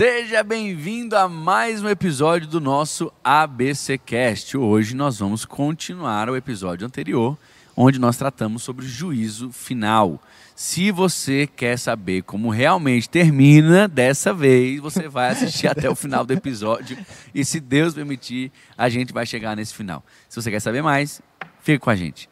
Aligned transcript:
Seja 0.00 0.42
bem-vindo 0.42 1.14
a 1.14 1.28
mais 1.28 1.82
um 1.82 1.88
episódio 1.90 2.48
do 2.48 2.58
nosso 2.58 3.12
ABC 3.22 3.98
Cast. 3.98 4.56
Hoje 4.56 4.96
nós 4.96 5.18
vamos 5.18 5.44
continuar 5.44 6.30
o 6.30 6.36
episódio 6.36 6.86
anterior, 6.86 7.36
onde 7.76 7.98
nós 7.98 8.16
tratamos 8.16 8.62
sobre 8.62 8.86
juízo 8.86 9.52
final. 9.52 10.18
Se 10.56 10.90
você 10.90 11.46
quer 11.46 11.78
saber 11.78 12.22
como 12.22 12.48
realmente 12.48 13.10
termina 13.10 13.86
dessa 13.86 14.32
vez, 14.32 14.80
você 14.80 15.06
vai 15.06 15.32
assistir 15.32 15.68
até 15.68 15.90
o 15.90 15.94
final 15.94 16.24
do 16.24 16.32
episódio 16.32 16.96
e 17.34 17.44
se 17.44 17.60
Deus 17.60 17.92
permitir, 17.92 18.50
a 18.78 18.88
gente 18.88 19.12
vai 19.12 19.26
chegar 19.26 19.54
nesse 19.54 19.74
final. 19.74 20.02
Se 20.30 20.40
você 20.40 20.50
quer 20.50 20.60
saber 20.60 20.82
mais, 20.82 21.20
fique 21.60 21.78
com 21.78 21.90
a 21.90 21.94
gente. 21.94 22.26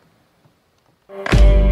Derrubar 1.06 1.67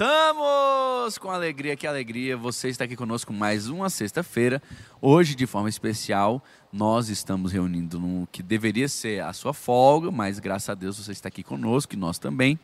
Estamos 0.00 1.18
com 1.18 1.30
alegria, 1.30 1.76
que 1.76 1.86
alegria. 1.86 2.34
Você 2.34 2.70
está 2.70 2.84
aqui 2.84 2.96
conosco 2.96 3.34
mais 3.34 3.68
uma 3.68 3.90
sexta-feira. 3.90 4.62
Hoje, 4.98 5.34
de 5.34 5.46
forma 5.46 5.68
especial, 5.68 6.42
nós 6.72 7.10
estamos 7.10 7.52
reunindo 7.52 8.00
no 8.00 8.26
que 8.32 8.42
deveria 8.42 8.88
ser 8.88 9.22
a 9.22 9.34
sua 9.34 9.52
folga, 9.52 10.10
mas 10.10 10.38
graças 10.38 10.70
a 10.70 10.74
Deus 10.74 10.96
você 10.96 11.12
está 11.12 11.28
aqui 11.28 11.42
conosco 11.42 11.92
e 11.92 11.98
nós 11.98 12.18
também. 12.18 12.58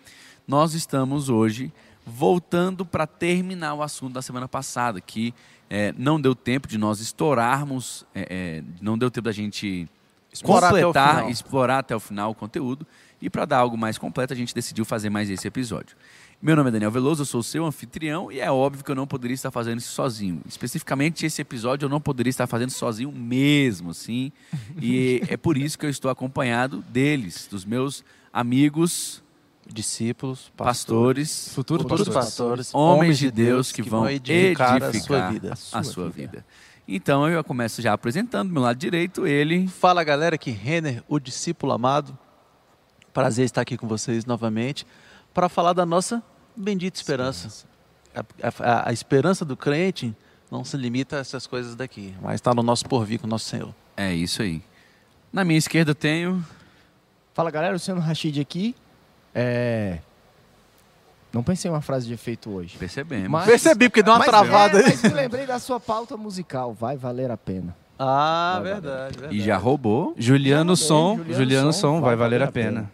Nós 0.49 0.73
estamos 0.73 1.29
hoje 1.29 1.71
voltando 2.07 2.87
para 2.87 3.07
terminar 3.07 3.75
o 3.75 3.83
assunto 3.83 4.15
da 4.15 4.23
semana 4.23 4.49
passada, 4.49 4.99
que 4.99 5.35
é, 5.69 5.93
não 5.99 6.19
deu 6.19 6.35
tempo 6.35 6.67
de 6.67 6.79
nós 6.79 7.01
estourarmos, 7.01 8.07
é, 8.15 8.29
é, 8.31 8.65
não 8.81 8.97
deu 8.97 9.11
tempo 9.11 9.27
da 9.27 9.33
gente 9.33 9.87
Explorar 10.33 10.69
até 10.69 10.83
completar, 10.83 11.15
final. 11.17 11.31
explorar 11.31 11.79
até 11.81 11.97
o 11.97 12.01
final 12.01 12.31
o 12.31 12.35
conteúdo. 12.35 12.87
E 13.21 13.31
para 13.31 13.45
dar 13.47 13.59
algo 13.59 13.77
mais 13.77 13.97
completo, 13.97 14.33
a 14.33 14.37
gente 14.37 14.55
decidiu 14.55 14.85
fazer 14.85 15.09
mais 15.09 15.31
esse 15.31 15.49
episódio. 15.49 15.97
Meu 16.41 16.55
nome 16.55 16.69
é 16.69 16.73
Daniel 16.73 16.91
Veloso, 16.91 17.23
eu 17.23 17.27
sou 17.27 17.41
o 17.41 17.43
seu 17.43 17.65
anfitrião 17.65 18.31
e 18.31 18.41
é 18.41 18.51
óbvio 18.51 18.85
que 18.85 18.91
eu 18.91 18.95
não 18.95 19.07
poderia 19.07 19.35
estar 19.35 19.51
fazendo 19.51 19.79
isso 19.79 19.93
sozinho. 19.93 20.43
Especificamente 20.47 21.25
esse 21.25 21.41
episódio 21.41 21.87
eu 21.87 21.89
não 21.89 22.01
poderia 22.01 22.29
estar 22.31 22.47
fazendo 22.47 22.71
sozinho 22.71 23.11
mesmo, 23.11 23.91
assim. 23.91 24.31
E 24.81 25.23
é 25.29 25.37
por 25.37 25.57
isso 25.57 25.79
que 25.79 25.87
eu 25.87 25.91
estou 25.91 26.11
acompanhado 26.11 26.85
deles, 26.91 27.49
dos 27.51 27.65
meus 27.65 28.05
amigos, 28.31 29.23
discípulos, 29.67 30.53
pastores, 30.55 31.53
futuros, 31.55 31.83
Futuros 31.85 32.09
pastores, 32.09 32.75
homens 32.75 33.19
de 33.19 33.31
Deus 33.31 33.73
que 33.73 33.83
vão 33.83 34.09
edificar, 34.09 34.77
edificar 34.77 34.83
a 34.83 34.93
sua 34.93 35.31
vida. 35.31 35.53
a 35.73 35.83
sua 35.83 36.11
vida. 36.11 36.47
Então 36.87 37.29
eu 37.29 37.43
começo 37.43 37.81
já 37.81 37.95
apresentando, 37.95 38.49
do 38.49 38.53
meu 38.53 38.63
lado 38.63 38.77
direito, 38.77 39.27
ele, 39.27 39.67
Fala 39.67 40.05
galera, 40.05 40.35
aqui 40.37 40.51
Renner, 40.51 41.03
o 41.09 41.19
discípulo 41.19 41.73
amado. 41.73 42.17
Prazer 43.13 43.47
estar 43.47 43.63
aqui 43.63 43.79
com 43.79 43.89
vocês 43.89 44.27
novamente 44.27 44.87
para 45.37 45.51
falar 45.51 45.75
da 45.75 45.85
nossa 45.85 46.23
bendita 46.57 46.97
esperança. 46.99 47.67
A, 48.15 48.49
a- 48.49 48.89
a 48.89 48.93
esperança 48.95 49.45
do 49.45 49.55
crente 49.55 50.17
não 50.51 50.65
se 50.65 50.77
limita 50.79 51.17
a 51.17 51.19
essas 51.19 51.47
coisas 51.47 51.75
daqui, 51.75 52.15
mas 52.23 52.37
está 52.37 52.55
no 52.55 52.63
nosso 52.63 52.87
porvir 52.87 53.21
com 53.21 53.27
o 53.27 53.31
nosso 53.31 53.45
Senhor. 53.45 53.75
é 53.97 54.15
isso 54.15 54.41
aí. 54.41 54.63
Na 55.31 55.45
minha 55.45 55.59
esquerda 55.59 55.91
eu 55.91 55.95
tenho 55.95 56.43
Fala 57.35 57.51
galera, 57.51 57.75
Luciano 57.75 58.01
Rachid 58.01 58.41
aqui. 58.41 58.75
É... 59.35 59.99
Não 61.31 61.43
pensei 61.43 61.71
em 61.71 61.75
uma 61.75 61.83
frase 61.83 62.07
de 62.07 62.15
efeito 62.15 62.49
hoje. 62.49 62.79
Percebemos. 62.79 63.29
Mas- 63.29 63.45
Percebi, 63.45 63.91
porque 63.91 64.03
deu 64.03 64.15
uma 64.15 64.21
mas, 64.21 64.29
travada 64.29 64.81
é, 64.81 64.87
aí. 64.87 64.91
mas 64.91 65.03
me 65.03 65.11
lembrei 65.11 65.45
da 65.45 65.59
sua 65.59 65.79
pauta 65.79 66.17
musical. 66.17 66.73
Vai 66.73 66.97
valer 66.97 67.31
a 67.31 67.37
pena. 67.37 67.77
Ah, 67.99 68.59
verdade, 68.63 69.19
verdade. 69.19 69.37
E 69.37 69.43
já 69.43 69.59
roubou. 69.59 70.15
Juliano 70.17 70.75
Já 70.75 70.87
Som, 70.87 71.17
mandei, 71.19 71.35
Juliano, 71.35 71.73
Som, 71.75 72.01
vai 72.01 72.17
valer 72.17 72.41
a 72.43 72.51
pena. 72.51 72.91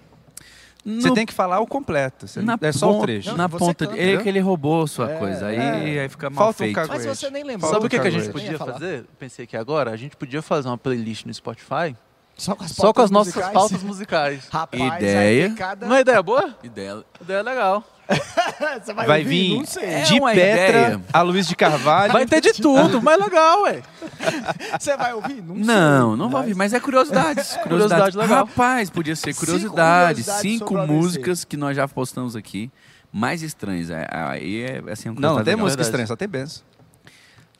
Você 0.84 1.08
No- 1.08 1.14
tem 1.14 1.24
que 1.24 1.32
falar 1.32 1.60
o 1.60 1.66
completo, 1.66 2.26
na 2.42 2.58
é 2.60 2.72
só 2.72 2.90
o 2.90 3.02
trecho. 3.02 3.36
Na 3.36 3.48
ponta. 3.48 3.86
canta, 3.86 3.96
ele 4.00 4.16
né? 4.16 4.22
que 4.22 4.28
ele 4.28 4.40
roubou 4.40 4.84
sua 4.88 5.12
É, 5.12 5.16
coisa. 5.16 5.46
Aí, 5.46 5.56
é. 5.56 6.00
aí 6.02 6.08
fica 6.08 6.28
mal 6.28 6.46
Falta 6.46 6.50
um 6.50 6.66
feito. 6.66 6.74
caco- 6.74 6.88
Mas 6.94 7.06
você 7.06 7.30
nem 7.30 7.44
lembrou. 7.44 7.70
Sabe 7.70 7.86
o 7.86 7.88
que, 7.88 8.00
que 8.00 8.06
a 8.08 8.10
gente 8.10 8.28
podia 8.30 8.58
fazer? 8.58 9.04
Pensei 9.18 9.46
que 9.46 9.56
agora 9.56 9.92
a 9.92 9.96
gente 9.96 10.16
podia 10.16 10.42
fazer 10.42 10.66
uma 10.68 10.76
playlist 10.78 11.24
no 11.24 11.32
Spotify 11.32 11.94
Só 12.36 12.56
com 12.56 12.64
as, 12.64 12.72
só 12.72 12.92
com 12.92 13.00
as 13.00 13.10
nossas 13.12 13.34
musicais? 13.34 13.54
pautas 13.54 13.82
musicais. 13.84 14.48
Rapaz, 14.50 14.82
Ideia. 14.96 15.54
cada... 15.54 15.86
Não 15.86 15.94
é 15.94 16.00
ideia 16.00 16.20
boa? 16.22 16.52
Ideia. 16.64 17.04
Ideia 17.20 17.42
legal. 17.42 17.84
Você 18.82 18.92
vai, 18.94 19.06
Vai 19.06 19.18
ouvir? 19.20 19.48
vir 19.50 19.56
Não 19.58 19.64
sei. 19.66 19.84
É 19.84 20.02
de 20.02 20.20
Petra 20.20 20.32
ideia. 20.32 21.00
a 21.12 21.22
Luiz 21.22 21.46
de 21.46 21.56
Carvalho. 21.56 22.12
Vai 22.12 22.26
ter 22.26 22.40
de 22.40 22.52
tudo, 22.54 23.00
mas 23.02 23.20
legal, 23.20 23.62
ué. 23.62 23.82
Você 24.78 24.96
vai 24.96 25.12
ouvir? 25.12 25.42
Não, 25.42 25.54
Não, 25.54 26.08
sei. 26.10 26.18
não 26.18 26.30
vai 26.30 26.40
ouvir, 26.42 26.54
mas 26.54 26.72
é 26.72 26.80
curiosidades. 26.80 27.56
Curiosidade 27.62 28.16
legal. 28.16 28.46
Rapaz, 28.46 28.88
podia 28.90 29.16
ser 29.16 29.32
Cinco 29.32 29.46
curiosidades. 29.46 30.24
curiosidades 30.24 30.40
Cinco 30.40 30.58
sobre 30.68 30.74
o 30.74 30.78
ABC. 30.84 30.94
músicas 30.98 31.44
que 31.44 31.56
nós 31.56 31.76
já 31.76 31.86
postamos 31.88 32.36
aqui. 32.36 32.70
Mais 33.12 33.42
estranhas. 33.42 33.90
É, 33.90 34.06
Aí 34.10 34.62
é 34.62 34.82
assim, 34.90 35.08
uma 35.10 35.20
Não, 35.20 35.20
não 35.20 35.34
curiosidade 35.36 35.44
tem 35.44 35.54
legal. 35.54 35.64
música 35.66 35.82
estranha, 35.82 36.06
só 36.06 36.16
tem 36.16 36.28
benção. 36.28 36.62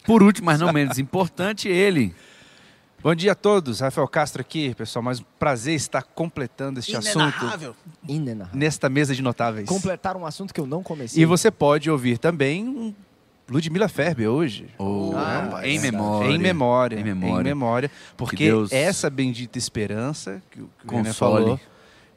Por 0.05 0.23
último, 0.23 0.47
mas 0.47 0.59
não 0.59 0.73
menos 0.73 0.99
importante, 0.99 1.69
ele. 1.69 2.15
Bom 3.03 3.15
dia 3.17 3.33
a 3.33 3.35
todos, 3.35 3.81
Rafael 3.81 4.07
Castro 4.07 4.41
aqui, 4.43 4.73
pessoal. 4.77 5.03
Mais 5.03 5.19
um 5.19 5.25
prazer 5.39 5.75
estar 5.75 6.03
completando 6.03 6.79
este 6.79 6.97
assunto 6.97 7.17
Inenarrável. 7.19 7.77
Inenarrável. 8.09 8.59
nesta 8.61 8.89
mesa 8.89 9.13
de 9.15 9.23
notáveis. 9.23 9.69
Completar 9.69 10.17
um 10.17 10.25
assunto 10.25 10.55
que 10.55 10.61
eu 10.61 10.67
não 10.67 10.85
comecei. 10.85 11.21
E 11.21 11.27
você 11.27 11.51
pode 11.51 11.91
ouvir 11.91 12.19
também 12.19 12.65
um 12.65 12.95
Ludmilla 13.51 13.89
Ferber 13.89 14.29
hoje. 14.29 14.69
Oh, 14.79 15.13
Ah, 15.17 15.63
em 15.67 15.79
é 15.79 15.81
memória. 15.81 16.31
Em 16.31 16.39
memória. 16.39 17.01
Em 17.01 17.03
memória. 17.45 17.91
Porque 18.17 18.37
Que 18.37 18.45
Deus 18.45 18.71
essa 18.71 19.11
bendita 19.11 19.59
esperança 19.59 20.41
que 20.49 20.61
o 20.61 20.71
que 20.81 20.87
Console. 20.87 21.13
falou 21.15 21.61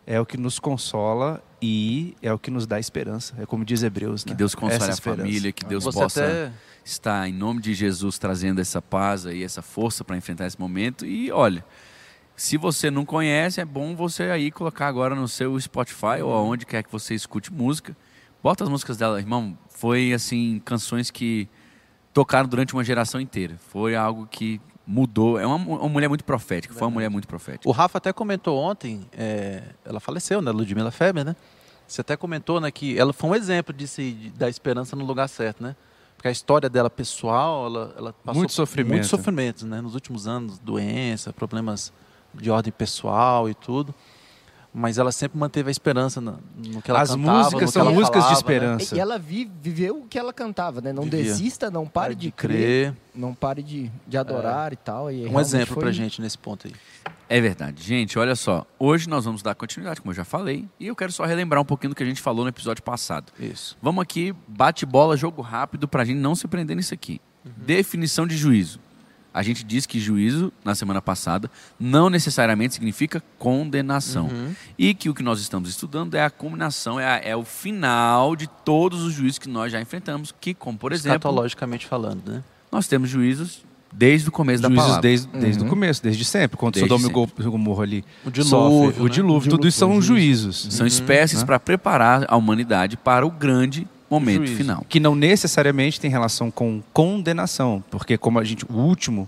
é 0.05 0.21
o 0.21 0.25
que 0.25 0.37
nos 0.37 0.59
consola 0.59 1.43
e 1.59 2.15
é 2.21 2.31
o 2.31 2.37
que 2.37 2.51
nos 2.51 2.67
dá 2.67 2.79
esperança. 2.79 3.33
É 3.39 3.45
como 3.47 3.65
diz 3.65 3.81
Hebreus, 3.81 4.23
Que 4.23 4.29
né? 4.29 4.35
Deus 4.35 4.53
console 4.53 4.75
Essa 4.75 4.91
a 4.91 4.93
esperança. 4.93 5.21
família, 5.23 5.51
que 5.51 5.65
Deus 5.65 5.83
Você 5.83 5.99
possa 5.99 6.23
até 6.23 6.51
estar, 6.85 7.27
em 7.27 7.33
nome 7.33 7.59
de 7.59 7.73
Jesus, 7.73 8.19
trazendo 8.19 8.61
essa 8.61 8.79
paz 8.79 9.25
e 9.25 9.43
essa 9.43 9.61
força 9.63 10.03
para 10.03 10.15
enfrentar 10.15 10.45
esse 10.45 10.59
momento. 10.59 11.05
E 11.05 11.31
olha, 11.31 11.65
se 12.35 12.57
você 12.57 12.91
não 12.91 13.03
conhece, 13.03 13.59
é 13.59 13.65
bom 13.65 13.95
você 13.95 14.23
aí 14.23 14.51
colocar 14.51 14.87
agora 14.87 15.15
no 15.15 15.27
seu 15.27 15.59
Spotify 15.59 16.21
ou 16.23 16.31
aonde 16.31 16.65
quer 16.65 16.83
que 16.83 16.91
você 16.91 17.15
escute 17.15 17.51
música. 17.51 17.97
Bota 18.43 18.63
as 18.63 18.69
músicas 18.69 18.97
dela, 18.97 19.19
irmão. 19.19 19.57
Foi 19.69 20.13
assim, 20.13 20.61
canções 20.63 21.09
que 21.09 21.49
tocaram 22.13 22.47
durante 22.47 22.73
uma 22.73 22.83
geração 22.83 23.19
inteira. 23.19 23.57
Foi 23.71 23.95
algo 23.95 24.27
que 24.27 24.61
mudou. 24.85 25.39
É 25.39 25.45
uma, 25.45 25.55
uma 25.55 25.89
mulher 25.89 26.07
muito 26.07 26.23
profética. 26.23 26.73
Foi 26.73 26.83
uma 26.87 26.93
mulher 26.93 27.09
muito 27.09 27.27
profética. 27.27 27.67
O 27.67 27.71
Rafa 27.71 27.97
até 27.97 28.13
comentou 28.13 28.59
ontem, 28.59 29.09
é, 29.11 29.63
ela 29.83 29.99
faleceu, 29.99 30.39
né, 30.39 30.51
Ludmilla 30.51 30.91
Feber, 30.91 31.25
né? 31.25 31.35
Você 31.87 32.01
até 32.01 32.15
comentou, 32.15 32.61
né, 32.61 32.69
que 32.69 32.97
ela 32.97 33.11
foi 33.11 33.31
um 33.31 33.35
exemplo 33.35 33.73
de, 33.73 34.31
da 34.35 34.47
esperança 34.47 34.95
no 34.95 35.03
lugar 35.03 35.27
certo, 35.27 35.63
né? 35.63 35.75
Porque 36.25 36.29
a 36.29 36.31
história 36.31 36.67
dela 36.67 36.89
pessoal, 36.89 37.67
ela, 37.67 37.93
ela 37.95 38.13
passou 38.13 38.39
Muito 38.39 38.51
sofrimento. 38.51 38.91
muitos 38.93 39.09
sofrimentos, 39.11 39.61
né? 39.61 39.79
Nos 39.79 39.93
últimos 39.93 40.25
anos, 40.27 40.57
doença, 40.57 41.31
problemas 41.31 41.93
de 42.33 42.49
ordem 42.49 42.73
pessoal 42.75 43.47
e 43.47 43.53
tudo. 43.53 43.93
Mas 44.73 44.97
ela 44.97 45.11
sempre 45.11 45.37
manteve 45.37 45.69
a 45.69 45.71
esperança 45.71 46.19
no, 46.19 46.39
no 46.57 46.81
que 46.81 46.89
ela 46.89 47.01
As 47.03 47.11
cantava, 47.11 47.37
músicas 47.37 47.53
no 47.61 47.67
que 47.67 47.71
são 47.73 47.81
ela 47.83 47.91
músicas 47.91 48.23
de 48.23 48.27
falava, 48.29 48.39
esperança. 48.39 48.95
E 48.95 48.99
ela 48.99 49.19
vi- 49.19 49.51
viveu 49.61 49.99
o 49.99 50.07
que 50.07 50.17
ela 50.17 50.33
cantava, 50.33 50.81
né? 50.81 50.91
Não 50.91 51.03
Vivia. 51.03 51.21
desista, 51.25 51.69
não 51.69 51.83
Né? 51.83 51.89
pare 51.93 52.15
de 52.15 52.31
crer, 52.31 52.95
não 53.13 53.35
pare 53.35 53.61
de, 53.61 53.91
de 54.07 54.17
adorar 54.17 54.73
e 54.73 54.77
tal. 54.77 55.11
E 55.11 55.27
Um 55.27 55.39
exemplo 55.39 55.75
foi- 55.75 55.83
pra 55.83 55.91
gente 55.91 56.19
nesse 56.23 56.39
ponto 56.39 56.65
aí. 56.65 56.73
É 57.27 57.41
verdade. 57.41 57.81
Gente, 57.83 58.19
olha 58.19 58.35
só. 58.35 58.65
Hoje 58.77 59.09
nós 59.09 59.25
vamos 59.25 59.41
dar 59.41 59.55
continuidade, 59.55 59.99
como 60.01 60.11
eu 60.11 60.15
já 60.15 60.23
falei. 60.25 60.67
E 60.79 60.87
eu 60.87 60.95
quero 60.95 61.11
só 61.11 61.25
relembrar 61.25 61.61
um 61.61 61.65
pouquinho 61.65 61.89
do 61.89 61.95
que 61.95 62.03
a 62.03 62.05
gente 62.05 62.21
falou 62.21 62.43
no 62.45 62.49
episódio 62.49 62.83
passado. 62.83 63.31
Isso. 63.39 63.75
Vamos 63.81 64.01
aqui, 64.03 64.33
bate 64.47 64.85
bola, 64.85 65.17
jogo 65.17 65.41
rápido, 65.41 65.87
para 65.87 66.03
a 66.03 66.05
gente 66.05 66.17
não 66.19 66.35
se 66.35 66.47
prender 66.47 66.75
nisso 66.75 66.93
aqui. 66.93 67.19
Definição 67.43 68.25
de 68.27 68.35
juízo. 68.37 68.79
A 69.33 69.43
gente 69.43 69.65
disse 69.65 69.85
que 69.87 69.99
juízo, 69.99 70.51
na 70.63 70.73
semana 70.75 71.01
passada, 71.01 71.51
não 71.79 72.09
necessariamente 72.09 72.73
significa 72.75 73.21
condenação. 73.37 74.27
Uhum. 74.27 74.55
E 74.77 74.93
que 74.93 75.09
o 75.09 75.13
que 75.13 75.21
nós 75.21 75.41
estamos 75.41 75.69
estudando 75.69 76.15
é 76.15 76.23
a 76.23 76.29
culminação, 76.29 76.97
é, 76.99 77.05
a- 77.05 77.17
é 77.21 77.35
o 77.35 77.43
final 77.43 78.33
de 78.35 78.47
todos 78.47 79.01
os 79.03 79.13
juízos 79.13 79.37
que 79.37 79.49
nós 79.49 79.71
já 79.71 79.81
enfrentamos. 79.81 80.33
Que, 80.39 80.53
como 80.53 80.77
por 80.77 80.93
exemplo, 80.93 81.17
Escatologicamente 81.17 81.85
falando, 81.85 82.31
né? 82.31 82.43
nós 82.71 82.87
temos 82.87 83.09
juízos 83.09 83.65
desde 83.97 84.27
o 84.29 84.31
começo 84.31 84.61
da 84.61 84.67
Juízos 84.67 84.85
palavra. 84.85 85.01
desde, 85.01 85.27
desde 85.29 85.61
Uhum. 85.61 85.67
o 85.67 85.69
começo, 85.69 86.03
desde 86.03 86.25
sempre. 86.25 86.57
Quando 86.57 86.73
Desde 86.73 86.89
Sodoma 86.89 87.09
e 87.09 87.11
Go- 87.13 87.49
Gomorra 87.51 87.83
ali 87.83 88.03
O 88.25 88.29
dilúvio, 88.31 88.49
sofre, 88.49 89.01
o 89.01 89.03
né? 89.05 89.09
dilúvio, 89.09 89.49
tudo 89.49 89.67
isso 89.67 89.77
são 89.79 90.01
juízos. 90.01 90.67
São 90.71 90.85
espécies 90.85 91.39
Né? 91.39 91.45
para 91.45 91.59
preparar 91.59 92.25
a 92.27 92.35
humanidade 92.35 92.97
para 92.97 93.25
o 93.25 93.31
grande 93.31 93.87
momento 94.09 94.37
Juízo. 94.45 94.55
final. 94.55 94.85
Que 94.89 94.99
não 94.99 95.15
necessariamente 95.15 95.99
tem 95.99 96.11
relação 96.11 96.51
com 96.51 96.81
condenação, 96.93 97.83
porque 97.89 98.17
como 98.17 98.37
a 98.39 98.43
gente, 98.43 98.65
o 98.69 98.73
último 98.75 99.27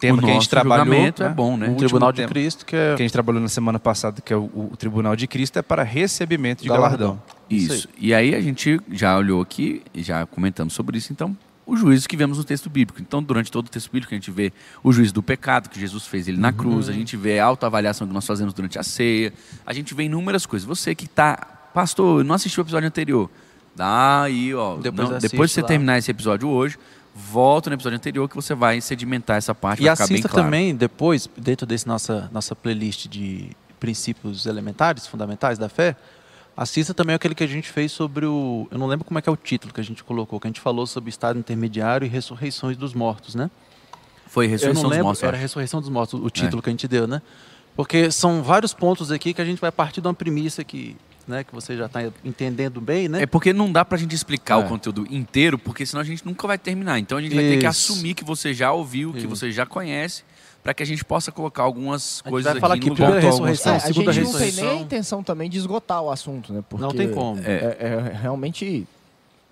tema 0.00 0.18
o 0.18 0.24
que 0.24 0.30
a 0.30 0.34
gente 0.34 0.48
trabalhou, 0.48 0.84
julgamento 0.86 1.22
né? 1.22 1.28
é 1.28 1.32
bom, 1.32 1.56
né? 1.56 1.66
O 1.66 1.68
O 1.68 1.72
último 1.72 1.88
Tribunal 1.88 2.12
de 2.12 2.16
tema 2.16 2.28
Cristo, 2.28 2.66
que 2.66 2.74
é 2.74 2.94
que 2.96 3.02
a 3.02 3.04
gente 3.04 3.12
trabalhou 3.12 3.40
na 3.40 3.48
semana 3.48 3.78
passada, 3.78 4.20
que 4.20 4.32
é 4.32 4.36
o, 4.36 4.50
o 4.72 4.72
Tribunal 4.76 5.14
de 5.14 5.26
Cristo, 5.28 5.58
é 5.58 5.62
para 5.62 5.84
recebimento 5.84 6.62
de 6.62 6.68
galardão. 6.68 6.98
Galardão. 6.98 7.22
Isso. 7.48 7.72
Isso 7.74 7.88
E 7.98 8.12
aí 8.12 8.34
a 8.34 8.40
gente 8.40 8.80
já 8.90 9.16
olhou 9.16 9.40
aqui, 9.40 9.80
e 9.94 10.02
já 10.02 10.26
comentamos 10.26 10.72
sobre 10.74 10.98
isso, 10.98 11.12
então 11.12 11.36
o 11.64 11.76
juízo 11.76 12.08
que 12.08 12.16
vemos 12.16 12.38
no 12.38 12.44
texto 12.44 12.68
bíblico. 12.68 13.00
Então, 13.00 13.22
durante 13.22 13.50
todo 13.50 13.66
o 13.66 13.70
texto 13.70 13.90
bíblico, 13.90 14.12
a 14.12 14.16
gente 14.16 14.30
vê 14.30 14.52
o 14.82 14.92
juízo 14.92 15.14
do 15.14 15.22
pecado 15.22 15.68
que 15.68 15.78
Jesus 15.78 16.06
fez 16.06 16.26
ele 16.28 16.36
na 16.38 16.52
cruz, 16.52 16.88
a 16.88 16.92
gente 16.92 17.16
vê 17.16 17.38
a 17.38 17.44
autoavaliação 17.44 18.06
que 18.06 18.12
nós 18.12 18.26
fazemos 18.26 18.52
durante 18.52 18.78
a 18.78 18.82
ceia, 18.82 19.32
a 19.64 19.72
gente 19.72 19.94
vê 19.94 20.04
inúmeras 20.04 20.44
coisas. 20.44 20.66
Você 20.66 20.94
que 20.94 21.04
está, 21.04 21.36
pastor, 21.72 22.24
não 22.24 22.34
assisti 22.34 22.58
o 22.58 22.62
episódio 22.62 22.88
anterior, 22.88 23.30
dá 23.76 24.22
aí, 24.22 24.52
ó, 24.54 24.76
Depois 24.76 25.08
não- 25.10 25.18
depois 25.18 25.50
de 25.50 25.54
você 25.54 25.60
lá. 25.62 25.68
terminar 25.68 25.98
esse 25.98 26.10
episódio 26.10 26.48
hoje, 26.48 26.76
volta 27.14 27.70
no 27.70 27.74
episódio 27.74 27.96
anterior 27.96 28.28
que 28.28 28.34
você 28.34 28.54
vai 28.54 28.80
sedimentar 28.80 29.36
essa 29.36 29.54
parte, 29.54 29.82
E 29.82 29.88
assista 29.88 30.28
claro. 30.28 30.44
também 30.46 30.74
depois, 30.74 31.28
dentro 31.36 31.64
desse 31.66 31.86
nossa, 31.86 32.28
nossa 32.32 32.56
playlist 32.56 33.06
de 33.06 33.50
princípios 33.78 34.46
elementares, 34.46 35.06
fundamentais 35.06 35.58
da 35.58 35.68
fé, 35.68 35.96
assista 36.56 36.92
também 36.94 37.14
aquele 37.14 37.34
que 37.34 37.44
a 37.44 37.46
gente 37.46 37.68
fez 37.68 37.92
sobre 37.92 38.26
o. 38.26 38.66
Eu 38.70 38.78
não 38.78 38.86
lembro 38.86 39.04
como 39.04 39.18
é 39.18 39.22
que 39.22 39.28
é 39.28 39.32
o 39.32 39.36
título 39.36 39.72
que 39.72 39.80
a 39.80 39.84
gente 39.84 40.02
colocou, 40.04 40.38
que 40.40 40.46
a 40.46 40.50
gente 40.50 40.60
falou 40.60 40.86
sobre 40.86 41.10
estado 41.10 41.38
intermediário 41.38 42.04
e 42.04 42.08
ressurreições 42.08 42.76
dos 42.76 42.94
mortos, 42.94 43.34
né? 43.34 43.50
Foi 44.26 44.46
ressurreição 44.46 44.82
não 44.82 44.88
dos 44.88 44.96
lembro, 44.96 45.06
mortos, 45.06 45.22
era 45.22 45.36
ressurreição 45.36 45.80
dos 45.80 45.90
mortos, 45.90 46.18
o 46.20 46.30
título 46.30 46.62
que 46.62 46.70
a 46.70 46.72
gente 46.72 46.88
deu, 46.88 47.06
né? 47.06 47.20
Porque 47.76 48.10
são 48.10 48.42
vários 48.42 48.72
pontos 48.74 49.10
aqui 49.10 49.32
que 49.34 49.40
a 49.40 49.44
gente 49.44 49.60
vai 49.60 49.70
partir 49.72 50.00
de 50.00 50.06
uma 50.06 50.14
premissa 50.14 50.62
que, 50.64 50.96
né, 51.26 51.42
que 51.44 51.54
você 51.54 51.76
já 51.76 51.86
está 51.86 52.00
entendendo 52.24 52.80
bem, 52.80 53.08
né? 53.08 53.22
É 53.22 53.26
porque 53.26 53.52
não 53.52 53.70
dá 53.72 53.84
pra 53.84 53.96
gente 53.98 54.14
explicar 54.14 54.60
É. 54.60 54.64
o 54.64 54.68
conteúdo 54.68 55.06
inteiro, 55.10 55.58
porque 55.58 55.84
senão 55.86 56.00
a 56.00 56.04
gente 56.04 56.24
nunca 56.24 56.46
vai 56.46 56.58
terminar. 56.58 56.98
Então 56.98 57.16
a 57.18 57.22
gente 57.22 57.34
vai 57.34 57.44
ter 57.44 57.58
que 57.58 57.66
Isso. 57.66 57.92
assumir 57.92 58.14
que 58.14 58.24
você 58.24 58.52
já 58.54 58.72
ouviu, 58.72 59.12
que 59.12 59.20
Isso. 59.20 59.28
você 59.28 59.50
já 59.52 59.64
conhece, 59.66 60.22
para 60.62 60.72
que 60.74 60.82
a 60.82 60.86
gente 60.86 61.04
possa 61.04 61.32
colocar 61.32 61.62
algumas 61.62 62.20
A 62.20 62.24
gente 62.24 62.30
coisas 62.30 62.52
vai 62.52 62.60
falar 62.60 62.74
aqui 62.74 62.80
aqui 62.82 62.90
no 62.90 62.96
primeira 62.96 63.20
ressurreição, 63.20 63.72
É, 63.72 63.76
a 63.76 63.80
segunda 63.80 64.12
gente 64.12 64.24
não 64.24 64.32
tem 64.32 64.40
nem 64.40 64.48
a 64.48 64.52
ressurreição. 64.52 64.82
intenção 64.82 65.22
também 65.22 65.50
de 65.50 65.58
esgotar 65.58 66.00
o 66.02 66.10
assunto, 66.10 66.52
né? 66.52 66.62
Porque 66.68 66.84
Não 66.84 66.92
tem 66.92 67.10
como. 67.10 67.40
É. 67.40 67.52
É, 67.52 67.76
é 68.12 68.18
realmente, 68.20 68.64
Muito 68.64 68.88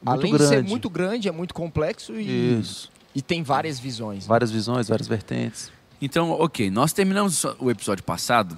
além 0.07 0.33
de 0.33 0.39
ser 0.45 0.51
grande. 0.57 0.69
muito 0.71 0.89
grande, 0.91 1.29
é 1.29 1.33
muito 1.33 1.53
complexo 1.53 2.15
e, 2.15 2.59
Isso. 2.61 2.91
e 3.15 3.21
tem 3.21 3.43
várias 3.43 3.79
visões. 3.81 4.25
né? 4.25 4.29
Várias 4.29 4.51
visões, 4.51 4.89
várias 4.89 5.09
vertentes. 5.09 5.71
Então, 6.01 6.31
ok, 6.31 6.71
nós 6.71 6.93
terminamos 6.93 7.45
o 7.59 7.71
episódio 7.71 8.05
passado 8.05 8.57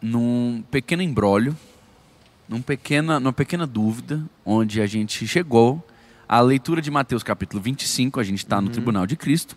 num 0.00 0.64
pequeno 0.70 1.02
embrólio, 1.02 1.54
num 2.48 2.62
pequena, 2.62 3.20
numa 3.20 3.32
pequena 3.32 3.66
dúvida, 3.66 4.20
onde 4.44 4.80
a 4.80 4.86
gente 4.86 5.26
chegou 5.28 5.86
à 6.28 6.40
leitura 6.40 6.80
de 6.82 6.90
Mateus 6.90 7.22
capítulo 7.22 7.62
25, 7.62 8.18
a 8.18 8.24
gente 8.24 8.38
está 8.38 8.60
no 8.60 8.70
Tribunal 8.70 9.06
de 9.06 9.14
Cristo, 9.16 9.56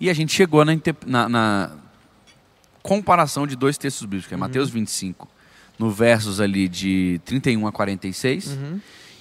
e 0.00 0.08
a 0.08 0.14
gente 0.14 0.32
chegou 0.32 0.64
na, 0.64 0.72
na- 1.06 1.28
na 1.28 1.70
comparação 2.82 3.46
de 3.46 3.54
dois 3.56 3.76
textos 3.76 4.02
bíblicos, 4.06 4.26
que 4.28 4.34
é 4.34 4.36
Mateus 4.36 4.70
25, 4.70 5.28
no 5.78 5.90
versos 5.90 6.40
ali 6.40 6.68
de 6.68 7.20
31 7.24 7.66
a 7.66 7.72
46, 7.72 8.58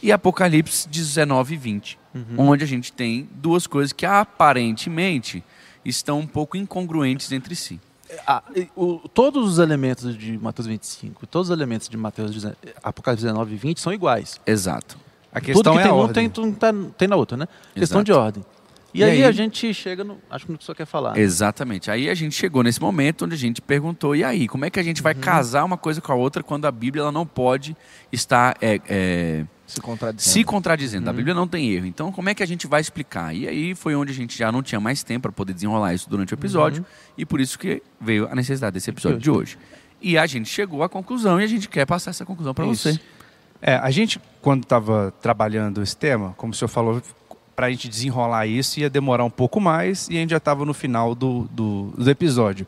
e 0.02 0.12
Apocalipse 0.12 0.88
19 0.88 1.54
e 1.54 1.58
20, 1.58 2.00
onde 2.38 2.64
a 2.64 2.68
gente 2.68 2.92
tem 2.94 3.28
duas 3.36 3.68
coisas 3.68 3.92
que 3.92 4.06
aparentemente 4.06 5.44
estão 5.84 6.20
um 6.20 6.28
pouco 6.28 6.56
incongruentes 6.58 7.32
entre 7.32 7.56
si. 7.56 7.80
Ah, 8.26 8.42
o- 8.76 9.08
todos 9.14 9.48
os 9.48 9.60
elementos 9.60 10.18
de 10.18 10.38
Mateus 10.38 10.68
25, 10.68 11.28
todos 11.28 11.50
os 11.50 11.54
elementos 11.56 11.88
de 11.88 11.96
Mateus 11.96 12.32
19, 12.32 12.56
Apocalipse 12.82 13.24
19 13.26 13.54
e 13.54 13.58
20 13.58 13.80
são 13.80 13.94
iguais. 13.94 14.40
Exato. 14.48 14.98
A 15.32 15.40
questão 15.40 15.62
Tudo 15.62 15.74
que 15.74 15.80
é 15.80 15.84
tem 15.84 15.92
a 15.92 15.94
ordem. 15.96 16.14
tem, 16.14 16.30
tu- 16.30 16.52
tá- 16.58 16.74
tem 16.98 17.08
na 17.08 17.16
outra, 17.16 17.38
né? 17.38 17.48
Questão 17.76 17.98
Exato. 18.00 18.04
de 18.06 18.12
ordem. 18.14 18.46
E, 18.94 19.00
E 19.00 19.04
aí, 19.04 19.12
aí- 19.18 19.24
a 19.24 19.32
gente 19.32 19.72
chega 19.74 20.04
no. 20.04 20.18
Acho 20.30 20.48
que 20.48 20.58
que 20.58 20.64
você 20.64 20.74
quer 20.74 20.86
falar. 20.86 21.14
né? 21.14 21.22
Exatamente. 21.22 21.92
Aí 21.92 22.10
a 22.10 22.14
gente 22.16 22.34
chegou 22.36 22.64
nesse 22.64 22.82
momento 22.82 23.26
onde 23.26 23.36
a 23.36 23.38
gente 23.38 23.62
perguntou, 23.62 24.16
e 24.16 24.24
aí, 24.24 24.48
como 24.48 24.66
é 24.66 24.70
que 24.70 24.80
a 24.80 24.84
gente 24.84 25.02
vai 25.02 25.14
Uhum. 25.14 25.20
casar 25.22 25.64
uma 25.64 25.78
coisa 25.78 26.02
com 26.02 26.12
a 26.12 26.16
outra 26.16 26.42
quando 26.42 26.66
a 26.66 26.72
Bíblia 26.72 27.04
ela 27.04 27.12
não 27.12 27.26
pode 27.26 27.78
estar 28.12 28.58
é, 28.60 28.82
é, 28.90 29.46
Se 29.68 29.80
contradizendo. 29.80 30.34
se 30.34 30.44
contradizendo? 30.44 31.04
Uhum. 31.06 31.10
A 31.12 31.14
Bíblia 31.14 31.34
não 31.36 31.48
tem 31.48 31.70
erro. 31.72 31.86
Então, 31.86 32.12
como 32.12 32.30
é 32.30 32.34
que 32.34 32.42
a 32.42 32.48
gente 32.48 32.66
vai 32.66 32.82
explicar? 32.82 33.36
E 33.36 33.48
aí 33.48 33.76
foi 33.76 33.96
onde 33.96 34.12
a 34.12 34.16
gente 34.16 34.36
já 34.38 34.52
não 34.52 34.64
tinha 34.64 34.80
mais 34.82 35.04
tempo 35.04 35.24
para 35.24 35.32
poder 35.32 35.54
desenrolar 35.54 35.94
isso 35.94 36.10
durante 36.10 36.34
o 36.34 36.36
episódio, 36.36 36.84
e 37.16 37.26
por 37.26 37.40
isso 37.40 37.60
que 37.60 37.84
veio 38.02 38.28
a 38.32 38.34
necessidade 38.34 38.74
desse 38.74 38.90
episódio 38.90 39.20
de 39.20 39.30
hoje. 39.30 39.58
E 40.02 40.18
a 40.18 40.26
gente 40.26 40.50
chegou 40.50 40.82
à 40.82 40.90
conclusão 40.90 41.40
e 41.40 41.44
a 41.44 41.48
gente 41.48 41.70
quer 41.70 41.86
passar 41.86 42.10
essa 42.10 42.26
conclusão 42.26 42.54
para 42.56 42.66
você. 42.66 43.00
É, 43.62 43.76
a 43.76 43.92
gente, 43.92 44.20
quando 44.42 44.64
estava 44.64 45.14
trabalhando 45.22 45.84
esse 45.84 45.96
tema, 45.96 46.34
como 46.38 46.54
o 46.54 46.56
senhor 46.56 46.70
falou, 46.70 47.02
para 47.60 47.68
a 47.68 47.72
gente 47.72 47.90
desenrolar 47.90 48.48
isso 48.48 48.80
ia 48.80 48.90
demorar 48.90 49.26
um 49.26 49.30
pouco 49.30 49.60
mais 49.60 50.08
e 50.08 50.16
a 50.16 50.22
gente 50.22 50.30
já 50.30 50.38
estava 50.38 50.64
no 50.64 50.74
final 50.74 51.14
do, 51.14 51.46
do, 51.52 51.94
do 51.98 52.10
episódio. 52.10 52.66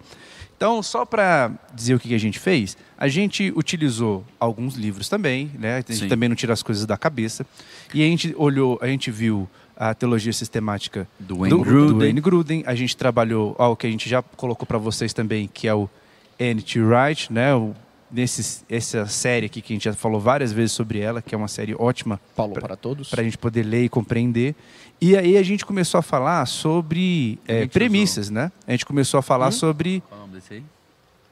Então, 0.58 0.84
só 0.84 1.06
para 1.06 1.50
dizer 1.74 1.96
o 1.96 2.00
que 2.00 2.14
a 2.14 2.18
gente 2.18 2.38
fez, 2.38 2.76
a 2.98 3.08
gente 3.08 3.54
utilizou 3.56 4.26
alguns 4.38 4.76
livros 4.76 5.08
também, 5.08 5.50
né? 5.58 5.76
A 5.76 5.78
gente 5.78 5.96
Sim. 5.96 6.08
também 6.10 6.28
não 6.28 6.36
tira 6.36 6.52
as 6.52 6.62
coisas 6.62 6.86
da 6.86 6.98
cabeça. 6.98 7.46
E 7.94 8.04
a 8.04 8.06
gente 8.06 8.36
olhou, 8.38 8.78
a 8.82 8.88
gente 8.88 9.10
viu 9.10 9.50
a 9.78 9.94
teologia 9.94 10.34
sistemática 10.34 11.08
Do 11.18 11.38
Wayne 11.38 11.58
do, 11.58 11.64
Gruden. 11.64 11.88
do 11.88 12.00
Wayne 12.00 12.20
Gruden. 12.20 12.64
A 12.68 12.76
gente 12.76 12.98
trabalhou 12.98 13.56
algo 13.58 13.78
que 13.78 13.88
a 13.88 13.90
gente 13.90 14.10
já 14.10 14.22
colocou 14.22 14.68
para 14.68 14.78
vocês 14.78 15.14
também, 15.14 15.50
que 15.52 15.70
é 15.70 15.74
o 15.74 15.90
N.T. 16.38 16.82
Wright, 16.82 17.32
né? 17.32 17.56
O, 17.56 17.74
nesse, 18.12 18.64
essa 18.70 19.06
série 19.06 19.46
aqui 19.46 19.62
que 19.62 19.74
a 19.74 19.76
gente 19.76 19.86
já 19.86 19.94
falou 19.94 20.20
várias 20.20 20.52
vezes 20.52 20.72
sobre 20.72 21.00
ela, 21.00 21.22
que 21.22 21.34
é 21.34 21.38
uma 21.38 21.48
série 21.48 21.76
ótima 21.76 22.20
Falou 22.36 22.54
para 22.54 22.76
todos. 22.76 23.10
para 23.10 23.22
a 23.22 23.24
gente 23.24 23.38
poder 23.38 23.64
ler 23.64 23.86
e 23.86 23.90
compreender. 23.90 24.56
E 25.00 25.18
aí 25.18 25.38
a 25.38 25.44
gente 25.44 25.66
começou 25.66 25.98
a 25.98 26.02
falar 26.02 26.46
sobre 26.46 27.40
é, 27.48 27.66
premissas, 27.68 28.30
né? 28.30 28.52
A 28.68 28.72
gente 28.72 28.86
começou 28.86 29.18
a 29.18 29.22
falar 29.22 29.52
sobre 29.52 30.02
Qual 30.02 30.20
é 30.20 30.24
o 30.24 30.28
nome 30.28 30.40
desse 30.40 30.54
aí? 30.54 30.64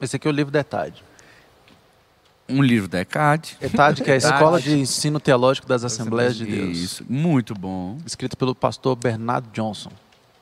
Esse 0.00 0.16
aqui 0.16 0.26
é 0.26 0.30
o 0.30 0.34
livro 0.34 0.50
da 0.50 0.60
ETAD. 0.60 1.04
Um 2.48 2.62
livro 2.62 2.88
da 2.88 3.00
ECAD. 3.00 3.56
ETAD, 3.60 4.02
que 4.02 4.10
é 4.10 4.14
a. 4.14 4.16
Escola 4.18 4.60
de 4.60 4.72
Ensino 4.72 5.20
Teológico 5.20 5.68
das 5.68 5.84
Assembleias 5.84 6.34
de 6.36 6.44
Deus. 6.44 6.76
Isso, 6.76 7.06
muito 7.08 7.54
bom. 7.54 7.96
Escrito 8.04 8.36
pelo 8.36 8.54
pastor 8.54 8.96
Bernardo 8.96 9.48
Johnson. 9.52 9.92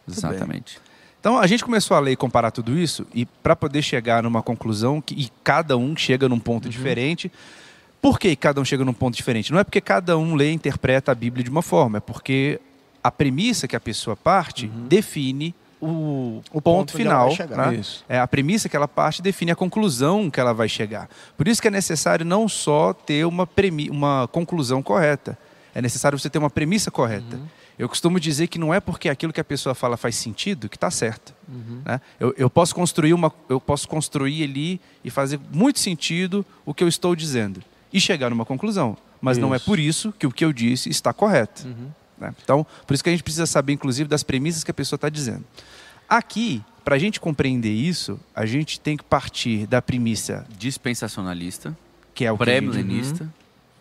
Exatamente. 0.08 0.81
Então 1.20 1.38
a 1.38 1.47
gente 1.47 1.65
começou 1.65 1.97
a 1.97 2.00
ler 2.00 2.12
e 2.12 2.17
comparar 2.17 2.50
tudo 2.50 2.79
isso 2.79 3.06
e 3.12 3.26
para 3.26 3.56
poder 3.56 3.82
chegar 3.82 4.23
numa 4.23 4.43
conclusão 4.43 5.00
que 5.00 5.15
e 5.15 5.29
cada 5.43 5.76
um 5.76 5.97
chega 5.97 6.29
num 6.29 6.38
ponto 6.38 6.69
diferente. 6.69 7.31
Por 8.00 8.19
que 8.19 8.37
cada 8.37 8.61
um 8.61 8.65
chega 8.65 8.85
num 8.85 8.93
ponto 8.93 9.17
diferente? 9.17 9.50
Não 9.53 9.59
é 9.59 9.65
porque 9.65 9.81
cada 9.81 10.17
um 10.17 10.35
lê 10.37 10.50
e 10.50 10.55
interpreta 10.55 11.11
a 11.11 11.15
Bíblia 11.15 11.43
de 11.43 11.50
uma 11.50 11.62
forma, 11.62 11.99
é 11.99 12.00
porque 12.00 12.61
a 13.03 13.11
premissa 13.11 13.67
que 13.67 13.75
a 13.75 13.81
pessoa 13.81 14.15
parte 14.17 14.69
define 14.69 15.55
o, 15.81 16.41
O 16.53 16.61
ponto, 16.61 16.62
ponto 16.62 16.93
final. 16.93 17.29
né? 18.09 18.17
É, 18.17 18.19
a 18.19 18.26
premissa 18.26 18.69
que 18.69 18.76
ela 18.76 18.88
parte 18.88 19.23
define 19.23 19.50
a 19.53 19.56
conclusão 19.56 20.29
que 20.31 20.38
ela 20.41 20.53
vai 20.53 20.69
chegar. 20.69 21.09
Por 21.37 21.47
isso 21.47 21.61
que 21.62 21.69
é 21.69 21.71
necessário 21.71 22.25
não 22.26 22.49
só 22.49 22.93
ter 22.93 23.25
uma, 23.25 23.49
uma 23.91 24.29
conclusão 24.31 24.82
correta, 24.82 25.38
é 25.75 25.81
necessário 25.82 26.19
você 26.19 26.29
ter 26.31 26.38
uma 26.38 26.50
premissa 26.50 26.91
correta. 26.91 27.38
Eu 27.79 27.89
costumo 27.89 28.19
dizer 28.19 28.49
que 28.49 28.59
não 28.59 28.75
é 28.75 28.81
porque 28.81 29.09
aquilo 29.09 29.33
que 29.33 29.41
a 29.41 29.45
pessoa 29.45 29.75
fala 29.75 29.97
faz 29.97 30.17
sentido 30.17 30.69
que 30.69 30.77
está 30.77 30.91
certo. 30.91 31.33
né? 31.85 32.00
Eu, 32.19 32.35
eu 32.37 32.50
posso 32.50 32.75
construir 32.75 33.14
uma, 33.14 33.33
eu 33.49 33.61
posso 33.61 33.87
construir 33.87 34.43
ali 34.43 34.81
e 35.05 35.11
fazer 35.11 35.38
muito 35.52 35.79
sentido 35.79 36.45
o 36.67 36.75
que 36.75 36.83
eu 36.83 36.88
estou 36.88 37.14
dizendo 37.14 37.62
e 37.93 38.00
chegar 38.00 38.31
numa 38.31 38.45
conclusão. 38.45 38.97
Mas 39.21 39.38
não 39.38 39.52
é 39.52 39.57
Isso. 39.57 39.64
por 39.67 39.79
isso 39.79 40.12
que 40.12 40.26
o 40.26 40.31
que 40.31 40.45
eu 40.45 40.52
disse 40.52 40.88
está 40.88 41.12
correto. 41.12 41.67
né? 42.19 42.35
Então, 42.43 42.67
por 42.87 42.95
isso 42.95 43.02
que 43.02 43.11
a 43.11 43.12
gente 43.12 43.23
precisa 43.23 43.47
saber, 43.47 43.73
inclusive, 43.73 44.09
das 44.09 44.23
premissas 44.23 44.64
que 44.64 44.71
a 44.71 44.75
pessoa 44.75 44.97
está 44.97 45.09
dizendo. 45.09 45.45
Aqui, 46.09 46.62
para 46.85 46.97
a 46.97 46.99
gente 46.99 47.21
compreender 47.21 47.73
isso, 47.73 48.19
a 48.35 48.47
gente 48.47 48.81
tem 48.81 48.97
que 48.97 49.05
partir 49.05 49.67
da 49.67 49.83
premissa 49.83 50.47
Dispensacionalista, 50.57 51.76
que 52.14 52.25
é 52.25 52.33
o 52.33 52.37
que 52.37 52.45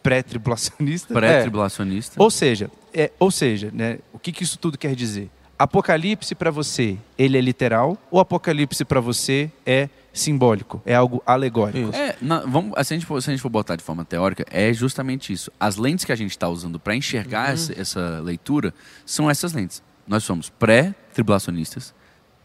pré-tribulacionista. 0.08 1.14
pré-tribulacionista. 1.14 2.22
Ou 2.22 2.30
seja, 2.32 2.70
é, 2.94 3.12
ou 3.20 3.30
seja 3.30 3.70
né, 3.74 4.00
o 4.14 4.20
que, 4.20 4.32
que 4.32 4.44
isso 4.44 4.58
tudo 4.58 4.78
quer 4.78 4.96
dizer? 4.96 5.30
Apocalipse 5.60 6.36
para 6.36 6.52
você, 6.52 6.98
ele 7.18 7.38
é 7.38 7.42
literal 7.42 7.98
ou 8.12 8.20
Apocalipse 8.20 8.86
para 8.86 9.00
você 9.02 9.52
é 9.66 9.90
simbólico, 10.14 10.82
é 10.86 10.94
algo 10.96 11.22
alegórico? 11.26 11.96
É, 11.96 12.16
na- 12.22 12.40
vamos, 12.42 12.74
se, 12.88 12.94
a 12.94 12.98
gente 12.98 13.06
for, 13.06 13.22
se 13.22 13.30
a 13.30 13.34
gente 13.34 13.42
for 13.42 13.50
botar 13.50 13.76
de 13.76 13.84
forma 13.84 14.06
teórica, 14.06 14.46
é 14.52 14.72
justamente 14.72 15.34
isso. 15.34 15.52
As 15.60 15.76
lentes 15.78 16.06
que 16.06 16.12
a 16.12 16.16
gente 16.16 16.32
está 16.32 16.48
usando 16.48 16.80
para 16.80 16.96
enxergar 16.96 17.54
essa, 17.54 17.80
essa 17.80 18.20
leitura 18.24 18.74
são 19.06 19.30
essas 19.30 19.52
lentes. 19.54 19.82
Nós 20.08 20.24
somos 20.24 20.50
pré-tribulacionistas, 20.50 21.94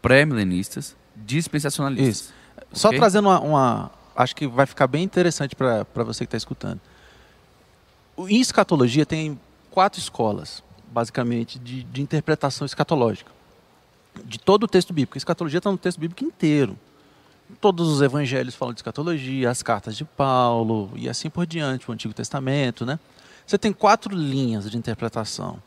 pré-milenistas, 0.01 0.95
dispensacionalistas. 1.15 2.15
Isso. 2.25 2.33
Só 2.73 2.87
Ok? 2.89 2.99
trazendo 2.99 3.27
uma, 3.29 3.39
uma- 3.39 3.91
Acho 4.15 4.35
que 4.35 4.45
vai 4.47 4.67
ficar 4.67 4.85
bem 4.85 5.03
interessante 5.03 5.55
para 5.55 6.03
você 6.03 6.19
que 6.23 6.27
está 6.27 6.37
escutando. 6.37 6.79
Em 8.17 8.39
escatologia 8.39 9.05
tem 9.05 9.39
quatro 9.71 9.99
escolas, 9.99 10.63
basicamente, 10.91 11.57
de, 11.59 11.83
de 11.83 12.01
interpretação 12.01 12.65
escatológica. 12.65 13.31
De 14.25 14.37
todo 14.39 14.63
o 14.63 14.67
texto 14.67 14.93
bíblico. 14.93 15.17
A 15.17 15.19
escatologia 15.19 15.57
está 15.57 15.71
no 15.71 15.77
texto 15.77 15.99
bíblico 15.99 16.23
inteiro. 16.23 16.77
Todos 17.59 17.87
os 17.89 18.01
evangelhos 18.01 18.55
falam 18.55 18.73
de 18.73 18.79
escatologia, 18.79 19.49
as 19.49 19.61
cartas 19.63 19.95
de 19.97 20.05
Paulo 20.05 20.91
e 20.95 21.09
assim 21.09 21.29
por 21.29 21.45
diante, 21.45 21.89
o 21.89 21.93
Antigo 21.93 22.13
Testamento, 22.13 22.85
né? 22.85 22.99
Você 23.45 23.57
tem 23.57 23.73
quatro 23.73 24.15
linhas 24.15 24.69
de 24.69 24.77
interpretação. 24.77 25.61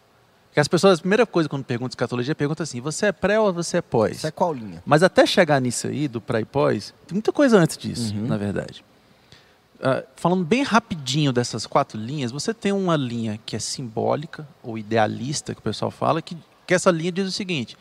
Que 0.52 0.58
as 0.60 0.66
pessoas, 0.68 0.98
a 0.98 1.02
primeira 1.02 1.26
coisa 1.26 1.48
quando 1.48 1.64
perguntam 1.64 1.90
escatologia, 1.90 2.34
perguntam 2.34 2.64
assim: 2.64 2.80
você 2.80 3.06
é 3.06 3.12
pré 3.12 3.38
ou 3.38 3.52
você 3.52 3.76
é 3.76 3.82
pós? 3.82 4.16
Isso 4.18 4.26
é 4.26 4.30
qual 4.30 4.54
linha? 4.54 4.82
Mas 4.86 5.02
até 5.02 5.26
chegar 5.26 5.60
nisso 5.60 5.86
aí, 5.86 6.08
do 6.08 6.20
pré 6.20 6.40
e 6.40 6.44
pós, 6.46 6.94
tem 7.06 7.14
muita 7.14 7.30
coisa 7.30 7.58
antes 7.58 7.76
disso, 7.76 8.14
Uhum. 8.14 8.26
na 8.26 8.36
verdade. 8.38 8.82
Ah, 9.82 10.02
falando 10.16 10.44
bem 10.44 10.62
rapidinho 10.62 11.32
dessas 11.32 11.66
quatro 11.66 11.98
linhas, 11.98 12.32
você 12.32 12.54
tem 12.54 12.72
uma 12.72 12.96
linha 12.96 13.38
que 13.44 13.56
é 13.56 13.58
simbólica 13.58 14.46
ou 14.62 14.78
idealista, 14.78 15.54
que 15.54 15.60
o 15.60 15.62
pessoal 15.62 15.90
fala, 15.90 16.22
que, 16.22 16.36
que 16.66 16.74
essa 16.74 16.90
linha 16.90 17.12
diz 17.12 17.26
o 17.28 17.32
seguinte: 17.32 17.76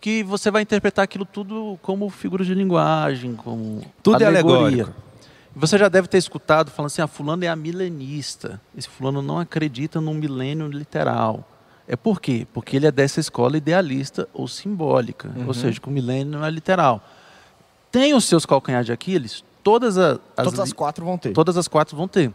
que 0.00 0.22
você 0.22 0.50
vai 0.50 0.62
interpretar 0.62 1.04
aquilo 1.04 1.24
tudo 1.24 1.78
como 1.80 2.10
figura 2.10 2.44
de 2.44 2.54
linguagem, 2.54 3.34
como 3.36 3.82
Tudo 4.02 4.22
é 4.22 4.26
alegoria. 4.26 4.84
alegórico. 4.84 5.02
Você 5.54 5.76
já 5.78 5.88
deve 5.88 6.08
ter 6.08 6.18
escutado 6.18 6.70
falando 6.70 6.86
assim: 6.88 7.02
ah, 7.02 7.06
fulano 7.06 7.44
é 7.44 7.48
a 7.48 7.56
milenista. 7.56 8.60
Esse 8.76 8.88
fulano 8.88 9.22
não 9.22 9.38
acredita 9.38 10.00
num 10.00 10.14
milênio 10.14 10.66
literal. 10.66 11.48
É 11.86 11.94
por 11.96 12.20
quê? 12.20 12.46
Porque 12.52 12.76
ele 12.76 12.86
é 12.86 12.90
dessa 12.90 13.20
escola 13.20 13.56
idealista 13.56 14.28
ou 14.32 14.48
simbólica, 14.48 15.30
ou 15.46 15.52
seja, 15.52 15.80
que 15.80 15.88
o 15.88 15.90
milênio 15.90 16.38
não 16.38 16.44
é 16.44 16.50
literal. 16.50 17.04
Tem 17.90 18.14
os 18.14 18.24
seus 18.24 18.46
calcanhares 18.46 18.86
de 18.86 18.92
Aquiles, 18.92 19.44
todas 19.62 19.98
a- 19.98 20.18
as, 20.36 20.44
Todas 20.44 20.60
as 20.60 20.72
quatro 20.72 21.04
vão 21.04 21.18
ter. 21.18 21.32
Todas 21.32 21.56
as 21.56 21.68
quatro 21.68 21.96
vão 21.96 22.08
ter. 22.08 22.32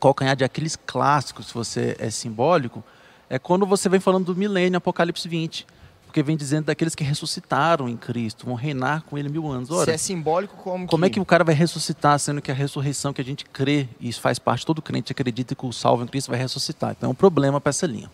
Calcanhar 0.00 0.34
de 0.36 0.44
Aquiles 0.44 0.76
clássico, 0.76 1.42
se 1.42 1.54
você 1.54 1.96
é 1.98 2.10
simbólico, 2.10 2.82
é 3.30 3.38
quando 3.38 3.64
você 3.66 3.88
vem 3.88 4.00
falando 4.00 4.26
do 4.26 4.36
milênio, 4.36 4.76
Apocalipse 4.78 5.28
20. 5.28 5.66
Porque 6.06 6.22
vem 6.22 6.36
dizendo 6.36 6.64
daqueles 6.66 6.94
que 6.94 7.04
ressuscitaram 7.04 7.88
em 7.88 7.96
Cristo, 7.96 8.46
vão 8.46 8.54
reinar 8.54 9.02
com 9.02 9.18
ele 9.18 9.28
mil 9.28 9.46
anos. 9.50 9.68
Se 9.68 9.74
Ora, 9.74 9.92
é 9.92 9.98
simbólico, 9.98 10.56
como, 10.56 10.86
como 10.86 11.04
é 11.04 11.10
que 11.10 11.20
o 11.20 11.24
cara 11.26 11.44
vai 11.44 11.54
ressuscitar, 11.54 12.18
sendo 12.18 12.40
que 12.40 12.50
a 12.50 12.54
ressurreição 12.54 13.12
que 13.12 13.20
a 13.20 13.24
gente 13.24 13.44
crê, 13.44 13.86
e 14.00 14.08
isso 14.08 14.20
faz 14.20 14.38
parte, 14.38 14.64
todo 14.64 14.80
crente 14.80 15.12
acredita 15.12 15.54
que 15.54 15.66
o 15.66 15.72
salvo 15.72 16.04
em 16.04 16.06
Cristo 16.06 16.30
vai 16.30 16.38
ressuscitar. 16.38 16.92
Então 16.96 17.10
é 17.10 17.12
um 17.12 17.14
problema 17.14 17.60
para 17.60 17.68
essa 17.70 17.86
linha. 17.86 18.10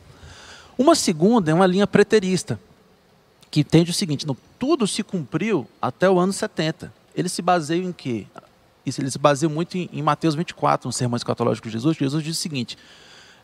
Uma 0.76 0.96
segunda 0.96 1.50
é 1.52 1.54
uma 1.54 1.66
linha 1.66 1.86
preterista, 1.86 2.58
que 3.50 3.60
entende 3.60 3.92
o 3.92 3.94
seguinte: 3.94 4.26
não, 4.26 4.36
tudo 4.58 4.84
se 4.86 5.04
cumpriu 5.04 5.66
até 5.80 6.10
o 6.10 6.18
ano 6.18 6.32
70. 6.32 6.92
Eles 7.14 7.32
se 7.32 7.42
baseiam 7.42 7.84
em 7.84 7.92
quê? 7.92 8.26
Isso, 8.84 9.00
eles 9.00 9.12
se 9.12 9.18
baseiam 9.18 9.50
muito 9.50 9.76
em, 9.76 9.88
em 9.92 10.02
Mateus 10.02 10.34
24, 10.34 10.88
no 10.88 10.92
Sermão 10.92 11.16
Escatológico 11.16 11.68
de 11.68 11.72
Jesus. 11.72 11.96
Jesus 11.96 12.24
diz 12.24 12.36
o 12.36 12.40
seguinte: 12.40 12.76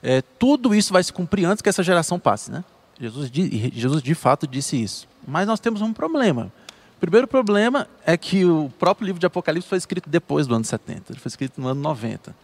é, 0.02 0.22
tudo 0.38 0.74
isso 0.74 0.92
vai 0.92 1.02
se 1.02 1.12
cumprir 1.12 1.44
antes 1.44 1.62
que 1.62 1.68
essa 1.68 1.82
geração 1.82 2.18
passe. 2.18 2.50
Né? 2.50 2.64
Jesus, 3.00 3.30
Jesus 3.72 4.02
de 4.02 4.14
fato 4.14 4.46
disse 4.46 4.80
isso. 4.80 5.08
Mas 5.26 5.46
nós 5.46 5.60
temos 5.60 5.80
um 5.80 5.92
problema. 5.92 6.52
O 6.96 7.00
primeiro 7.00 7.28
problema 7.28 7.86
é 8.04 8.16
que 8.16 8.44
o 8.44 8.72
próprio 8.76 9.06
livro 9.06 9.20
de 9.20 9.26
Apocalipse 9.26 9.68
foi 9.68 9.78
escrito 9.78 10.10
depois 10.10 10.48
do 10.48 10.54
ano 10.54 10.64
70, 10.64 11.12
ele 11.12 11.20
foi 11.20 11.28
escrito 11.28 11.60
no 11.60 11.68
ano 11.68 11.80
90. 11.80 12.34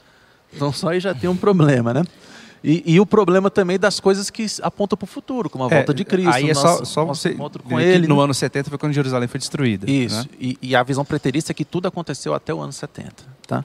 Então 0.52 0.72
só 0.72 0.90
aí 0.90 1.00
já 1.00 1.12
tem 1.12 1.28
um 1.28 1.36
problema, 1.36 1.92
né? 1.92 2.04
E, 2.66 2.82
e 2.94 2.98
o 2.98 3.04
problema 3.04 3.50
também 3.50 3.78
das 3.78 4.00
coisas 4.00 4.30
que 4.30 4.46
apontam 4.62 4.96
para 4.96 5.04
o 5.04 5.06
futuro, 5.06 5.50
como 5.50 5.64
a 5.64 5.68
volta 5.68 5.92
de 5.92 6.02
Cristo. 6.02 6.30
Aí 6.32 6.48
é 6.48 6.52
o 6.52 6.54
só, 6.54 6.62
nosso- 6.78 6.86
só 6.86 7.04
nosso 7.04 7.20
você. 7.20 7.32
encontro 7.34 7.62
com 7.62 7.78
ele. 7.78 8.06
no 8.08 8.18
ano 8.20 8.32
70 8.32 8.70
foi 8.70 8.78
quando 8.78 8.94
Jerusalém 8.94 9.28
foi 9.28 9.38
destruída. 9.38 9.90
Isso. 9.90 10.16
né? 10.22 10.24
E, 10.40 10.58
e 10.62 10.74
a 10.74 10.82
visão 10.82 11.04
preterista 11.04 11.52
é 11.52 11.54
que 11.54 11.64
tudo 11.64 11.86
aconteceu 11.88 12.32
até 12.32 12.54
o 12.54 12.60
ano 12.62 12.72
70. 12.72 13.12
Tá? 13.46 13.62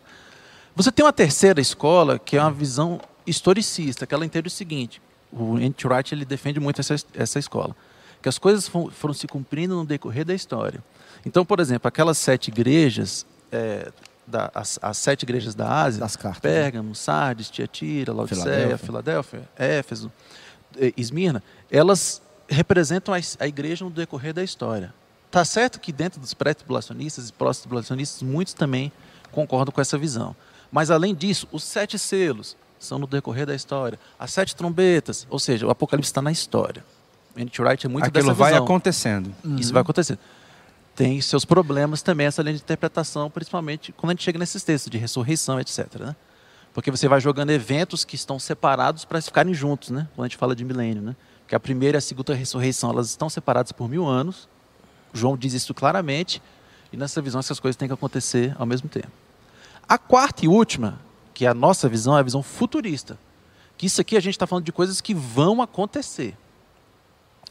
Você 0.75 0.91
tem 0.91 1.05
uma 1.05 1.13
terceira 1.13 1.61
escola, 1.61 2.19
que 2.19 2.35
é 2.35 2.41
uma 2.41 2.51
visão 2.51 2.99
historicista, 3.25 4.05
que 4.05 4.13
ela 4.13 4.25
entende 4.25 4.47
o 4.49 4.51
seguinte: 4.51 5.01
o 5.31 5.57
N.T. 5.57 5.87
Wright 5.87 6.13
ele 6.13 6.25
defende 6.25 6.59
muito 6.59 6.81
essa, 6.81 6.95
essa 7.13 7.39
escola, 7.39 7.73
que 8.21 8.27
as 8.27 8.37
coisas 8.37 8.67
fo- 8.67 8.91
foram 8.91 9.13
se 9.13 9.27
cumprindo 9.27 9.75
no 9.77 9.85
decorrer 9.85 10.25
da 10.25 10.33
história. 10.35 10.83
Então, 11.25 11.45
por 11.45 11.61
exemplo, 11.61 11.87
aquelas 11.87 12.17
sete 12.17 12.49
igrejas, 12.49 13.25
é, 13.49 13.91
da- 14.29 14.51
as, 14.53 14.79
as 14.81 14.97
sete 14.97 15.23
igrejas 15.23 15.55
da 15.55 15.69
Ásia, 15.83 15.99
Das 15.99 16.15
cartas. 16.15 16.41
né? 16.43 16.57
Pérgamo, 16.61 16.95
Sardes, 16.95 17.49
Tiatira, 17.49 18.13
Laodiceia, 18.13 18.45
Filadélfia. 18.77 18.77
Filadélfia, 18.77 19.49
Éfeso, 19.57 20.11
Esmirna, 20.95 21.43
elas 21.71 22.21
representam 22.47 23.13
a, 23.13 23.17
a 23.39 23.47
igreja 23.47 23.83
no 23.83 23.91
decorrer 23.91 24.33
da 24.33 24.43
história. 24.43 24.93
Tá 25.31 25.43
certo 25.45 25.79
que 25.79 25.91
dentro 25.91 26.19
dos 26.19 26.33
pré-tribulacionistas 26.33 27.29
e 27.29 27.33
pró-tribulacionistas, 27.33 28.21
muitos 28.23 28.53
também 28.53 28.91
concordam 29.31 29.71
com 29.71 29.79
essa 29.81 29.97
visão. 29.97 30.35
Mas, 30.71 30.89
além 30.91 31.13
disso, 31.15 31.47
os 31.51 31.63
sete 31.63 31.97
selos 31.99 32.55
são 32.79 32.97
no 32.97 33.05
decorrer 33.07 33.45
da 33.45 33.53
história. 33.55 33.99
As 34.17 34.31
sete 34.31 34.55
trombetas, 34.55 35.27
ou 35.29 35.37
seja, 35.39 35.67
o 35.67 35.69
Apocalipse 35.69 36.09
está 36.09 36.21
na 36.21 36.31
história. 36.31 36.83
N.T. 37.35 37.61
Wright 37.61 37.85
é 37.85 37.89
muito 37.89 38.05
Aquilo 38.05 38.23
dessa 38.25 38.33
vai 38.33 38.51
visão. 38.51 38.63
acontecendo. 38.65 39.33
Isso 39.57 39.71
vai 39.71 39.81
acontecer. 39.81 40.17
Tem 40.99 41.21
seus 41.21 41.45
problemas 41.45 42.01
também, 42.01 42.27
essa 42.27 42.41
linha 42.41 42.57
de 42.57 42.61
interpretação, 42.61 43.29
principalmente 43.29 43.93
quando 43.93 44.09
a 44.09 44.13
gente 44.15 44.23
chega 44.25 44.37
nesses 44.37 44.61
textos 44.63 44.91
de 44.91 44.97
ressurreição, 44.97 45.57
etc. 45.57 45.95
Né? 45.97 46.13
Porque 46.73 46.91
você 46.91 47.07
vai 47.07 47.21
jogando 47.21 47.51
eventos 47.51 48.03
que 48.03 48.15
estão 48.15 48.37
separados 48.37 49.05
para 49.05 49.21
ficarem 49.21 49.53
juntos, 49.53 49.91
né? 49.91 50.09
quando 50.13 50.25
a 50.25 50.27
gente 50.27 50.35
fala 50.35 50.53
de 50.53 50.65
milênio. 50.65 51.01
Né? 51.01 51.15
Porque 51.39 51.55
a 51.55 51.59
primeira 51.59 51.95
e 51.95 51.99
a 51.99 52.01
segunda 52.01 52.33
ressurreição 52.33 52.89
elas 52.89 53.07
estão 53.07 53.29
separadas 53.29 53.71
por 53.71 53.87
mil 53.87 54.05
anos. 54.05 54.49
João 55.13 55.37
diz 55.37 55.53
isso 55.53 55.73
claramente. 55.73 56.41
E 56.91 56.97
nessa 56.97 57.21
visão 57.21 57.39
essas 57.39 57.61
coisas 57.61 57.77
têm 57.77 57.87
que 57.87 57.93
acontecer 57.93 58.53
ao 58.59 58.65
mesmo 58.65 58.89
tempo. 58.89 59.07
A 59.87 59.97
quarta 59.97 60.43
e 60.43 60.49
última, 60.49 60.99
que 61.33 61.45
é 61.45 61.47
a 61.47 61.53
nossa 61.53 61.87
visão, 61.87 62.17
é 62.17 62.19
a 62.19 62.23
visão 62.23 62.43
futurista. 62.43 63.17
Que 63.77 63.85
isso 63.85 64.01
aqui 64.01 64.17
a 64.17 64.19
gente 64.19 64.33
está 64.33 64.45
falando 64.45 64.65
de 64.65 64.73
coisas 64.73 64.99
que 64.99 65.13
vão 65.13 65.61
acontecer. 65.61 66.37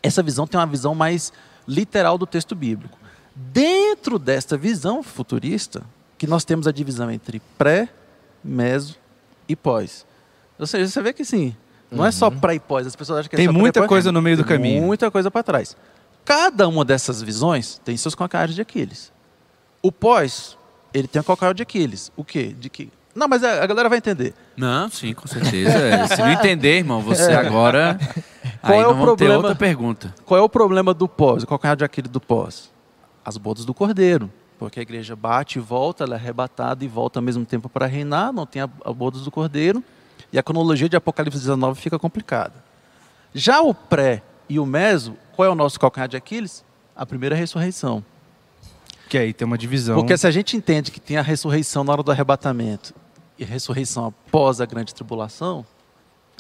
Essa 0.02 0.22
visão 0.22 0.46
tem 0.46 0.60
uma 0.60 0.66
visão 0.66 0.94
mais 0.94 1.32
literal 1.66 2.18
do 2.18 2.26
texto 2.26 2.54
bíblico. 2.54 3.07
Dentro 3.40 4.18
desta 4.18 4.56
visão 4.56 5.00
futurista, 5.00 5.82
que 6.18 6.26
nós 6.26 6.44
temos 6.44 6.66
a 6.66 6.72
divisão 6.72 7.08
entre 7.08 7.40
pré, 7.56 7.88
meso 8.42 8.96
e 9.48 9.54
pós. 9.54 10.04
Ou 10.58 10.66
seja, 10.66 10.88
você 10.88 11.00
vê 11.00 11.12
que 11.12 11.24
sim, 11.24 11.54
não 11.88 12.04
é 12.04 12.10
só 12.10 12.30
pré 12.30 12.54
e 12.54 12.60
pós. 12.60 12.84
As 12.84 12.96
pessoas 12.96 13.20
acham 13.20 13.30
que 13.30 13.36
é 13.36 13.38
Tem 13.38 13.48
muita 13.48 13.86
coisa 13.86 14.10
no 14.10 14.20
meio 14.20 14.36
do 14.36 14.44
Tem 14.44 14.56
caminho. 14.56 14.82
Muita 14.82 15.08
coisa 15.08 15.30
para 15.30 15.42
trás. 15.44 15.76
Cada 16.24 16.66
uma 16.66 16.84
dessas 16.84 17.22
visões 17.22 17.80
tem 17.84 17.96
seus 17.96 18.14
calcanhares 18.14 18.56
de 18.56 18.60
Aquiles. 18.60 19.12
O 19.80 19.92
pós, 19.92 20.58
ele 20.92 21.06
tem 21.06 21.20
o 21.20 21.24
calcanhar 21.24 21.54
de 21.54 21.62
Aquiles. 21.62 22.10
O 22.16 22.24
quê? 22.24 22.54
De 22.58 22.68
que... 22.68 22.90
Não, 23.14 23.28
mas 23.28 23.42
a 23.44 23.62
a 23.62 23.66
galera 23.66 23.88
vai 23.88 23.98
entender. 23.98 24.34
Não, 24.56 24.90
sim, 24.90 25.14
com 25.14 25.26
certeza. 25.26 25.70
É, 25.70 26.06
Se 26.10 26.18
não 26.18 26.30
entender, 26.30 26.78
irmão, 26.78 27.00
você 27.00 27.32
agora. 27.32 27.98
Qual 28.60 28.78
aí 28.78 28.84
é 28.84 28.86
o 28.86 28.96
problema? 28.96 29.36
outra 29.36 29.54
pergunta. 29.54 30.14
Qual 30.24 30.38
é 30.38 30.42
o 30.42 30.48
problema 30.48 30.92
do 30.92 31.08
pós? 31.08 31.44
O 31.44 31.46
calcanhar 31.46 31.76
de 31.76 31.84
Aquiles 31.84 32.10
do 32.10 32.20
pós? 32.20 32.70
As 33.28 33.36
bodas 33.36 33.66
do 33.66 33.74
cordeiro. 33.74 34.32
Porque 34.58 34.80
a 34.80 34.82
igreja 34.82 35.14
bate 35.14 35.58
e 35.58 35.60
volta, 35.60 36.04
ela 36.04 36.14
é 36.14 36.18
arrebatada 36.18 36.82
e 36.82 36.88
volta 36.88 37.18
ao 37.18 37.22
mesmo 37.22 37.44
tempo 37.44 37.68
para 37.68 37.84
reinar, 37.84 38.32
não 38.32 38.46
tem 38.46 38.62
a, 38.62 38.70
a 38.82 38.90
bodas 38.90 39.20
do 39.20 39.30
cordeiro. 39.30 39.84
E 40.32 40.38
a 40.38 40.42
cronologia 40.42 40.88
de 40.88 40.96
Apocalipse 40.96 41.38
19 41.38 41.78
fica 41.78 41.98
complicada. 41.98 42.54
Já 43.34 43.60
o 43.60 43.74
pré 43.74 44.22
e 44.48 44.58
o 44.58 44.64
meso, 44.64 45.14
qual 45.36 45.46
é 45.46 45.50
o 45.50 45.54
nosso 45.54 45.78
calcanhar 45.78 46.08
de 46.08 46.16
Aquiles? 46.16 46.64
A 46.96 47.04
primeira 47.04 47.36
ressurreição. 47.36 48.02
Que 49.10 49.18
aí 49.18 49.34
tem 49.34 49.44
uma 49.44 49.58
divisão. 49.58 49.96
Porque 49.96 50.16
se 50.16 50.26
a 50.26 50.30
gente 50.30 50.56
entende 50.56 50.90
que 50.90 50.98
tem 50.98 51.18
a 51.18 51.22
ressurreição 51.22 51.84
na 51.84 51.92
hora 51.92 52.02
do 52.02 52.10
arrebatamento 52.10 52.94
e 53.38 53.44
a 53.44 53.46
ressurreição 53.46 54.06
após 54.06 54.58
a 54.58 54.64
grande 54.64 54.94
tribulação, 54.94 55.66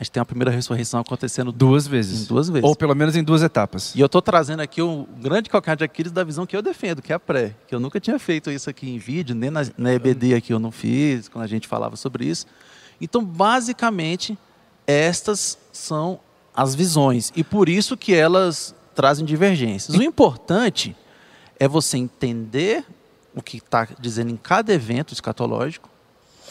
a 0.00 0.04
gente 0.04 0.12
tem 0.12 0.20
a 0.20 0.24
primeira 0.24 0.52
ressurreição 0.52 1.00
acontecendo 1.00 1.50
Duas 1.50 1.88
vezes. 1.88 2.28
duas 2.28 2.48
vezes. 2.48 2.62
Ou 2.68 2.76
pelo 2.76 2.94
menos 2.94 3.16
em 3.16 3.24
duas 3.24 3.42
etapas. 3.42 3.92
E 3.96 4.00
eu 4.00 4.06
estou 4.06 4.22
trazendo 4.22 4.60
aqui 4.60 4.80
o 4.80 5.08
grande 5.20 5.50
calcanhar 5.50 5.76
de 5.76 5.82
Aquiles 5.82 6.12
da 6.12 6.22
visão 6.22 6.46
que 6.46 6.56
eu 6.56 6.62
defendo, 6.62 7.02
que 7.02 7.12
é 7.12 7.16
a 7.16 7.18
pré. 7.18 7.56
Que 7.66 7.74
eu 7.74 7.80
nunca 7.80 7.98
tinha 7.98 8.16
feito 8.16 8.48
isso 8.48 8.70
aqui 8.70 8.88
em 8.88 8.96
vídeo, 8.96 9.34
nem 9.34 9.50
na, 9.50 9.62
na 9.76 9.92
EBD 9.92 10.34
aqui 10.34 10.52
eu 10.52 10.60
não 10.60 10.70
fiz, 10.70 11.28
quando 11.28 11.44
a 11.44 11.48
gente 11.48 11.66
falava 11.66 11.96
sobre 11.96 12.26
isso. 12.26 12.46
Então, 13.00 13.24
basicamente, 13.24 14.38
estas 14.86 15.58
são 15.72 16.20
as 16.54 16.76
visões. 16.76 17.32
E 17.34 17.42
por 17.42 17.68
isso 17.68 17.96
que 17.96 18.14
elas 18.14 18.72
trazem 18.94 19.24
divergências. 19.24 19.96
O 19.96 20.02
importante 20.02 20.94
é 21.58 21.66
você 21.66 21.98
entender 21.98 22.84
o 23.34 23.42
que 23.42 23.56
está 23.56 23.88
dizendo 23.98 24.30
em 24.30 24.36
cada 24.36 24.72
evento 24.72 25.12
escatológico, 25.12 25.88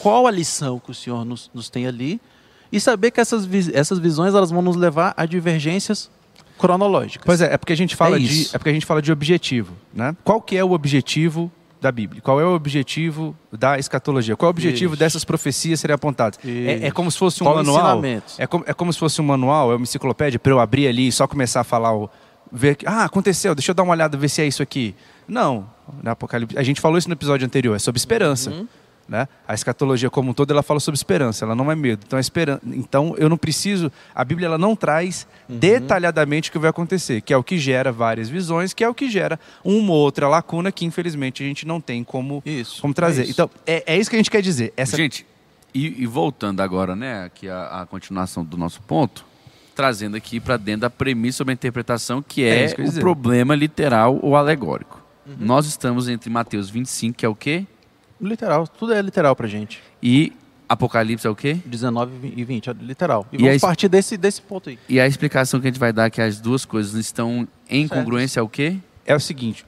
qual 0.00 0.26
a 0.26 0.30
lição 0.30 0.78
que 0.78 0.90
o 0.90 0.94
Senhor 0.94 1.24
nos, 1.24 1.50
nos 1.54 1.70
tem 1.70 1.86
ali, 1.86 2.20
e 2.70 2.80
saber 2.80 3.10
que 3.10 3.20
essas, 3.20 3.48
essas 3.72 3.98
visões 3.98 4.34
elas 4.34 4.50
vão 4.50 4.62
nos 4.62 4.76
levar 4.76 5.14
a 5.16 5.24
divergências 5.26 6.10
cronológicas. 6.58 7.24
Pois 7.24 7.40
é, 7.40 7.54
é 7.54 7.56
porque 7.56 7.72
a 7.72 7.76
gente 7.76 7.94
fala 7.96 8.16
É 8.16 8.18
de 8.18 8.26
isso. 8.26 8.54
é 8.56 8.58
porque 8.58 8.70
a 8.70 8.72
gente 8.72 8.86
fala 8.86 9.00
de 9.00 9.12
objetivo, 9.12 9.72
né? 9.94 10.14
Qual 10.24 10.40
que 10.40 10.56
é 10.56 10.64
o 10.64 10.72
objetivo 10.72 11.50
da 11.80 11.92
Bíblia? 11.92 12.20
Qual 12.20 12.40
é 12.40 12.44
o 12.44 12.54
objetivo 12.54 13.36
da 13.52 13.78
escatologia? 13.78 14.36
Qual 14.36 14.48
é 14.48 14.50
o 14.50 14.50
objetivo 14.50 14.94
Isso. 14.94 15.00
dessas 15.00 15.24
profecias 15.24 15.78
serem 15.80 15.94
apontadas? 15.94 16.38
É, 16.44 16.88
é 16.88 16.90
como 16.90 17.10
se 17.10 17.18
fosse 17.18 17.42
um 17.42 17.46
Qual 17.46 17.56
manual. 17.56 18.02
É 18.36 18.46
como, 18.46 18.64
é 18.66 18.74
como 18.74 18.92
se 18.92 18.98
fosse 18.98 19.20
um 19.20 19.24
manual, 19.24 19.72
é 19.72 19.76
uma 19.76 19.84
enciclopédia 19.84 20.38
para 20.38 20.52
eu 20.52 20.58
abrir 20.58 20.88
ali 20.88 21.08
e 21.08 21.12
só 21.12 21.26
começar 21.26 21.60
a 21.60 21.64
falar 21.64 21.94
o 21.94 22.10
ver 22.50 22.76
que 22.76 22.86
ah, 22.86 23.04
aconteceu, 23.04 23.54
deixa 23.54 23.70
eu 23.70 23.74
dar 23.74 23.82
uma 23.82 23.92
olhada 23.92 24.16
ver 24.16 24.28
se 24.28 24.40
é 24.42 24.46
isso 24.46 24.62
aqui. 24.62 24.94
Não, 25.26 25.68
na 26.02 26.12
Apocalipse, 26.12 26.58
a 26.58 26.62
gente 26.62 26.80
falou 26.80 26.98
isso 26.98 27.08
no 27.08 27.12
episódio 27.14 27.44
anterior, 27.44 27.76
é 27.76 27.78
sobre 27.78 27.98
esperança. 27.98 28.50
Uhum. 28.50 28.66
Né? 29.08 29.26
A 29.46 29.54
escatologia 29.54 30.10
como 30.10 30.30
um 30.30 30.34
todo 30.34 30.50
ela 30.50 30.62
fala 30.62 30.78
sobre 30.80 30.96
esperança, 30.98 31.44
ela 31.46 31.54
não 31.54 31.72
é 31.72 31.74
medo. 31.74 32.02
Então, 32.06 32.18
a 32.18 32.20
esperança, 32.20 32.60
então 32.66 33.14
eu 33.16 33.28
não 33.28 33.38
preciso, 33.38 33.90
a 34.14 34.22
Bíblia 34.22 34.46
ela 34.46 34.58
não 34.58 34.76
traz 34.76 35.26
Uhum. 35.48 35.58
detalhadamente 35.58 36.50
o 36.50 36.52
que 36.52 36.58
vai 36.58 36.68
acontecer, 36.68 37.22
que 37.22 37.32
é 37.32 37.36
o 37.36 37.42
que 37.42 37.56
gera 37.56 37.90
várias 37.90 38.28
visões, 38.28 38.74
que 38.74 38.84
é 38.84 38.88
o 38.88 38.92
que 38.92 39.08
gera 39.10 39.40
uma 39.64 39.92
ou 39.92 39.98
outra 39.98 40.28
lacuna 40.28 40.70
que 40.70 40.84
infelizmente 40.84 41.42
a 41.42 41.46
gente 41.46 41.66
não 41.66 41.80
tem 41.80 42.04
como, 42.04 42.42
Isso. 42.44 42.82
como 42.82 42.92
trazer. 42.92 43.22
é 43.22 43.24
isso. 43.24 43.32
então, 43.32 43.50
é, 43.66 43.94
é 43.94 43.98
isso 43.98 44.10
que 44.10 44.16
a 44.16 44.18
gente 44.18 44.30
quer 44.30 44.42
dizer. 44.42 44.74
Essa 44.76 44.94
Gente, 44.94 45.24
e, 45.72 46.02
e 46.02 46.06
voltando 46.06 46.60
agora, 46.60 46.94
né, 46.94 47.24
aqui 47.24 47.48
a, 47.48 47.80
a 47.82 47.86
continuação 47.86 48.44
do 48.44 48.58
nosso 48.58 48.82
ponto, 48.82 49.24
trazendo 49.74 50.16
aqui 50.18 50.38
para 50.38 50.58
dentro 50.58 50.82
da 50.82 50.90
premissa 50.90 51.38
sobre 51.38 51.52
a 51.52 51.54
interpretação, 51.54 52.20
que 52.20 52.44
É 52.44 52.64
é, 52.64 52.68
que 52.74 52.82
o 52.82 52.92
problema 52.92 53.54
literal 53.54 54.18
ou 54.20 54.36
alegórico. 54.36 55.02
Uhum. 55.26 55.36
Nós 55.40 55.66
estamos 55.66 56.08
entre 56.08 56.28
Mateus 56.28 56.68
25, 56.68 57.16
que 57.16 57.24
é 57.24 57.28
o 57.28 57.34
quê? 57.34 57.64
Literal, 58.20 58.66
tudo 58.66 58.92
é 58.92 59.00
literal 59.00 59.34
pra 59.36 59.46
gente. 59.46 59.80
E 60.02 60.32
Apocalipse 60.68 61.26
é 61.26 61.30
o 61.30 61.34
quê? 61.36 61.58
19 61.64 62.34
e 62.36 62.44
20, 62.44 62.68
é 62.70 62.72
literal. 62.80 63.26
E, 63.32 63.36
E 63.36 63.38
vamos 63.38 63.52
aí- 63.54 63.60
partir 63.60 63.88
desse, 63.88 64.16
desse 64.16 64.42
ponto 64.42 64.68
aí. 64.68 64.78
E 64.88 65.00
a 65.00 65.06
explicação 65.06 65.60
que 65.60 65.66
a 65.66 65.70
gente 65.70 65.80
vai 65.80 65.92
dar 65.92 66.06
é 66.06 66.10
que 66.10 66.20
as 66.20 66.40
duas 66.40 66.64
coisas 66.64 66.94
estão 66.94 67.46
em 67.68 67.86
congruência 67.88 68.40
é 68.40 68.42
o 68.42 68.48
quê? 68.48 68.76
É 69.06 69.14
o 69.14 69.20
seguinte, 69.20 69.64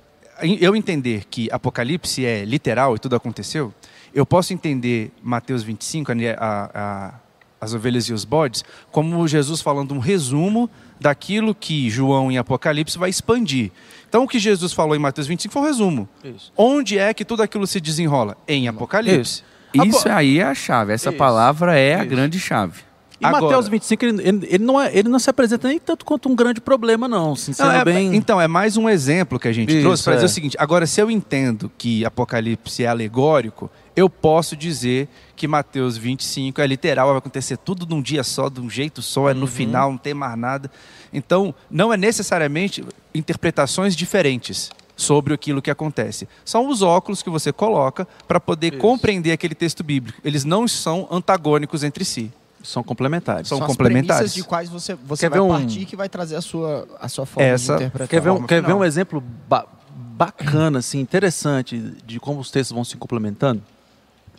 eu 0.61 0.77
entender 0.77 1.25
que 1.31 1.49
Apocalipse 1.51 2.25
é 2.27 2.45
literal 2.45 2.95
e 2.97 2.99
tudo 2.99 3.17
aconteceu, 3.17 3.73
eu 4.13 4.27
posso 4.27 4.53
entender 4.53 5.11
Mateus 5.23 5.63
25, 5.63 6.13
a, 6.13 6.15
a- 6.37 6.71
a- 6.75 7.15
as 7.61 7.75
ovelhas 7.75 8.05
e 8.05 8.13
os 8.13 8.25
bodes, 8.25 8.65
como 8.91 9.27
Jesus 9.29 9.61
falando 9.61 9.93
um 9.95 9.99
resumo 9.99 10.71
daquilo 10.99 11.55
que 11.55 11.91
João 11.91 12.31
em 12.31 12.39
Apocalipse 12.39 12.99
vai 12.99 13.11
expandir. 13.11 13.71
Então 14.09 14.25
o 14.25 14.29
que 14.29 14.39
Jesus 14.39 14.73
falou 14.73 14.97
em 14.97 14.99
Mateus 14.99 15.27
25 15.27 15.53
foi 15.53 15.63
um 15.63 15.65
resumo. 15.67 16.09
Isso. 16.25 16.53
Onde 16.57 16.99
é 16.99 17.13
que 17.13 17.25
tudo 17.25 17.43
aquilo 17.43 17.67
se 17.67 17.81
desenrola? 17.81 18.37
Em 18.49 18.67
Apocalipse. 18.69 19.43
Isso 19.73 20.09
aí 20.09 20.41
é 20.41 20.45
a 20.45 20.55
chave. 20.55 20.93
Essa 20.93 21.11
Isso. 21.11 21.19
palavra 21.19 21.79
é 21.79 21.95
a 21.95 22.01
Isso. 22.01 22.09
grande 22.09 22.41
chave. 22.41 22.91
E 23.21 23.27
Agora- 23.27 23.43
Mateus 23.45 23.69
25, 23.69 24.05
ele, 24.05 24.29
ele, 24.29 24.47
ele 24.51 24.65
não 24.65 24.81
é, 24.81 24.97
ele 24.97 25.09
não 25.09 25.19
se 25.19 25.29
apresenta 25.29 25.69
nem 25.69 25.79
tanto 25.79 26.07
quanto 26.07 26.27
um 26.31 26.35
grande 26.35 26.59
problema, 26.59 27.07
não. 27.07 27.35
Não, 27.59 27.71
é- 27.71 27.85
bem... 27.85 28.17
Então, 28.17 28.41
é 28.41 28.49
mais 28.49 28.79
um 28.79 28.89
exemplo 28.89 29.39
que 29.39 29.47
a 29.47 29.53
gente 29.53 29.71
Isso, 29.71 29.83
trouxe 29.83 30.03
para 30.05 30.15
dizer 30.15 30.25
é. 30.25 30.27
o 30.27 30.31
seguinte: 30.31 30.57
agora, 30.59 30.87
se 30.87 31.03
eu 31.03 31.11
entendo 31.11 31.71
que 31.77 32.03
Apocalipse 32.05 32.83
é 32.83 32.87
alegórico, 32.87 33.71
eu 33.97 34.09
posso 34.09 34.57
dizer 34.57 35.09
que 35.37 35.47
Mateus 35.49 35.97
25 35.97 36.61
é 36.61 36.67
literal, 36.67 37.09
vai 37.09 37.19
acontecer 37.19 37.57
tudo 37.57 37.87
num 37.87 38.01
dia 38.03 38.23
só, 38.23 38.49
de 38.49 38.61
um 38.61 38.69
jeito 38.71 39.03
só, 39.03 39.31
é 39.31 39.35
no 39.35 39.47
final, 39.47 39.91
não 39.91 39.99
tem 39.99 40.15
mais 40.15 40.37
nada. 40.39 40.71
Então, 41.13 41.55
não 41.71 41.93
é 41.93 41.97
necessariamente 41.97 42.85
interpretações 43.15 43.95
diferentes 43.97 44.71
sobre 44.97 45.33
aquilo 45.33 45.63
que 45.63 45.71
acontece. 45.71 46.29
São 46.45 46.69
os 46.69 46.83
óculos 46.83 47.23
que 47.23 47.31
você 47.31 47.53
coloca 47.53 48.07
para 48.29 48.39
poder 48.39 48.73
Isso. 48.75 48.83
compreender 48.83 49.33
aquele 49.33 49.55
texto 49.55 49.83
bíblico. 49.83 50.21
Eles 50.23 50.45
não 50.45 50.69
são 50.69 51.09
antagônicos 51.11 51.83
entre 51.83 52.05
si. 52.05 52.31
São 52.63 52.83
complementares. 52.83 53.49
São 53.49 53.57
São 53.57 53.67
complementares. 53.67 54.35
de 54.35 54.45
quais 54.45 54.69
você, 54.69 54.95
você 54.95 55.23
Quer 55.25 55.31
vai 55.31 55.39
ver 55.39 55.45
um- 55.45 55.49
partir 55.49 55.87
que 55.87 55.97
vai 55.97 56.11
trazer 56.11 56.37
a 56.37 56.43
sua, 56.43 56.87
a 57.01 57.09
sua 57.09 57.25
forma 57.25 57.49
Essa- 57.49 57.73
de 57.77 57.85
interpretar. 57.85 58.09
Quer 58.09 58.21
ver, 58.21 58.31
um, 58.31 58.47
quer 58.47 58.63
ver 58.63 58.75
um 58.75 58.85
exemplo 58.85 59.23
ba- 59.49 59.67
bacana, 59.97 60.81
assim, 60.81 61.01
interessante 61.01 61.79
de 62.05 62.21
como 62.21 62.39
os 62.39 62.51
textos 62.51 62.75
vão 62.75 62.85
se 62.85 62.99
complementando? 62.99 63.63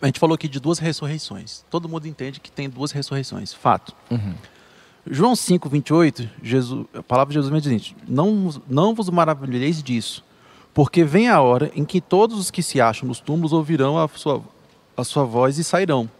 A 0.02 0.06
gente 0.06 0.18
falou 0.18 0.34
aqui 0.34 0.48
de 0.48 0.58
duas 0.58 0.80
ressurreições. 0.80 1.64
Todo 1.70 1.88
mundo 1.88 2.08
entende 2.08 2.40
que 2.40 2.50
tem 2.50 2.68
duas 2.68 2.90
ressurreições. 2.90 3.52
Fato. 3.52 3.94
Uhum. 4.10 4.34
João 5.08 5.34
5, 5.34 5.68
28, 5.68 6.28
Jesus, 6.42 6.86
a 6.92 7.02
palavra 7.02 7.32
de 7.32 7.38
Jesus 7.38 7.52
me 7.52 7.60
diz: 7.60 7.68
seguinte, 7.68 7.96
não, 8.06 8.50
não 8.68 8.94
vos 8.94 9.08
maravilheis 9.08 9.80
disso, 9.82 10.24
porque 10.74 11.04
vem 11.04 11.28
a 11.28 11.40
hora 11.40 11.70
em 11.74 11.84
que 11.84 12.00
todos 12.00 12.36
os 12.36 12.50
que 12.50 12.62
se 12.62 12.80
acham 12.80 13.08
nos 13.08 13.20
túmulos 13.20 13.52
ouvirão 13.52 13.96
a 13.96 14.08
sua, 14.08 14.42
a 14.96 15.04
sua 15.04 15.24
voz 15.24 15.56
e 15.58 15.64
sairão. 15.64 16.10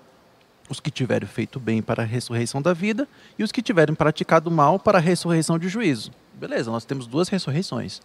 Os 0.68 0.80
que 0.80 0.90
tiverem 0.90 1.28
feito 1.28 1.60
bem 1.60 1.82
para 1.82 2.02
a 2.02 2.06
ressurreição 2.06 2.62
da 2.62 2.72
vida 2.72 3.06
e 3.38 3.42
os 3.42 3.52
que 3.52 3.60
tiverem 3.60 3.94
praticado 3.94 4.50
mal 4.50 4.78
para 4.78 4.98
a 4.98 5.00
ressurreição 5.00 5.58
de 5.58 5.68
juízo. 5.68 6.12
Beleza, 6.34 6.70
nós 6.70 6.84
temos 6.84 7.06
duas 7.06 7.28
ressurreições. 7.28 8.00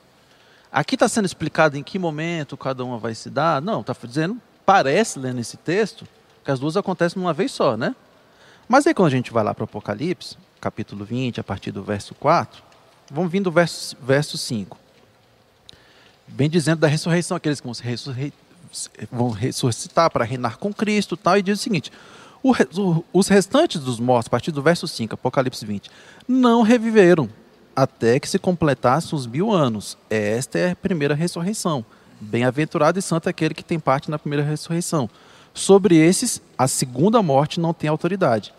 Aqui 0.71 0.95
está 0.95 1.07
sendo 1.07 1.25
explicado 1.25 1.77
em 1.77 1.83
que 1.83 1.97
momento 1.97 2.57
cada 2.57 2.83
uma 2.83 2.97
vai 2.97 3.15
se 3.15 3.29
dar? 3.29 3.61
Não, 3.61 3.81
está 3.81 3.95
dizendo, 4.03 4.41
parece 4.67 5.17
lendo 5.17 5.39
esse 5.39 5.55
texto, 5.55 6.05
que 6.43 6.51
as 6.51 6.59
duas 6.59 6.75
acontecem 6.75 7.21
numa 7.21 7.31
vez 7.33 7.53
só, 7.53 7.77
né? 7.77 7.95
Mas 8.67 8.85
aí 8.85 8.93
quando 8.93 9.07
a 9.07 9.11
gente 9.11 9.31
vai 9.31 9.41
lá 9.41 9.53
para 9.53 9.63
o 9.63 9.65
Apocalipse, 9.65 10.35
capítulo 10.59 11.05
20, 11.05 11.39
a 11.39 11.43
partir 11.43 11.71
do 11.71 11.81
verso 11.81 12.13
4, 12.15 12.61
vamos 13.09 13.31
vindo 13.31 13.45
do 13.45 13.51
verso, 13.51 13.95
verso 14.03 14.37
5. 14.37 14.77
Bem 16.27 16.49
dizendo 16.49 16.79
da 16.79 16.87
ressurreição, 16.87 17.37
aqueles 17.37 17.61
que 17.61 17.65
vão, 17.65 17.75
vão 19.09 19.29
ressuscitar 19.29 20.11
para 20.11 20.25
reinar 20.25 20.57
com 20.57 20.73
Cristo 20.73 21.15
tal, 21.15 21.37
e 21.37 21.41
diz 21.41 21.61
o 21.61 21.63
seguinte: 21.63 21.89
o 22.43 22.51
o- 22.77 23.05
os 23.13 23.29
restantes 23.29 23.79
dos 23.79 24.01
mortos, 24.01 24.27
a 24.27 24.31
partir 24.31 24.51
do 24.51 24.61
verso 24.61 24.85
5, 24.85 25.13
Apocalipse 25.13 25.65
20, 25.65 25.89
não 26.27 26.61
reviveram 26.61 27.29
até 27.73 28.19
que 28.19 28.27
se 28.27 28.37
completassem 28.37 29.17
os 29.17 29.25
mil 29.25 29.49
anos. 29.49 29.97
Esta 30.09 30.59
é 30.59 30.71
a 30.71 30.75
primeira 30.75 31.15
ressurreição. 31.15 31.85
Bem-aventurado 32.19 32.97
e 32.97 33.01
santo 33.01 33.27
é 33.27 33.29
aquele 33.29 33.53
que 33.53 33.63
tem 33.63 33.79
parte 33.79 34.09
na 34.09 34.17
primeira 34.17 34.43
ressurreição. 34.43 35.09
Sobre 35.53 35.95
esses, 35.95 36.41
a 36.57 36.67
segunda 36.67 37.21
morte 37.21 37.59
não 37.59 37.73
tem 37.73 37.89
autoridade. 37.89 38.53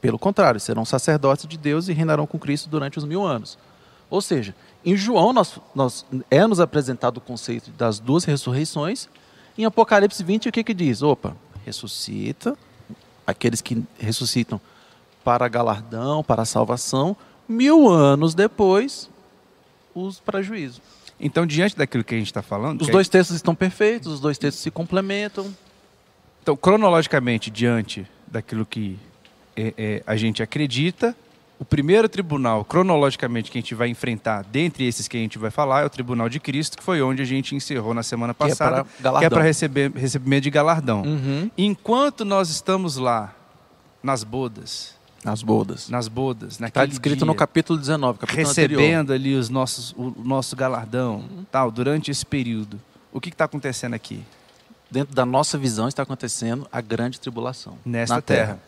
Pelo 0.00 0.18
contrário, 0.18 0.58
serão 0.60 0.84
sacerdotes 0.84 1.46
de 1.46 1.56
Deus 1.56 1.88
e 1.88 1.92
reinarão 1.92 2.26
com 2.26 2.38
Cristo 2.38 2.68
durante 2.68 2.98
os 2.98 3.04
mil 3.04 3.24
anos. 3.24 3.56
Ou 4.10 4.20
seja, 4.20 4.54
em 4.84 4.96
João 4.96 5.32
nós, 5.32 5.58
nós- 5.74 6.04
é 6.30 6.46
nos 6.46 6.60
apresentado 6.60 7.18
o 7.18 7.20
conceito 7.20 7.70
das 7.70 7.98
duas 7.98 8.24
ressurreições. 8.24 9.08
Em 9.56 9.64
Apocalipse 9.64 10.22
20, 10.24 10.48
o 10.48 10.52
que, 10.52 10.64
que 10.64 10.74
diz? 10.74 11.02
Opa, 11.02 11.36
ressuscita, 11.64 12.56
aqueles 13.26 13.60
que 13.60 13.82
ressuscitam 13.98 14.60
para 15.24 15.46
galardão, 15.48 16.22
para 16.24 16.44
salvação, 16.44 17.16
mil 17.48 17.88
anos 17.88 18.34
depois, 18.34 19.08
os 19.94 20.18
para 20.18 20.42
juízo. 20.42 20.80
Então, 21.22 21.46
diante 21.46 21.76
daquilo 21.76 22.02
que 22.02 22.14
a 22.14 22.18
gente 22.18 22.26
está 22.26 22.42
falando. 22.42 22.82
Os 22.82 22.88
é- 22.88 22.92
dois 22.92 23.08
textos 23.08 23.36
estão 23.36 23.54
perfeitos, 23.54 24.12
os 24.12 24.20
dois 24.20 24.36
textos 24.36 24.62
se 24.62 24.70
complementam. 24.70 25.54
Então, 26.42 26.56
cronologicamente, 26.56 27.50
diante 27.50 28.04
daquilo 28.26 28.66
que 28.66 28.98
é, 29.56 29.74
é, 29.78 30.02
a 30.04 30.16
gente 30.16 30.42
acredita, 30.42 31.14
o 31.62 31.64
primeiro 31.64 32.08
tribunal, 32.08 32.64
cronologicamente, 32.64 33.48
que 33.48 33.56
a 33.56 33.60
gente 33.60 33.74
vai 33.74 33.88
enfrentar, 33.88 34.42
dentre 34.50 34.84
esses 34.84 35.06
que 35.06 35.16
a 35.16 35.20
gente 35.20 35.38
vai 35.38 35.50
falar, 35.50 35.82
é 35.82 35.84
o 35.84 35.90
Tribunal 35.90 36.28
de 36.28 36.40
Cristo, 36.40 36.76
que 36.76 36.82
foi 36.82 37.00
onde 37.00 37.22
a 37.22 37.24
gente 37.24 37.54
encerrou 37.54 37.94
na 37.94 38.02
semana 38.02 38.34
Que 38.34 38.42
é 38.42 38.48
passada, 38.48 38.84
para 39.00 39.18
que 39.20 39.24
é 39.24 39.30
para 39.30 39.42
receber 39.42 39.92
recebimento 39.92 40.42
de 40.42 40.50
galardão. 40.50 41.02
Uhum. 41.02 41.48
Enquanto 41.56 42.24
nós 42.24 42.50
estamos 42.50 42.96
lá, 42.96 43.32
nas 44.02 44.24
bodas, 44.24 44.96
As 45.24 45.42
bodas. 45.42 45.88
nas 45.88 46.08
bodas, 46.08 46.60
Está 46.60 46.84
descrito 46.84 47.18
dia, 47.18 47.26
no 47.26 47.34
capítulo 47.34 47.78
19, 47.78 48.18
capítulo 48.18 48.48
anterior. 48.48 48.80
recebendo 48.80 49.12
ali 49.12 49.34
os 49.36 49.48
nossos, 49.48 49.92
o 49.96 50.12
nosso 50.24 50.56
galardão, 50.56 51.24
tal, 51.50 51.70
durante 51.70 52.10
esse 52.10 52.26
período, 52.26 52.80
o 53.12 53.20
que 53.20 53.28
está 53.28 53.44
acontecendo 53.44 53.94
aqui? 53.94 54.22
Dentro 54.90 55.14
da 55.14 55.24
nossa 55.24 55.56
visão 55.56 55.86
está 55.88 56.02
acontecendo 56.02 56.66
a 56.72 56.80
grande 56.80 57.20
tribulação. 57.20 57.78
Nesta 57.84 58.16
na 58.16 58.20
terra. 58.22 58.58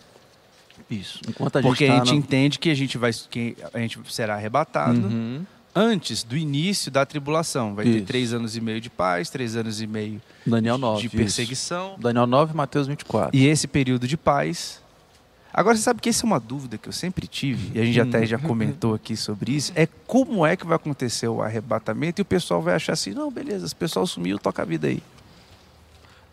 Isso. 0.91 1.21
Enquanto 1.29 1.57
a 1.57 1.61
gente 1.63 1.69
Porque 1.71 1.85
a 1.87 1.89
tá 1.89 1.99
gente 2.05 2.13
no- 2.13 2.19
entende 2.19 2.59
que 2.59 2.71
a 2.71 2.75
gente 2.75 2.97
vai 2.99 3.11
que 3.13 3.57
a 3.73 3.79
gente 3.79 3.99
será 4.13 4.35
arrebatado 4.35 4.99
Uhum. 5.07 5.45
antes 5.75 6.23
do 6.23 6.37
início 6.37 6.91
da 6.91 7.05
tribulação. 7.07 7.75
Vai 7.75 7.85
ter 7.85 7.97
Isso. 7.99 8.07
três 8.07 8.33
anos 8.33 8.57
e 8.57 8.61
meio 8.61 8.81
de 8.81 8.91
paz, 8.91 9.29
três 9.31 9.55
anos 9.57 9.81
e 9.81 9.87
meio 9.87 10.21
Daniel 10.47 10.79
9. 10.79 11.01
de 11.03 11.07
isso. 11.09 11.17
perseguição. 11.17 11.97
Daniel 11.99 12.27
9 12.27 12.55
Mateus 12.55 12.87
24. 12.87 13.37
E 13.37 13.47
esse 13.47 13.67
período 13.67 14.07
de 14.09 14.17
paz. 14.17 14.83
Agora, 15.57 15.77
você 15.77 15.83
sabe 15.85 16.01
que 16.01 16.09
essa 16.09 16.25
é 16.25 16.27
uma 16.27 16.41
dúvida 16.41 16.77
que 16.77 16.89
eu 16.89 16.93
sempre 16.93 17.29
tive, 17.29 17.79
e 17.79 17.81
a 17.81 17.85
gente 17.85 18.01
até 18.01 18.27
já 18.27 18.37
comentou 18.39 18.93
aqui 18.93 19.17
sobre 19.17 19.53
isso, 19.53 19.71
é 19.77 19.87
como 20.05 20.45
é 20.45 20.57
que 20.57 20.67
vai 20.67 20.75
acontecer 20.75 21.29
o 21.29 21.41
arrebatamento 21.41 22.21
e 22.21 22.23
o 22.23 22.25
pessoal 22.25 22.61
vai 22.61 22.75
achar 22.75 22.95
assim, 22.95 23.13
não, 23.13 23.31
beleza, 23.31 23.65
esse 23.65 23.75
pessoal 23.77 24.05
sumiu, 24.05 24.37
toca 24.37 24.63
a 24.63 24.65
vida 24.65 24.89
aí. 24.89 25.01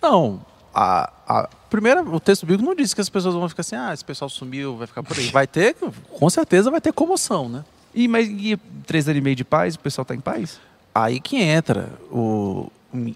Não, 0.02 0.42
a, 0.74 1.12
a 1.28 1.50
primeira, 1.70 2.02
o 2.04 2.20
texto 2.20 2.46
bíblico 2.46 2.68
não 2.68 2.76
diz 2.76 2.94
que 2.94 3.02
as 3.02 3.10
pessoas 3.10 3.36
vão 3.36 3.48
ficar 3.48 3.62
assim, 3.62 3.76
ah, 3.76 3.94
esse 3.94 4.04
pessoal 4.04 4.28
sumiu, 4.30 4.76
vai 4.78 4.88
ficar 4.88 5.04
por 5.04 5.18
aí. 5.18 5.30
Vai 5.30 5.46
ter, 5.46 5.76
com 5.76 6.30
certeza 6.30 6.72
vai 6.72 6.82
ter 6.82 6.92
comoção, 6.92 7.48
né? 7.48 7.64
E, 7.94 8.08
mas 8.08 8.28
e 8.28 8.58
três 8.88 9.08
anos 9.08 9.20
e 9.20 9.22
meio 9.22 9.36
de 9.36 9.44
paz, 9.44 9.76
o 9.76 9.80
pessoal 9.80 10.04
está 10.04 10.16
em 10.16 10.20
paz? 10.20 10.60
Aí 10.96 11.20
que 11.20 11.38
entra 11.38 11.90
o 12.10 12.72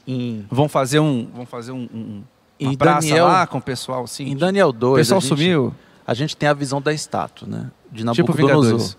em, 0.08 0.46
Vão 0.52 0.70
fazer 0.70 1.00
um, 1.00 1.28
vão 1.34 1.46
fazer 1.46 1.72
um, 1.72 1.90
um- 1.94 2.24
uma 2.60 2.74
Em 2.74 2.78
Daniel- 2.78 3.26
lá 3.26 3.46
com 3.48 3.58
o 3.58 3.62
pessoal 3.62 4.04
assim? 4.06 4.26
em 4.30 4.36
Daniel 4.38 4.70
o 4.70 4.72
2, 4.74 5.00
pessoal 5.02 5.18
a 5.18 5.22
gente, 5.22 5.30
sumiu? 5.30 5.74
A 6.06 6.14
gente 6.14 6.36
tem 6.38 6.48
a 6.50 6.54
visão 6.54 6.82
da 6.82 6.94
estátua, 6.94 7.48
né? 7.48 7.72
De 7.92 8.04
Tipo 8.04 8.06
Nabucodonosor. 8.06 8.64
Vingadores. 8.64 8.98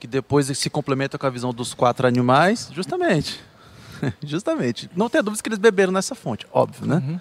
que 0.00 0.06
depois 0.06 0.46
se 0.58 0.70
complementa 0.70 1.18
com 1.18 1.26
a 1.26 1.30
visão 1.30 1.52
dos 1.52 1.74
quatro 1.74 2.06
animais, 2.06 2.70
justamente. 2.72 3.40
justamente. 4.22 4.90
Não 4.96 5.08
tem 5.08 5.22
dúvida 5.22 5.42
que 5.42 5.48
eles 5.48 5.58
beberam 5.58 5.92
nessa 5.92 6.14
fonte, 6.14 6.46
óbvio, 6.52 6.86
né? 6.86 6.96
Uhum. 6.96 7.20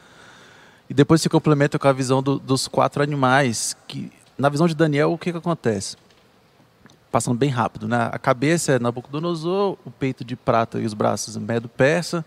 E 0.89 0.93
depois 0.93 1.21
se 1.21 1.29
complementa 1.29 1.77
com 1.79 1.87
a 1.87 1.93
visão 1.93 2.21
do- 2.23 2.39
dos 2.39 2.67
quatro 2.67 3.01
animais, 3.03 3.75
que 3.87 4.11
na 4.37 4.49
visão 4.49 4.67
de 4.67 4.73
Daniel, 4.75 5.11
o 5.13 5.17
que, 5.17 5.31
que 5.31 5.37
acontece? 5.37 5.95
Passando 7.11 7.37
bem 7.37 7.49
rápido, 7.49 7.87
né? 7.87 8.09
A 8.11 8.17
cabeça 8.17 8.71
é 8.73 8.79
Nabucodonosor, 8.79 9.77
o 9.85 9.91
peito 9.91 10.23
de 10.25 10.35
prata 10.35 10.79
e 10.79 10.85
os 10.85 10.93
braços 10.93 11.35
Medo 11.37 11.67
Persa. 11.69 12.25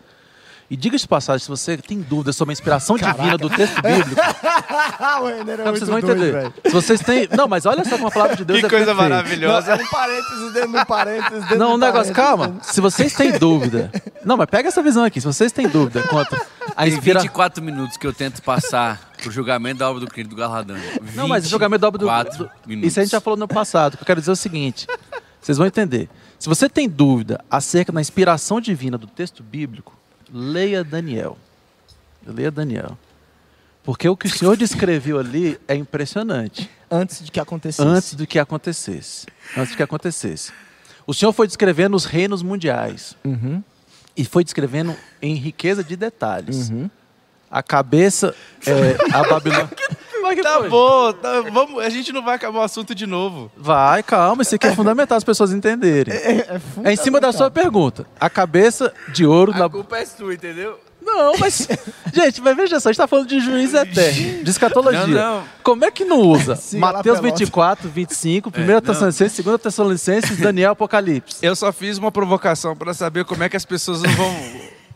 E 0.71 0.77
diga 0.77 0.97
de 0.97 1.07
passagem, 1.07 1.41
se 1.45 1.49
você 1.49 1.77
tem 1.77 2.01
dúvidas 2.01 2.37
sobre 2.37 2.53
a 2.53 2.55
inspiração 2.55 2.97
divina 2.97 3.37
do 3.37 3.51
texto 3.51 3.81
bíblico, 3.83 4.19
é 4.21 5.65
não, 5.65 5.73
vocês 5.73 5.89
vão 5.89 6.01
doido, 6.01 6.11
entender. 6.13 6.33
velho. 6.33 6.55
Se 6.65 6.73
vocês 6.73 7.01
têm. 7.01 7.29
Não, 7.37 7.47
mas 7.47 7.67
olha 7.67 7.85
só 7.85 7.97
como 7.97 8.09
a 8.09 8.11
palavra 8.11 8.37
de 8.37 8.45
Deus 8.45 8.61
Que 8.61 8.67
é 8.67 8.69
coisa 8.69 8.87
perfeita. 8.87 9.09
maravilhosa. 9.11 9.77
Não, 9.77 9.83
é 9.83 9.85
um 9.85 9.89
parênteses 9.91 10.53
dentro 10.55 10.73
de 10.73 10.77
um 10.79 10.85
parênteses 10.85 11.41
dentro 11.43 11.59
Não, 11.59 11.75
um 11.75 11.79
negócio, 11.79 12.13
calma. 12.15 12.57
Se 12.63 12.81
vocês 12.81 13.13
têm 13.13 13.39
dúvida. 13.39 13.91
Não, 14.25 14.37
mas 14.37 14.47
pega 14.49 14.69
essa 14.69 14.83
visão 14.83 15.05
aqui. 15.05 15.21
Se 15.21 15.27
vocês 15.27 15.53
têm 15.53 15.69
dúvida 15.69 16.03
quanto 16.09 16.35
a 16.77 16.83
Tem 16.85 16.93
inspiração. 16.95 17.23
24 17.29 17.63
minutos 17.63 17.97
que 17.97 18.07
eu 18.07 18.13
tento 18.13 18.43
passar 18.43 19.13
pro 19.23 19.31
julgamento 19.31 19.79
da 19.81 19.91
obra 19.91 20.01
do 20.01 20.07
crime 20.07 20.29
do 20.29 20.37
Galardão. 20.37 20.77
Não, 21.15 21.29
mas 21.29 21.45
o 21.47 21.49
julgamento 21.49 21.81
da 21.83 21.89
obra 21.89 21.99
do. 21.99 22.07
24 22.07 22.39
do- 22.39 22.51
minutos. 22.67 22.89
Isso 22.91 23.01
a 23.01 23.03
gente 23.03 23.13
já 23.13 23.21
falou 23.21 23.39
no 23.39 23.47
passado. 23.47 23.95
O 23.95 23.97
que 23.99 24.03
eu 24.03 24.07
quero 24.07 24.21
dizer 24.21 24.33
é 24.33 24.35
o 24.35 24.37
seguinte: 24.37 24.87
vocês 25.41 25.59
vão 25.59 25.67
entender. 25.67 26.09
Se 26.39 26.49
você 26.49 26.69
tem 26.69 26.89
dúvida 26.89 27.43
acerca 27.51 27.93
da 27.93 28.01
inspiração 28.01 28.61
divina 28.61 28.99
do 28.99 29.07
texto 29.07 29.43
bíblico, 29.43 29.95
leia 30.33 30.83
Daniel. 30.85 31.39
Leia 32.27 32.51
Daniel. 32.51 32.97
Porque 33.83 34.09
o 34.09 34.17
que 34.17 34.27
o 34.27 34.31
senhor 34.31 34.57
descreveu 34.57 35.19
ali 35.19 35.59
é 35.69 35.75
impressionante. 35.75 36.71
Antes 36.91 37.23
de 37.25 37.31
que 37.31 37.39
acontecesse. 37.39 37.87
Antes 37.87 38.15
do 38.15 38.27
que 38.27 38.39
acontecesse. 38.39 39.27
Antes 39.57 39.73
do 39.73 39.77
que 39.77 39.83
acontecesse. 39.83 40.53
O 41.07 41.13
senhor 41.13 41.33
foi 41.33 41.47
descrevendo 41.47 41.95
os 41.95 42.05
reinos 42.07 42.43
mundiais. 42.43 43.15
Uhum, 43.25 43.63
E 44.17 44.25
foi 44.25 44.43
descrevendo 44.43 44.97
em 45.21 45.35
riqueza 45.35 45.85
de 45.85 45.97
detalhes. 45.97 46.71
uhum. 46.71 46.89
A 47.51 47.63
cabeça 47.63 48.35
é 48.67 48.97
a 49.17 49.23
Babilônia. 49.29 49.71
Que 50.35 50.43
Tá 50.43 50.59
foi? 50.59 50.69
bom, 50.69 51.13
tá- 51.13 51.41
vamos, 51.53 51.83
a 51.83 51.89
gente 51.89 52.13
não 52.13 52.23
vai 52.25 52.35
acabar 52.37 52.59
o 52.61 52.63
assunto 52.63 52.95
de 52.95 53.07
novo. 53.07 53.51
Vai, 53.57 54.03
calma, 54.03 54.43
isso 54.43 54.55
aqui 54.55 54.67
é 54.67 54.75
fundamental 54.75 55.17
as 55.19 55.25
pessoas 55.25 55.53
entenderem. 55.53 56.13
É, 56.15 56.61
É 56.85 56.93
em 56.93 56.97
cima 56.97 57.21
da 57.21 57.33
sua 57.33 57.51
pergunta. 57.51 58.07
A 58.19 58.29
cabeça 58.31 58.93
de 59.13 59.25
ouro 59.27 59.53
na. 59.53 59.67
A 59.67 59.71
culpa 59.71 59.99
é 59.99 60.05
sua, 60.07 60.35
entendeu? 60.35 60.79
Não, 61.01 61.35
mas. 61.39 61.69
Gente, 62.15 62.41
mas 62.41 62.57
veja 62.57 62.81
só, 62.81 62.89
a 62.89 62.93
gente 62.93 62.99
tá 62.99 63.07
falando 63.07 63.27
de 63.29 63.39
juiz 63.41 63.75
eterno, 63.75 64.43
de 64.45 64.51
escatologia. 64.51 65.07
Não, 65.07 65.37
não. 65.41 65.45
Como 65.63 65.85
é 65.85 65.91
que 65.91 66.05
não 66.05 66.19
usa? 66.21 66.59
Mateus 66.79 67.19
Pelota. 67.21 67.39
24, 67.39 67.89
25, 67.91 68.51
1 68.57 68.65
não. 68.65 68.81
Tessalonicenses, 68.81 69.45
2 69.45 69.61
Tessalonicenses, 69.61 70.39
Daniel, 70.39 70.73
Apocalipse. 70.73 71.37
Eu 71.43 71.55
só 71.55 71.73
fiz 71.73 71.99
uma 71.99 72.11
provocação 72.11 72.75
pra 72.75 72.95
saber 72.95 73.25
como 73.27 73.43
é 73.43 73.49
que 73.51 73.57
as 73.57 73.65
pessoas 73.67 74.01
não 74.03 74.11
vão. 74.13 74.35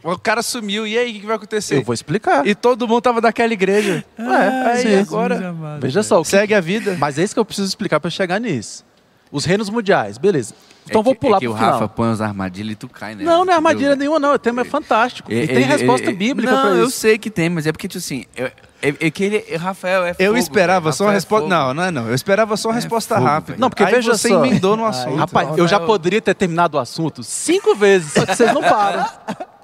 O 0.02 0.16
cara 0.18 0.42
sumiu, 0.42 0.86
e 0.86 0.96
aí 0.96 1.10
o 1.16 1.20
que 1.20 1.26
vai 1.26 1.36
acontecer? 1.36 1.76
Eu 1.76 1.82
vou 1.82 1.92
explicar. 1.92 2.46
E 2.46 2.54
todo 2.54 2.86
mundo 2.86 3.00
tava 3.00 3.20
daquela 3.20 3.52
igreja. 3.52 4.04
É, 4.16 4.22
aí 4.70 5.00
agora. 5.00 5.54
Veja 5.80 6.02
só, 6.02 6.22
que- 6.22 6.28
Segue 6.28 6.54
a 6.54 6.60
vida. 6.60 6.96
mas 6.98 7.18
é 7.18 7.24
isso 7.24 7.34
que 7.34 7.40
eu 7.40 7.44
preciso 7.44 7.66
explicar 7.68 7.98
para 7.98 8.08
chegar 8.10 8.40
nisso. 8.40 8.84
Os 9.30 9.44
reinos 9.44 9.68
mundiais, 9.68 10.16
beleza. 10.16 10.54
Então 10.86 11.02
é 11.02 11.04
vou 11.04 11.12
que, 11.14 11.20
pular 11.20 11.36
é 11.36 11.40
que 11.40 11.46
pro 11.46 11.54
o 11.54 11.56
final. 11.58 11.72
Rafa 11.72 11.88
põe 11.88 12.10
as 12.10 12.20
armadilhas 12.22 12.72
e 12.72 12.76
tu 12.76 12.88
cai, 12.88 13.14
né? 13.14 13.22
Não, 13.22 13.44
não 13.44 13.52
é 13.52 13.56
armadilha 13.56 13.88
Entendeu? 13.88 13.98
nenhuma, 13.98 14.18
não. 14.18 14.32
O 14.34 14.38
tema 14.38 14.62
é 14.62 14.64
fantástico. 14.64 15.30
E 15.30 15.34
Ele- 15.34 15.46
tem 15.48 15.56
ele- 15.56 15.64
resposta 15.66 16.06
ele- 16.06 16.16
bíblica 16.16 16.50
não, 16.50 16.60
para 16.62 16.70
eu 16.70 16.86
isso. 16.86 16.96
sei 16.96 17.18
que 17.18 17.28
tem, 17.28 17.50
mas 17.50 17.66
é 17.66 17.72
porque, 17.72 17.86
tipo 17.86 17.98
assim, 17.98 18.24
é, 18.34 18.44
é- 18.80 18.94
é 19.00 19.10
que 19.10 19.22
ele, 19.24 19.56
Rafael 19.58 20.06
é 20.06 20.10
Eu 20.18 20.28
fogo, 20.28 20.38
esperava 20.38 20.84
velho. 20.84 20.94
só 20.96 21.04
uma 21.04 21.10
é 21.10 21.14
resposta. 21.14 21.42
fogo. 21.46 21.54
não, 21.54 21.74
não 21.74 21.82
é 21.82 21.90
não. 21.90 22.08
Eu 22.08 22.14
esperava 22.14 22.56
só 22.56 22.68
uma 22.70 22.74
É 22.76 22.80
resposta 22.80 23.16
fogo, 23.16 23.26
rápida. 23.26 23.58
Não, 23.58 23.68
porque 23.68 23.82
aí 23.82 23.92
veja 23.96 24.14
você 24.16 24.28
só. 24.28 24.42
emendou 24.42 24.76
no 24.78 24.84
Aí, 24.84 24.90
assunto. 24.90 25.16
Rapaz, 25.16 25.48
Rafael- 25.48 25.62
eu 25.62 25.68
já 25.68 25.78
poderia 25.80 26.22
ter 26.22 26.32
terminado 26.34 26.78
o 26.78 26.80
assunto 26.80 27.22
cinco 27.22 27.74
vezes, 27.74 28.12
só 28.14 28.24
que 28.24 28.34
vocês 28.34 28.54
não 28.54 28.62
param. 28.62 29.04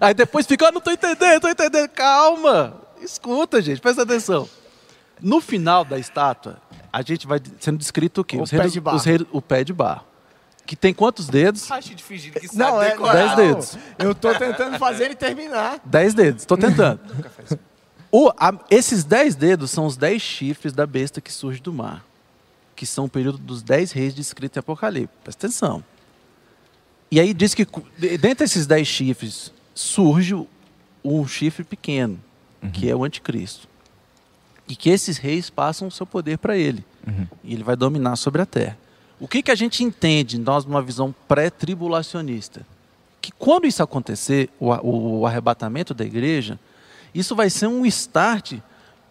Aí 0.00 0.12
depois 0.14 0.46
fica, 0.46 0.68
ah, 0.68 0.72
não 0.72 0.80
tô 0.80 0.90
entendendo, 0.90 1.40
tô 1.40 1.48
entendendo. 1.48 1.88
Calma, 1.90 2.80
escuta, 3.00 3.62
gente, 3.62 3.80
presta 3.80 4.02
atenção. 4.02 4.48
No 5.20 5.40
final 5.40 5.84
da 5.84 5.98
estátua, 5.98 6.58
a 6.92 7.02
gente 7.02 7.26
vai 7.26 7.40
sendo 7.60 7.78
descrito 7.78 8.20
o 8.20 8.24
quê? 8.24 8.36
O 8.36 8.42
Os 8.42 8.50
pé 8.50 8.56
reinos- 8.56 8.72
de 8.72 8.80
barro. 8.80 8.96
os 8.96 9.04
reinos- 9.04 9.28
o 9.32 9.40
pé 9.42 9.64
de 9.64 9.72
barro. 9.72 10.04
Que 10.66 10.76
tem 10.76 10.94
quantos 10.94 11.26
dedos? 11.28 11.70
Acho 11.70 11.94
de 11.94 12.02
fingir 12.02 12.32
que 12.32 12.46
sabe 12.46 12.58
Não, 12.58 12.80
é. 12.80 12.90
decorar. 12.90 13.12
Dez 13.14 13.36
dedos. 13.36 13.78
Eu 13.98 14.14
tô 14.14 14.32
tentando 14.34 14.78
fazer 14.78 15.06
ele 15.06 15.14
terminar. 15.16 15.80
Dez 15.84 16.14
dedos, 16.14 16.44
tô 16.44 16.56
tentando. 16.56 17.00
O- 18.12 18.28
a- 18.36 18.58
esses 18.70 19.04
dez 19.04 19.36
dedos 19.36 19.70
são 19.70 19.86
os 19.86 19.96
dez 19.96 20.20
chifres 20.20 20.72
da 20.72 20.84
besta 20.84 21.20
que 21.20 21.32
surge 21.32 21.60
do 21.60 21.72
mar. 21.72 22.04
Que 22.74 22.84
são 22.84 23.04
o 23.04 23.08
período 23.08 23.38
dos 23.38 23.62
dez 23.62 23.92
reis 23.92 24.12
descrito 24.14 24.58
em 24.58 24.60
Apocalipse. 24.60 25.14
Presta 25.22 25.46
atenção. 25.46 25.84
E 27.08 27.20
aí 27.20 27.32
diz 27.32 27.54
que 27.54 27.64
dentre 28.18 28.44
esses 28.44 28.66
dez 28.66 28.88
chifres 28.88 29.52
surge 29.74 30.34
o- 30.34 30.46
um 31.04 31.26
chifre 31.26 31.64
pequeno, 31.64 32.18
que 32.72 32.88
é 32.90 32.94
o 32.94 33.04
anticristo. 33.04 33.68
E 34.68 34.76
que 34.76 34.88
esses 34.90 35.16
reis 35.16 35.50
passam 35.50 35.88
o 35.88 35.90
seu 35.90 36.06
poder 36.06 36.38
para 36.38 36.56
ele. 36.56 36.84
E 37.42 37.54
ele 37.54 37.62
vai 37.64 37.74
dominar 37.76 38.14
sobre 38.16 38.42
a 38.42 38.46
terra. 38.46 38.76
O 39.18 39.26
que, 39.26 39.42
que 39.42 39.50
a 39.50 39.54
gente 39.54 39.82
entende, 39.82 40.38
nós, 40.38 40.64
numa 40.64 40.80
visão 40.82 41.14
pré-tribulacionista? 41.26 42.64
Que 43.20 43.32
quando 43.32 43.66
isso 43.66 43.82
acontecer, 43.82 44.48
o, 44.58 44.72
a- 44.72 44.80
o 44.82 45.26
arrebatamento 45.26 45.92
da 45.94 46.04
igreja, 46.04 46.58
isso 47.14 47.34
vai 47.34 47.50
ser 47.50 47.66
um 47.66 47.84
start 47.86 48.54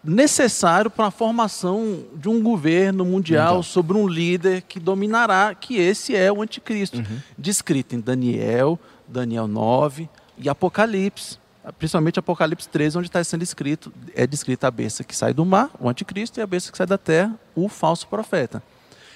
necessário 0.02 0.90
para 0.90 1.06
a 1.06 1.10
formação 1.10 2.04
de 2.14 2.28
um 2.28 2.42
governo 2.42 3.04
mundial 3.04 3.56
Mundial. 3.56 3.62
sobre 3.62 3.96
um 3.98 4.08
líder 4.08 4.62
que 4.62 4.80
dominará, 4.80 5.54
que 5.54 5.76
esse 5.76 6.16
é 6.16 6.32
o 6.32 6.40
anticristo, 6.42 7.02
descrito 7.36 7.94
em 7.94 8.00
Daniel, 8.00 8.78
Daniel 9.06 9.46
9 9.46 10.08
e 10.42 10.48
Apocalipse. 10.48 11.38
Principalmente 11.78 12.18
Apocalipse 12.18 12.68
13, 12.68 12.98
onde 12.98 13.08
está 13.08 13.22
sendo 13.22 13.42
escrito, 13.42 13.92
é 14.14 14.26
descrita 14.26 14.66
a 14.66 14.70
besta 14.70 15.04
que 15.04 15.14
sai 15.14 15.34
do 15.34 15.44
mar, 15.44 15.70
o 15.78 15.88
anticristo, 15.88 16.40
e 16.40 16.42
a 16.42 16.46
besta 16.46 16.72
que 16.72 16.78
sai 16.78 16.86
da 16.86 16.96
terra, 16.96 17.38
o 17.54 17.68
falso 17.68 18.06
profeta. 18.08 18.62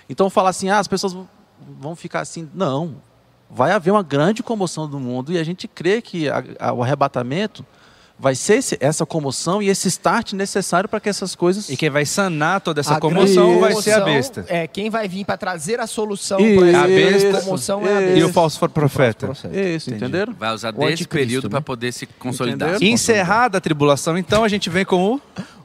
Então 0.08 0.28
falar 0.28 0.50
assim, 0.50 0.68
ah, 0.68 0.78
as 0.78 0.86
pessoas 0.86 1.14
vão- 1.14 1.28
vão 1.80 1.96
ficar 1.96 2.20
assim. 2.20 2.48
Não. 2.54 2.96
Vai 3.50 3.70
haver 3.72 3.90
uma 3.90 4.02
grande 4.02 4.42
comoção 4.42 4.88
do 4.88 5.00
mundo 5.00 5.32
e 5.32 5.38
a 5.38 5.44
gente 5.44 5.66
crê 5.66 6.02
que 6.02 6.28
a- 6.28 6.44
a- 6.60 6.72
o 6.72 6.82
arrebatamento 6.82 7.64
vai 8.18 8.34
ser 8.34 8.54
esse- 8.58 8.76
essa 8.80 9.04
comoção 9.04 9.60
e 9.60 9.68
esse 9.68 9.88
start 9.88 10.32
necessário 10.34 10.88
para 10.88 11.00
que 11.00 11.08
essas 11.08 11.34
coisas. 11.34 11.68
E 11.68 11.76
quem 11.76 11.90
vai 11.90 12.06
sanar 12.06 12.60
toda 12.60 12.80
essa 12.80 12.94
A 12.96 13.00
comoção 13.00 13.58
grande 13.58 13.60
vai 13.74 13.82
ser 13.82 13.92
a 13.92 14.00
besta. 14.04 14.44
É, 14.48 14.66
quem 14.68 14.88
vai 14.88 15.08
vir 15.08 15.24
para 15.24 15.36
trazer 15.36 15.80
a 15.80 15.86
solução 15.86 16.38
Isso, 16.38 16.58
para 16.60 16.68
essa 16.68 16.86
besta, 16.86 17.40
comoção 17.42 17.80
é 17.80 17.88
a 17.88 17.92
isso. 17.92 18.00
besta. 18.00 18.18
E 18.20 18.24
o 18.24 18.32
falso 18.32 18.58
for 18.58 18.68
profeta. 18.68 19.30
Isso, 19.32 19.46
Entendi. 19.90 19.94
entenderam? 19.96 20.32
Vai 20.34 20.54
usar 20.54 20.70
desse 20.70 21.08
período 21.08 21.44
né? 21.44 21.50
para 21.50 21.60
poder 21.60 21.92
se 21.92 22.06
consolidar. 22.06 22.68
Entenderam? 22.76 22.92
Encerrada 22.94 23.58
a 23.58 23.60
tribulação, 23.60 24.16
então 24.16 24.44
a 24.44 24.48
gente 24.48 24.70
vem 24.70 24.84
com 24.84 25.14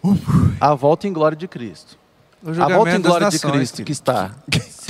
o, 0.01 0.17
A 0.59 0.73
volta 0.73 1.07
em 1.07 1.13
glória 1.13 1.37
de 1.37 1.47
Cristo. 1.47 1.98
O 2.43 2.49
A 2.61 2.67
volta 2.69 2.95
em 2.95 3.01
glória 3.01 3.29
de 3.29 3.35
nações, 3.35 3.51
Cristo 3.53 3.75
filho. 3.77 3.85
que 3.85 3.91
está. 3.91 4.31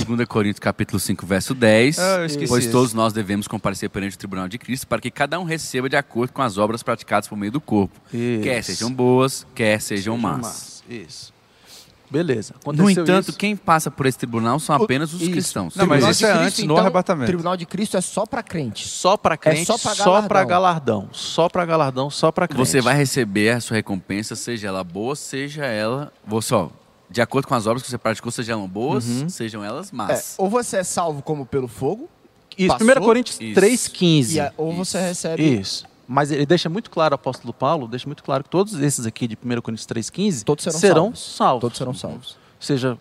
2 0.06 0.28
Coríntios 0.28 0.60
capítulo 0.60 1.00
5, 1.00 1.26
verso 1.26 1.54
10. 1.54 2.00
Ah, 2.00 2.18
pois 2.48 2.64
esse. 2.66 2.72
todos 2.72 2.94
nós 2.94 3.12
devemos 3.14 3.48
comparecer 3.48 3.90
perante 3.90 4.16
o 4.16 4.20
tribunal 4.20 4.48
de 4.48 4.58
Cristo 4.58 4.88
para 4.88 5.02
que 5.02 5.12
cada 5.12 5.40
um 5.40 5.44
receba 5.44 5.90
de 5.90 5.96
acordo 5.96 6.32
com 6.32 6.42
as 6.42 6.58
obras 6.58 6.82
praticadas 6.84 7.28
por 7.28 7.38
meio 7.38 7.52
do 7.52 7.60
corpo. 7.62 8.00
Isso. 8.14 8.44
Quer 8.44 8.64
sejam 8.64 8.92
boas, 8.92 9.46
quer 9.56 9.82
sejam 9.82 10.18
más. 10.18 10.38
más. 10.42 10.84
Isso. 10.90 11.34
Beleza. 12.12 12.56
No 12.66 12.72
Aconteceu 12.74 13.04
entanto, 13.04 13.30
isso. 13.30 13.38
quem 13.38 13.56
passa 13.56 13.92
por 13.92 14.08
esse 14.08 14.18
tribunal 14.18 14.60
são 14.60 14.76
apenas 14.76 15.14
os 15.14 15.22
Isso. 15.22 15.30
cristãos. 15.30 15.76
Não, 15.76 15.86
mas 15.86 15.98
Tribunal 16.00 16.12
isso 16.12 16.20
de 16.20 16.26
é 16.26 16.30
Cristo, 16.30 16.46
antes, 16.48 16.60
no 16.60 16.66
então, 16.66 16.78
arrebatamento. 16.78 17.28
Tribunal 17.28 17.56
de 17.56 17.66
Cristo 17.68 17.98
é 17.98 18.02
só 18.02 18.26
para 18.26 18.42
crente. 18.42 18.88
Só 18.88 19.16
para 19.16 19.38
crente, 19.38 19.66
só 19.66 19.78
pra 19.78 19.94
só 19.94 20.22
para 20.24 20.44
galardão. 20.44 20.48
galardão. 21.04 21.10
Só 21.12 21.48
para 21.48 21.66
galardão, 21.66 22.10
só 22.10 22.32
para 22.32 22.48
crente. 22.48 22.66
Você 22.68 22.82
vai 22.82 22.96
receber 22.96 23.52
a 23.52 23.62
sua 23.62 23.76
recompensa, 23.76 24.36
seja 24.36 24.68
ela 24.70 24.84
boa, 24.84 25.16
seja 25.16 25.66
ela. 25.68 26.12
Você, 26.26 26.52
ó, 26.56 26.70
de 27.10 27.22
acordo 27.22 27.48
com 27.48 27.56
as 27.56 27.66
obras 27.68 27.82
que 27.84 27.90
você 27.90 27.98
praticou, 27.98 28.32
sejam 28.32 28.68
boas, 28.68 29.04
sejam 29.30 29.64
elas 29.64 29.92
É, 29.92 29.96
más. 29.96 30.36
ou 30.38 30.50
você 30.50 30.78
é 30.78 30.84
salvo 30.84 31.22
como 31.22 31.46
pelo 31.46 31.68
fogo, 31.68 32.08
Isso, 32.58 32.68
Passou? 32.78 32.88
1 32.88 33.02
Coríntios 33.02 33.40
Isso. 33.40 33.54
3,15. 33.56 34.36
e 34.36 34.40
a- 34.40 34.54
ou 34.58 34.74
você 34.74 35.00
recebe. 35.00 35.42
Isso. 35.60 35.86
Mas 36.08 36.32
ele 36.32 36.46
deixa 36.46 36.68
muito 36.70 36.90
claro, 36.90 37.14
o 37.14 37.16
apóstolo 37.16 37.54
Paulo, 37.54 37.88
deixa 37.88 38.06
muito 38.08 38.24
claro 38.24 38.44
que 38.44 38.50
todos 38.50 38.74
esses 38.80 39.06
aqui 39.06 39.28
de 39.28 39.38
1 39.38 39.62
Coríntios 39.62 39.86
3,15 39.88 40.44
Todos 40.44 40.64
serão 40.64 41.14
salvos. 41.16 41.36
salvos. 41.36 41.62
Todos 41.62 41.78
serão 41.78 41.94
salvos. 41.94 42.32
Ou 42.32 42.38
seja, 42.66 42.98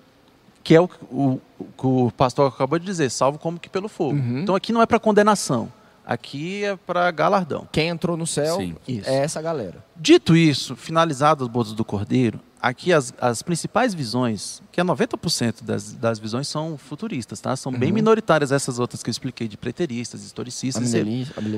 que 0.63 0.75
é 0.75 0.81
o, 0.81 0.89
o- 1.11 1.41
o 1.59 1.65
que 1.65 1.87
o 1.87 2.13
pastor 2.17 2.49
acabou 2.53 2.79
de 2.79 2.85
dizer, 2.85 3.11
salvo 3.11 3.39
como 3.39 3.59
que 3.59 3.69
pelo 3.69 3.89
fogo. 3.89 4.13
Uhum. 4.17 4.41
Então 4.41 4.55
aqui 4.55 4.73
não 4.73 4.81
é 4.83 4.87
para 4.87 4.99
condenação, 5.01 5.73
aqui 6.09 6.65
é 6.65 6.75
para 6.77 7.11
galardão. 7.11 7.69
Quem 7.71 7.89
entrou 7.89 8.17
no 8.17 8.27
céu 8.27 8.57
Sim. 8.57 8.75
Isso. 8.89 9.09
é 9.09 9.17
essa 9.19 9.41
galera. 9.43 9.85
Dito 9.97 10.35
isso, 10.37 10.75
finalizadas 10.75 11.43
as 11.47 11.49
bodas 11.53 11.73
do 11.75 11.85
Cordeiro, 11.85 12.41
aqui 12.61 12.93
as, 12.93 13.13
as 13.21 13.43
principais 13.43 13.93
visões, 13.95 14.63
que 14.73 14.81
é 14.81 14.85
90% 14.85 15.63
das, 15.63 15.93
das 15.93 16.19
visões 16.19 16.49
são 16.49 16.77
futuristas, 16.79 17.41
tá? 17.41 17.55
São 17.55 17.71
bem 17.73 17.91
Uhum. 17.91 17.97
minoritárias 17.97 18.51
essas 18.51 18.79
outras 18.79 19.03
que 19.03 19.11
eu 19.11 19.13
expliquei, 19.13 19.47
de 19.47 19.57
preteristas, 19.57 20.25
historicistas. 20.25 20.93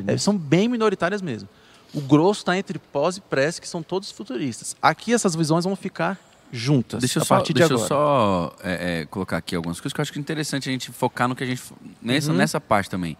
é- 0.06 0.18
são 0.18 0.36
bem 0.36 0.68
minoritárias 0.68 1.22
mesmo. 1.22 1.48
O 1.94 2.00
grosso 2.00 2.40
está 2.42 2.56
entre 2.56 2.78
pós 2.78 3.16
e 3.16 3.20
pré, 3.20 3.50
que 3.52 3.68
são 3.68 3.82
todos 3.82 4.10
futuristas. 4.10 4.76
Aqui 4.80 5.12
essas 5.12 5.34
visões 5.34 5.64
vão 5.64 5.74
ficar 5.74 6.18
juntas 6.52 7.00
Deixa 7.00 7.18
eu 7.18 7.22
a 7.22 7.24
só, 7.26 7.34
partir 7.36 7.52
de 7.52 7.60
deixa 7.60 7.74
eu 7.74 7.76
agora. 7.78 7.88
só 7.88 8.54
é, 8.62 9.00
é, 9.00 9.06
colocar 9.06 9.36
aqui 9.36 9.54
algumas 9.56 9.80
coisas 9.80 9.92
que 9.92 10.00
eu 10.00 10.02
acho 10.02 10.12
que 10.12 10.18
é 10.18 10.22
interessante 10.22 10.68
a 10.68 10.72
gente 10.72 10.90
focar 10.92 11.28
no 11.28 11.34
que 11.36 11.44
a 11.44 11.46
gente. 11.46 11.62
Nessa, 12.02 12.30
Uhum. 12.32 12.36
nessa 12.38 12.60
parte 12.60 12.88
também. 12.90 13.16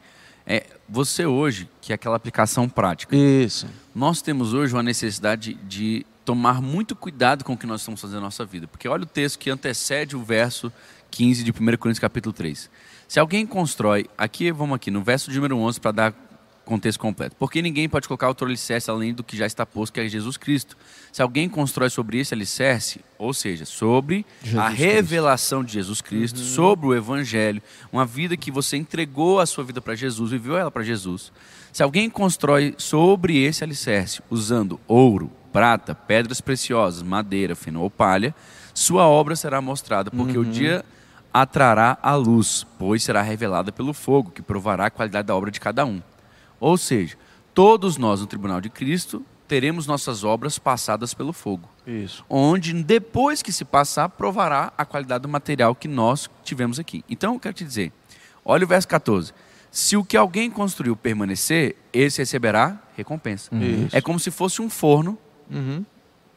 É, 0.52 0.66
você 0.88 1.24
hoje, 1.24 1.68
que 1.80 1.92
é 1.92 1.94
aquela 1.94 2.16
aplicação 2.16 2.68
prática, 2.68 3.14
Isso. 3.14 3.68
nós 3.94 4.20
temos 4.20 4.52
hoje 4.52 4.74
uma 4.74 4.82
necessidade 4.82 5.54
de 5.54 6.04
tomar 6.24 6.60
muito 6.60 6.96
cuidado 6.96 7.44
com 7.44 7.52
o 7.52 7.56
que 7.56 7.68
nós 7.68 7.82
estamos 7.82 8.00
fazendo 8.00 8.16
na 8.16 8.22
nossa 8.22 8.44
vida. 8.44 8.66
Porque 8.66 8.88
olha 8.88 9.04
o 9.04 9.06
texto 9.06 9.38
que 9.38 9.48
antecede 9.48 10.16
o 10.16 10.24
verso 10.24 10.72
15 11.08 11.44
de 11.44 11.52
1 11.52 11.54
Coríntios 11.54 12.00
capítulo 12.00 12.32
3. 12.32 12.68
Se 13.06 13.20
alguém 13.20 13.46
constrói, 13.46 14.10
aqui 14.18 14.50
vamos 14.50 14.74
aqui, 14.74 14.90
no 14.90 15.04
verso 15.04 15.30
de 15.30 15.36
número 15.36 15.56
11 15.56 15.80
para 15.80 15.92
dar 15.92 16.14
contexto 16.70 17.00
completo. 17.00 17.34
Porque 17.36 17.60
ninguém 17.60 17.88
pode 17.88 18.06
colocar 18.06 18.28
outro 18.28 18.46
alicerce 18.46 18.90
além 18.90 19.12
do 19.12 19.24
que 19.24 19.36
já 19.36 19.44
está 19.44 19.66
posto, 19.66 19.92
que 19.92 20.00
é 20.00 20.08
Jesus 20.08 20.36
Cristo. 20.36 20.76
Se 21.12 21.20
alguém 21.20 21.48
constrói 21.48 21.90
sobre 21.90 22.18
esse 22.18 22.32
alicerce, 22.32 23.00
ou 23.18 23.34
seja, 23.34 23.64
sobre 23.64 24.24
Jesus 24.42 24.58
a 24.58 24.66
Cristo. 24.68 24.82
revelação 24.82 25.64
de 25.64 25.72
Jesus 25.72 26.00
Cristo, 26.00 26.38
sobre 26.38 26.86
o 26.86 26.94
evangelho, 26.94 27.60
uma 27.92 28.06
vida 28.06 28.36
que 28.36 28.50
você 28.50 28.76
entregou 28.76 29.40
a 29.40 29.46
sua 29.46 29.64
vida 29.64 29.80
para 29.80 29.96
Jesus, 29.96 30.30
viveu 30.30 30.56
ela 30.56 30.70
para 30.70 30.84
Jesus. 30.84 31.32
Se 31.72 31.82
alguém 31.82 32.08
constrói 32.08 32.74
sobre 32.78 33.42
esse 33.42 33.64
alicerce, 33.64 34.22
usando 34.30 34.78
ouro, 34.86 35.30
prata, 35.52 35.94
pedras 35.94 36.40
preciosas, 36.40 37.02
madeira, 37.02 37.56
feno 37.56 37.80
ou 37.82 37.90
palha, 37.90 38.34
sua 38.72 39.06
obra 39.06 39.34
será 39.34 39.60
mostrada, 39.60 40.10
porque 40.10 40.38
o 40.38 40.44
dia 40.44 40.84
atrará 41.32 41.98
a 42.02 42.14
luz, 42.14 42.66
pois 42.78 43.02
será 43.02 43.22
revelada 43.22 43.72
pelo 43.72 43.92
fogo, 43.92 44.30
que 44.30 44.42
provará 44.42 44.86
a 44.86 44.90
qualidade 44.90 45.26
da 45.26 45.34
obra 45.34 45.50
de 45.50 45.60
cada 45.60 45.84
um. 45.84 46.00
Ou 46.60 46.76
seja, 46.76 47.16
todos 47.54 47.96
nós 47.96 48.20
no 48.20 48.26
tribunal 48.26 48.60
de 48.60 48.70
Cristo 48.70 49.24
teremos 49.48 49.86
nossas 49.86 50.22
obras 50.22 50.58
passadas 50.58 51.12
pelo 51.12 51.32
fogo. 51.32 51.68
Isso. 51.84 52.24
Onde, 52.28 52.72
depois 52.72 53.42
que 53.42 53.50
se 53.50 53.64
passar, 53.64 54.08
provará 54.10 54.72
a 54.78 54.84
qualidade 54.84 55.22
do 55.22 55.28
material 55.28 55.74
que 55.74 55.88
nós 55.88 56.30
tivemos 56.44 56.78
aqui. 56.78 57.04
Então, 57.10 57.34
eu 57.34 57.40
quero 57.40 57.54
te 57.54 57.64
dizer, 57.64 57.92
olha 58.44 58.64
o 58.64 58.68
verso 58.68 58.86
14. 58.86 59.32
Se 59.70 59.96
o 59.96 60.04
que 60.04 60.16
alguém 60.16 60.50
construiu 60.50 60.94
permanecer, 60.94 61.74
esse 61.92 62.18
receberá 62.18 62.80
recompensa. 62.96 63.50
Isso. 63.56 63.96
É 63.96 64.00
como 64.00 64.20
se 64.20 64.30
fosse 64.30 64.62
um 64.62 64.70
forno 64.70 65.18
Uhum. 65.50 65.84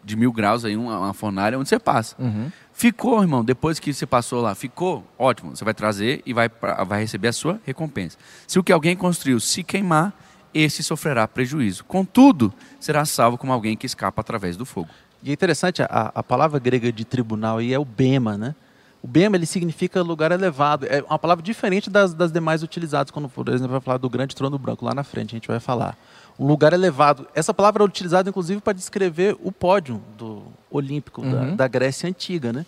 De 0.04 0.16
mil 0.16 0.32
graus, 0.32 0.66
aí, 0.66 0.76
uma, 0.76 1.00
uma 1.00 1.13
fornalha 1.13 1.58
onde 1.58 1.70
você 1.70 1.80
passa. 1.80 2.16
Uhum. 2.20 2.52
Ficou, 2.74 3.22
irmão, 3.22 3.44
depois 3.44 3.80
que 3.80 3.94
você 3.94 4.06
passou 4.06 4.42
lá, 4.42 4.54
ficou? 4.56 5.06
Ótimo, 5.18 5.56
você 5.56 5.63
vai 5.63 5.74
trazer 5.74 6.22
e 6.26 6.34
vai, 6.34 6.50
pra- 6.50 6.84
vai 6.84 7.02
receber 7.02 7.28
a 7.30 7.34
sua 7.34 7.60
recompensa. 7.66 8.18
Se 8.48 8.58
o 8.60 8.63
que 8.63 8.72
alguém 8.72 8.96
construiu 8.96 9.39
se 9.39 9.63
queimar, 9.63 10.12
esse 10.54 10.84
sofrerá 10.84 11.28
prejuízo. 11.28 11.84
Contudo, 11.86 12.54
será 12.80 13.06
salvo 13.06 13.38
como 13.38 13.54
alguém 13.54 13.76
que 13.78 13.86
escapa 13.86 14.22
através 14.22 14.56
do 14.58 14.66
fogo. 14.66 14.89
E 15.24 15.30
é 15.30 15.34
interessante, 15.34 15.82
a, 15.82 16.12
a 16.13 16.22
palavra 16.22 16.60
grega 16.60 16.92
de 16.92 17.06
tribunal 17.06 17.58
aí 17.60 17.74
é 17.74 17.80
o 17.80 17.86
bema, 17.86 18.38
né? 18.38 18.54
O 19.02 19.08
bema 19.08 19.36
ele 19.36 19.46
significa 19.46 20.02
lugar 20.02 20.32
elevado. 20.32 20.86
É 20.86 21.02
uma 21.10 21.20
palavra 21.20 21.44
diferente 21.44 21.89
das, 21.89 22.13
das 22.13 22.32
demais 22.32 22.63
utilizadas 22.63 23.12
quando, 23.12 23.28
por 23.30 23.48
exemplo, 23.50 23.72
vai 23.72 23.82
falar 23.82 23.98
do 23.98 24.10
grande 24.10 24.36
trono 24.36 24.58
branco. 24.58 24.86
Lá 24.86 24.94
na 24.94 25.04
frente 25.04 25.32
a 25.32 25.38
gente 25.38 25.48
vai 25.48 25.60
falar. 25.60 25.98
Um 26.39 26.48
lugar 26.48 26.74
elevado. 26.74 27.28
Essa 27.36 27.54
palavra 27.54 27.84
é 27.84 27.86
utilizada, 27.86 28.30
inclusive, 28.30 28.60
para 28.60 28.74
descrever 28.74 29.38
o 29.43 29.52
pódio 29.52 30.02
do 30.17 30.43
olímpico 30.72 31.22
da, 31.22 31.28
Uhum. 31.28 31.56
da 31.56 31.67
Grécia 31.67 32.10
antiga, 32.10 32.52
né? 32.52 32.65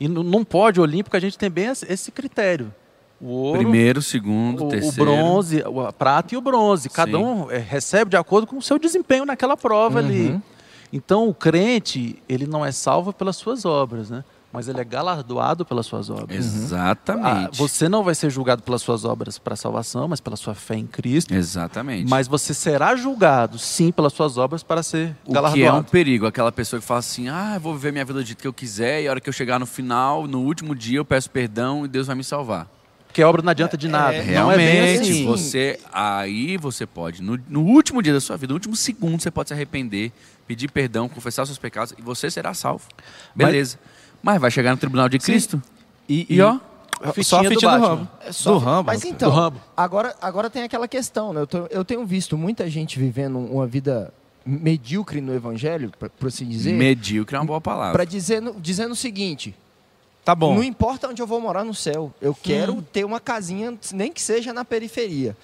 E 0.00 0.08
no- 0.08 0.22
num 0.22 0.42
pódio 0.44 0.82
olímpico 0.82 1.16
a 1.16 1.20
gente 1.20 1.36
tem 1.38 1.50
bem 1.50 1.66
esse, 1.66 2.10
critério. 2.10 2.72
O 3.20 3.26
ouro, 3.28 3.58
Primeiro, 3.60 4.02
segundo, 4.02 4.64
o, 4.64 4.66
o 4.66 4.68
terceiro. 4.70 4.96
bronze, 5.04 5.62
o- 5.66 5.80
a 5.82 5.92
prata 5.92 6.34
e 6.34 6.36
o 6.38 6.40
bronze. 6.40 6.88
Cada 6.88 7.12
Sim. 7.16 7.24
um 7.24 7.50
é, 7.50 7.58
recebe 7.58 8.10
de 8.10 8.16
acordo 8.16 8.46
com 8.46 8.56
o 8.56 8.62
seu 8.62 8.78
desempenho 8.78 9.24
naquela 9.24 9.56
prova 9.56 9.98
ali. 10.00 10.30
Uhum. 10.30 10.42
Então, 10.92 11.28
o 11.28 11.34
crente, 11.34 12.22
ele 12.28 12.46
não 12.46 12.64
é 12.64 12.72
salvo 12.72 13.12
pelas 13.12 13.36
suas 13.36 13.64
obras, 13.64 14.10
né? 14.10 14.24
Mas 14.54 14.68
ele 14.68 14.80
é 14.80 14.84
galardoado 14.84 15.64
pelas 15.64 15.84
suas 15.84 16.08
obras. 16.08 16.30
Ah, 16.30 16.38
Exatamente. 16.38 17.58
você 17.58 17.88
não 17.88 18.04
vai 18.04 18.14
ser 18.14 18.30
julgado 18.30 18.62
pelas 18.62 18.82
suas 18.82 19.04
obras 19.04 19.36
para 19.36 19.56
salvação, 19.56 20.06
mas 20.06 20.20
pela 20.20 20.36
sua 20.36 20.54
fé 20.54 20.76
em 20.76 20.86
Cristo. 20.86 21.34
Exatamente. 21.34 22.08
Mas 22.08 22.28
você 22.28 22.54
será 22.54 22.94
julgado, 22.94 23.58
sim, 23.58 23.90
pelas 23.90 24.12
suas 24.12 24.38
obras 24.38 24.62
para 24.62 24.80
ser 24.80 25.16
o 25.26 25.32
galardoado. 25.32 25.60
que 25.60 25.66
é 25.66 25.72
um 25.72 25.82
perigo, 25.82 26.24
aquela 26.24 26.52
pessoa 26.52 26.78
que 26.78 26.86
fala 26.86 27.00
assim: 27.00 27.28
ah, 27.28 27.54
eu 27.56 27.60
vou 27.60 27.74
viver 27.74 27.90
minha 27.90 28.04
vida 28.04 28.20
do 28.20 28.24
jeito 28.24 28.40
que 28.40 28.46
eu 28.46 28.52
quiser, 28.52 29.02
e 29.02 29.08
a 29.08 29.10
hora 29.10 29.20
que 29.20 29.28
eu 29.28 29.32
chegar 29.32 29.58
no 29.58 29.66
final, 29.66 30.28
no 30.28 30.42
último 30.42 30.72
dia, 30.72 30.98
eu 30.98 31.04
peço 31.04 31.28
perdão 31.28 31.84
e 31.84 31.88
Deus 31.88 32.06
vai 32.06 32.14
me 32.14 32.22
salvar. 32.22 32.68
Porque 33.14 33.22
a 33.22 33.28
obra 33.28 33.42
não 33.42 33.50
adianta 33.50 33.76
de 33.76 33.86
nada. 33.86 34.16
É, 34.16 34.34
não 34.34 34.50
é 34.50 34.56
bem 34.56 34.66
Realmente, 34.66 35.10
assim. 35.10 35.26
você 35.26 35.78
aí 35.92 36.56
você 36.56 36.84
pode, 36.84 37.22
no, 37.22 37.38
no 37.48 37.62
último 37.62 38.02
dia 38.02 38.12
da 38.12 38.20
sua 38.20 38.36
vida, 38.36 38.52
no 38.52 38.54
último 38.54 38.74
segundo, 38.74 39.20
você 39.20 39.30
pode 39.30 39.50
se 39.50 39.54
arrepender, 39.54 40.10
pedir 40.48 40.68
perdão, 40.68 41.08
confessar 41.08 41.42
os 41.42 41.48
seus 41.48 41.58
pecados 41.58 41.94
e 41.96 42.02
você 42.02 42.28
será 42.28 42.54
salvo. 42.54 42.84
Beleza. 43.32 43.78
Mas, 43.80 43.93
vai 44.38 44.50
chegar 44.50 44.70
no 44.72 44.76
tribunal 44.76 45.08
de 45.08 45.18
Cristo 45.18 45.62
E, 46.08 46.26
e, 46.28 46.40
ó, 46.40 46.58
só 46.58 47.08
a 47.08 47.12
Fitinha 47.12 47.50
do 47.50 47.60
do. 47.60 47.66
Rambo. 47.68 48.08
É 48.26 48.32
só- 48.32 48.52
Do 48.52 48.58
Rambo. 48.58 48.86
Mas 48.86 49.04
então, 49.04 49.30
Rambo. 49.30 49.60
Agora, 49.76 50.14
agora 50.22 50.48
tem 50.50 50.62
aquela 50.62 50.88
questão, 50.88 51.32
né? 51.32 51.40
Eu, 51.42 51.46
tô- 51.46 51.66
eu 51.70 51.84
tenho 51.84 52.04
visto 52.06 52.36
muita 52.38 52.68
gente 52.70 52.98
vivendo 52.98 53.38
uma 53.38 53.66
vida 53.66 54.12
medíocre 54.46 55.20
no 55.20 55.34
evangelho, 55.34 55.90
pra- 55.98 56.08
por 56.08 56.28
assim 56.28 56.46
dizer, 56.46 56.72
medíocre 56.74 57.36
é 57.36 57.38
uma 57.40 57.46
boa 57.46 57.60
palavra. 57.60 57.92
para 57.92 58.04
dizer, 58.04 58.42
dizendo 58.58 58.92
o 58.92 58.96
seguinte: 58.96 59.54
Tá 60.24 60.34
bom. 60.34 60.54
não 60.54 60.62
importa 60.62 61.08
onde 61.08 61.20
eu 61.20 61.26
vou 61.26 61.40
morar 61.40 61.64
no 61.64 61.74
céu, 61.74 62.12
eu 62.20 62.34
quero 62.34 62.80
ter 62.82 63.04
uma 63.04 63.20
casinha, 63.20 63.74
nem 63.92 64.12
que 64.12 64.20
seja 64.22 64.52
na 64.52 64.64
periferia. 64.64 65.36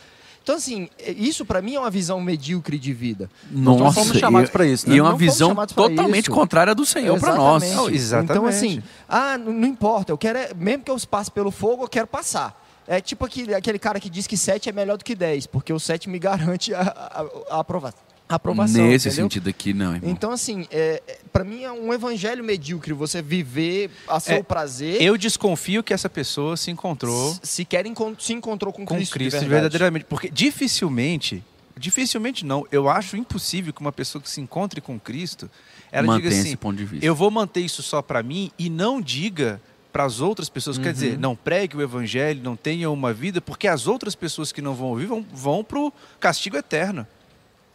Então, 0.51 0.57
assim, 0.59 0.89
isso 1.17 1.45
para 1.45 1.63
mim 1.63 1.77
é 1.77 1.79
uma 1.81 1.91
visão 1.91 2.21
medíocre 2.21 2.77
de 2.79 2.93
vida. 2.93 3.31
Nós 3.51 3.95
fomos 3.95 4.17
chamados 4.19 4.51
pra 4.51 4.67
isso, 4.67 4.89
né? 4.89 4.97
E 4.97 4.99
é 4.99 5.03
uma 5.03 5.11
Não 5.13 5.17
visão 5.17 5.55
totalmente 5.55 6.25
isso. 6.25 6.31
contrária 6.33 6.75
do 6.75 6.85
Senhor 6.85 7.19
para 7.21 7.37
nós. 7.37 7.63
Exatamente. 7.63 7.91
Oh, 7.91 7.95
exatamente. 7.95 8.31
Então, 8.33 8.47
assim, 8.47 8.83
ah, 9.09 9.39
não 9.39 9.69
importa, 9.69 10.11
eu 10.13 10.19
quero, 10.19 10.39
é- 10.39 10.53
mesmo 10.55 10.83
que 10.83 10.91
eu 10.91 10.97
passe 11.09 11.31
pelo 11.31 11.51
fogo, 11.53 11.85
eu 11.85 11.89
quero 11.89 12.07
passar. 12.09 12.61
É 12.89 13.01
tipo 13.01 13.25
aquele, 13.25 13.55
aquele 13.55 13.79
cara 13.79 14.01
que 14.01 14.11
diz 14.11 14.27
que 14.27 14.37
7 14.37 14.69
é 14.69 14.73
melhor 14.73 14.97
do 14.99 15.05
que 15.05 15.15
10, 15.15 15.47
porque 15.47 15.73
o 15.73 15.79
7 15.79 16.09
me 16.11 16.19
garante 16.19 16.75
a, 16.75 16.81
a, 16.81 17.55
a 17.57 17.61
aprova- 17.61 17.89
a 17.89 17.93
aprovação. 18.37 18.87
Nesse 18.87 19.09
entendeu? 19.09 19.25
sentido 19.25 19.49
aqui, 19.51 19.73
não, 19.75 19.95
irmão. 19.95 20.11
Então, 20.11 20.31
assim, 20.31 20.67
é, 20.71 21.03
é, 21.07 21.19
para 21.33 21.45
mim 21.45 21.63
é 21.65 21.73
um 21.73 21.93
evangelho 21.93 22.43
medíocre 22.45 22.93
você 22.93 23.21
viver 23.21 23.91
a 24.09 24.19
seu 24.21 24.37
É, 24.37 24.43
prazer. 24.43 25.01
Eu 25.03 25.17
desconfio 25.19 25.83
que 25.83 25.93
essa 25.93 26.09
pessoa 26.09 26.57
se 26.57 26.71
encontrou 26.71 27.33
se- 27.35 27.41
Se 27.61 27.65
quer 27.65 27.85
encon- 27.87 28.15
se 28.19 28.33
encontrou 28.33 28.73
com, 28.73 28.85
com 28.85 28.95
Cristo, 28.95 29.13
Cristo, 29.15 29.39
de 29.41 29.47
verdade. 29.47 29.61
verdadeiramente. 29.63 30.05
Porque 30.07 30.31
dificilmente, 30.31 31.43
dificilmente 31.77 32.45
não, 32.47 32.67
eu 32.71 32.89
acho 32.89 33.17
impossível 33.17 33.73
que 33.73 33.81
uma 33.81 33.93
pessoa 33.93 34.21
que 34.23 34.31
se 34.31 34.41
encontre 34.41 34.81
com 34.81 34.99
Cristo, 34.99 35.51
ela 35.91 36.07
Mantém 36.07 36.29
diga 36.31 36.41
assim, 36.43 36.57
ponto 36.57 36.77
de 36.77 36.85
vista. 36.85 37.05
eu 37.05 37.15
vou 37.15 37.31
manter 37.31 37.61
isso 37.61 37.83
só 37.83 38.01
para 38.01 38.23
mim 38.23 38.51
e 38.59 38.71
não 38.71 39.01
diga 39.01 39.61
para 39.93 40.05
as 40.05 40.21
outras 40.21 40.49
pessoas, 40.49 40.79
quer 40.79 40.93
dizer, 40.93 41.15
Uhum. 41.15 41.21
não 41.21 41.35
pregue 41.37 41.77
o 41.77 41.83
evangelho, 41.83 42.41
não 42.45 42.55
tenha 42.55 42.89
uma 42.89 43.13
vida, 43.13 43.41
porque 43.41 43.67
as 43.67 43.89
outras 43.89 44.15
pessoas 44.15 44.53
que 44.53 44.63
não 44.63 44.73
vão 44.73 44.87
ouvir 44.89 45.07
vão, 45.07 45.27
vão 45.33 45.65
pro 45.65 45.93
castigo 46.21 46.57
eterno. 46.57 47.05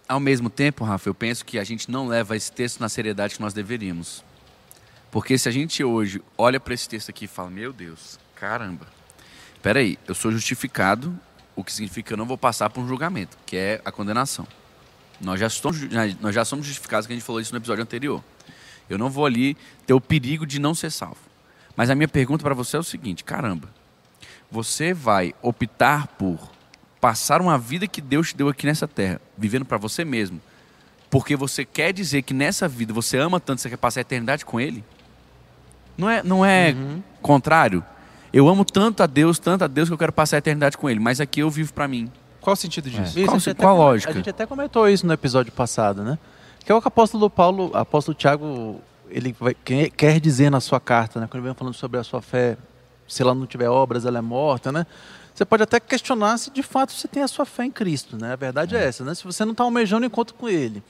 Ao 0.08 0.20
mesmo 0.20 0.52
tempo, 0.52 0.84
Rafa, 0.84 1.10
eu 1.10 1.16
penso 1.16 1.44
que 1.44 1.58
a 1.58 1.64
gente 1.64 1.90
não 1.90 2.08
leva 2.08 2.36
esse 2.36 2.52
texto 2.52 2.80
na 2.80 2.88
seriedade 2.88 3.36
que 3.36 3.42
nós 3.42 3.56
deveríamos. 3.56 4.24
Porque 5.10 5.36
se 5.38 5.50
a 5.50 5.52
gente 5.52 5.84
hoje 5.84 6.22
olha 6.38 6.60
para 6.60 6.76
esse 6.76 6.88
texto 6.88 7.10
aqui 7.10 7.26
e 7.26 7.28
fala, 7.28 7.50
meu 7.50 7.74
Deus, 7.74 8.20
caramba, 8.36 8.86
peraí, 9.64 9.98
eu 10.08 10.14
sou 10.14 10.32
justificado, 10.32 11.18
o 11.56 11.64
que 11.64 11.74
significa 11.74 12.10
que 12.10 12.14
eu 12.14 12.18
não 12.18 12.26
vou 12.26 12.38
passar 12.38 12.70
por 12.70 12.82
um 12.82 12.88
julgamento, 12.88 13.36
que 13.48 13.58
é 13.58 13.82
a 13.84 13.92
condenação. 13.92 14.48
Nós 15.20 15.40
já, 15.40 15.50
somos, 15.50 15.80
nós 16.20 16.36
já 16.36 16.46
somos 16.46 16.68
justificados, 16.68 17.08
que 17.08 17.14
a 17.14 17.16
gente 17.16 17.26
falou 17.26 17.42
isso 17.42 17.54
no 17.54 17.58
episódio 17.58 17.82
anterior. 17.82 18.24
Eu 18.88 19.00
não 19.00 19.10
vou 19.10 19.26
ali 19.26 19.58
ter 19.88 19.94
o 19.94 20.02
perigo 20.02 20.46
de 20.46 20.60
não 20.60 20.76
ser 20.76 20.92
salvo. 20.92 21.18
Mas 21.76 21.90
a 21.90 21.96
minha 21.96 22.08
pergunta 22.08 22.44
para 22.44 22.54
você 22.54 22.78
é 22.78 22.80
o 22.80 22.84
seguinte, 22.84 23.24
caramba, 23.24 23.70
você 24.52 24.94
vai 24.94 25.34
optar 25.42 26.08
por 26.08 26.55
passar 27.06 27.40
uma 27.40 27.56
vida 27.56 27.86
que 27.86 28.02
Deus 28.02 28.30
te 28.30 28.36
deu 28.36 28.50
aqui 28.50 28.66
nessa 28.66 28.88
terra, 28.88 29.22
vivendo 29.38 29.64
para 29.64 29.78
você 29.78 30.04
mesmo, 30.04 30.42
porque 31.08 31.36
você 31.36 31.64
quer 31.64 31.94
dizer 31.94 32.24
que 32.24 32.34
nessa 32.34 32.68
vida 32.68 32.92
você 32.92 33.16
ama 33.20 33.40
tanto, 33.40 33.62
você 33.62 33.70
quer 33.70 33.78
passar 33.78 34.00
a 34.00 34.02
eternidade 34.02 34.44
com 34.44 34.60
Ele? 34.60 34.84
Não 35.96 36.10
é, 36.10 36.24
não 36.24 36.44
é 36.44 36.76
contrário? 37.22 37.86
Eu 38.34 38.50
amo 38.50 38.66
tanto 38.66 39.04
a 39.04 39.06
Deus, 39.06 39.38
tanto 39.38 39.64
a 39.64 39.68
Deus 39.68 39.88
que 39.88 39.94
eu 39.94 40.00
quero 40.00 40.12
passar 40.12 40.38
a 40.38 40.40
eternidade 40.40 40.80
com 40.80 40.90
Ele, 40.90 41.00
mas 41.00 41.22
aqui 41.22 41.42
eu 41.42 41.50
vivo 41.52 41.72
para 41.74 41.88
mim. 41.88 42.12
Qual 42.42 42.54
o 42.56 42.58
sentido 42.58 42.90
disso? 42.90 43.20
Isso, 43.20 43.26
Qual- 43.28 43.36
a 43.36 43.40
gente 43.40 43.50
até 43.52 43.64
qual 43.64 43.76
a 43.76 43.78
lógica? 43.86 44.12
A 44.12 44.16
gente 44.16 44.30
até 44.32 44.48
comentou 44.48 44.90
isso 44.90 45.06
no 45.06 45.14
episódio 45.14 45.52
passado, 45.52 46.02
né? 46.04 46.18
Que 46.66 46.72
é 46.72 46.76
o 46.76 46.82
que 46.82 46.88
o 46.88 46.90
apóstolo 46.90 47.30
Paulo, 47.30 47.70
o 47.72 47.78
apóstolo 47.78 48.18
Tiago, 48.18 48.82
ele 49.12 49.36
vai- 49.40 49.54
quer 49.54 49.92
quer 49.92 50.20
dizer 50.20 50.50
na 50.50 50.60
sua 50.60 50.80
carta, 50.80 51.20
né? 51.20 51.28
Quando 51.30 51.42
ele 51.44 51.50
vem 51.50 51.54
falando 51.56 51.76
sobre 51.76 52.00
a 52.00 52.04
sua 52.04 52.20
fé, 52.24 52.58
se 53.08 53.22
ela 53.22 53.36
não 53.36 53.46
tiver 53.46 53.70
obras, 53.70 54.06
ela 54.06 54.18
é 54.18 54.22
morta, 54.22 54.72
né? 54.72 54.88
Você 55.36 55.44
pode 55.44 55.64
até 55.64 55.82
questionar 55.82 56.38
se 56.38 56.50
de 56.50 56.64
fato 56.64 56.94
você 56.94 57.10
tem 57.10 57.22
a 57.22 57.28
sua 57.28 57.46
fé 57.46 57.66
em 57.66 57.72
Cristo, 57.72 58.18
né? 58.18 58.32
A 58.32 58.36
verdade 58.38 58.74
é, 58.74 58.86
essa, 58.86 59.04
né? 59.04 59.14
Se 59.14 59.26
você 59.26 59.44
não 59.44 59.52
está 59.52 59.66
almejando 59.66 60.06
encontro 60.06 60.34
com 60.34 60.48
Ele, 60.48 60.82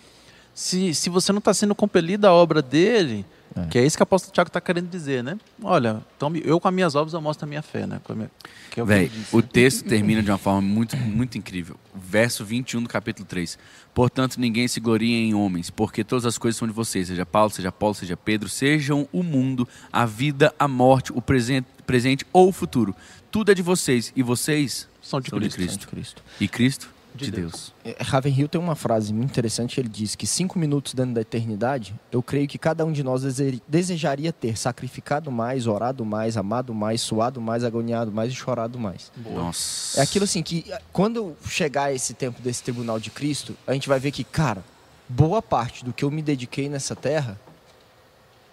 se, 0.55 0.95
se 0.95 1.09
você 1.09 1.31
não 1.31 1.39
está 1.39 1.53
sendo 1.53 1.75
compelido 1.75 2.25
à 2.25 2.31
obra 2.33 2.61
dele, 2.61 3.23
É. 3.55 3.65
que 3.67 3.77
é 3.77 3.85
isso 3.85 3.95
que 3.97 4.01
o 4.01 4.03
apóstolo 4.03 4.33
Tiago 4.33 4.47
está 4.47 4.59
querendo 4.59 4.89
dizer, 4.89 5.23
né? 5.23 5.37
Olha, 5.61 6.01
então 6.17 6.33
eu 6.37 6.59
com 6.59 6.67
as 6.67 6.73
minhas 6.73 6.95
obras 6.95 7.13
eu 7.13 7.21
mostro 7.21 7.45
a 7.45 7.47
minha 7.47 7.61
fé, 7.61 7.85
né? 7.85 8.01
Minha- 8.09 8.31
é 8.77 8.81
o 8.83 8.85
Véi, 8.85 9.09
o 9.31 9.41
texto 9.41 9.85
termina 9.85 10.21
de 10.23 10.29
uma 10.31 10.37
forma 10.37 10.59
muito, 10.61 10.97
muito 10.97 11.37
incrível. 11.37 11.77
Verso 11.93 12.43
21 12.43 12.83
do 12.83 12.89
capítulo 12.89 13.25
3. 13.25 13.57
Portanto, 13.93 14.37
ninguém 14.37 14.67
se 14.67 14.81
gloria 14.81 15.15
em 15.15 15.33
homens, 15.33 15.69
porque 15.69 16.03
todas 16.03 16.25
as 16.25 16.37
coisas 16.37 16.57
são 16.57 16.67
de 16.67 16.73
vocês, 16.73 17.07
seja 17.07 17.25
Paulo, 17.25 17.49
seja 17.49 17.71
Paulo, 17.71 17.95
seja 17.95 18.17
Pedro, 18.17 18.49
sejam 18.49 19.07
o 19.13 19.23
mundo, 19.23 19.65
a 19.93 20.05
vida, 20.05 20.53
a 20.59 20.67
morte, 20.67 21.13
o 21.13 21.21
presente, 21.21 21.67
presente 21.85 22.25
ou 22.33 22.49
o 22.49 22.51
futuro. 22.51 22.93
Tudo 23.31 23.51
é 23.51 23.55
de 23.55 23.61
vocês, 23.61 24.11
e 24.15 24.21
vocês 24.23 24.89
São 25.01 25.21
de 25.21 25.29
são 25.29 25.39
de 25.39 25.49
Cristo. 25.49 25.87
Cristo. 25.87 25.87
Cristo. 25.87 26.23
E 26.41 26.47
Cristo 26.49 26.89
de, 27.15 27.25
De 27.25 27.31
Deus. 27.31 27.73
É, 27.83 27.95
Ravenhill 28.01 28.47
tem 28.47 28.59
uma 28.59 28.75
frase 28.75 29.13
muito 29.13 29.29
interessante. 29.31 29.79
Ele 29.79 29.89
diz 29.89 30.15
que 30.15 30.27
cinco 30.27 30.59
minutos 30.59 30.93
dentro 30.93 31.13
da 31.13 31.21
eternidade, 31.21 31.95
eu 32.11 32.21
creio 32.21 32.47
que 32.47 32.57
cada 32.57 32.85
um 32.85 32.91
de 32.91 33.03
nós 33.03 33.23
dese- 33.23 33.61
desejaria 33.67 34.33
ter 34.33 34.57
sacrificado 34.57 35.31
mais, 35.31 35.65
orado 35.67 36.03
mais, 36.05 36.35
amado 36.37 36.73
mais, 36.73 37.01
suado 37.01 37.39
mais, 37.41 37.63
agoniado 37.63 38.11
mais 38.11 38.31
e 38.31 38.35
chorado 38.35 38.77
mais. 38.77 39.11
Nossa. 39.33 39.99
É 39.99 40.03
aquilo 40.03 40.25
assim 40.25 40.43
que 40.43 40.65
quando 40.91 41.35
chegar 41.47 41.93
esse 41.93 42.13
tempo 42.13 42.41
desse 42.41 42.61
tribunal 42.63 42.99
de 42.99 43.09
Cristo, 43.09 43.55
a 43.65 43.73
gente 43.73 43.87
vai 43.87 43.99
ver 43.99 44.11
que, 44.11 44.23
cara, 44.23 44.63
boa 45.07 45.41
parte 45.41 45.85
do 45.85 45.93
que 45.93 46.03
eu 46.03 46.11
me 46.11 46.21
dediquei 46.21 46.67
nessa 46.69 46.95
terra, 46.95 47.39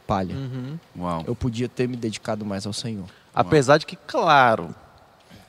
palha. 0.07 0.35
Uhum. 0.35 0.79
Uau. 0.99 1.25
Eu 1.27 1.35
podia 1.35 1.69
ter 1.69 1.89
me 1.89 1.97
dedicado 1.97 2.45
mais 2.45 2.67
ao 2.67 2.73
Senhor. 2.73 3.07
Apesar 3.35 3.79
de 3.79 3.87
que, 3.87 3.97
claro, 3.97 4.75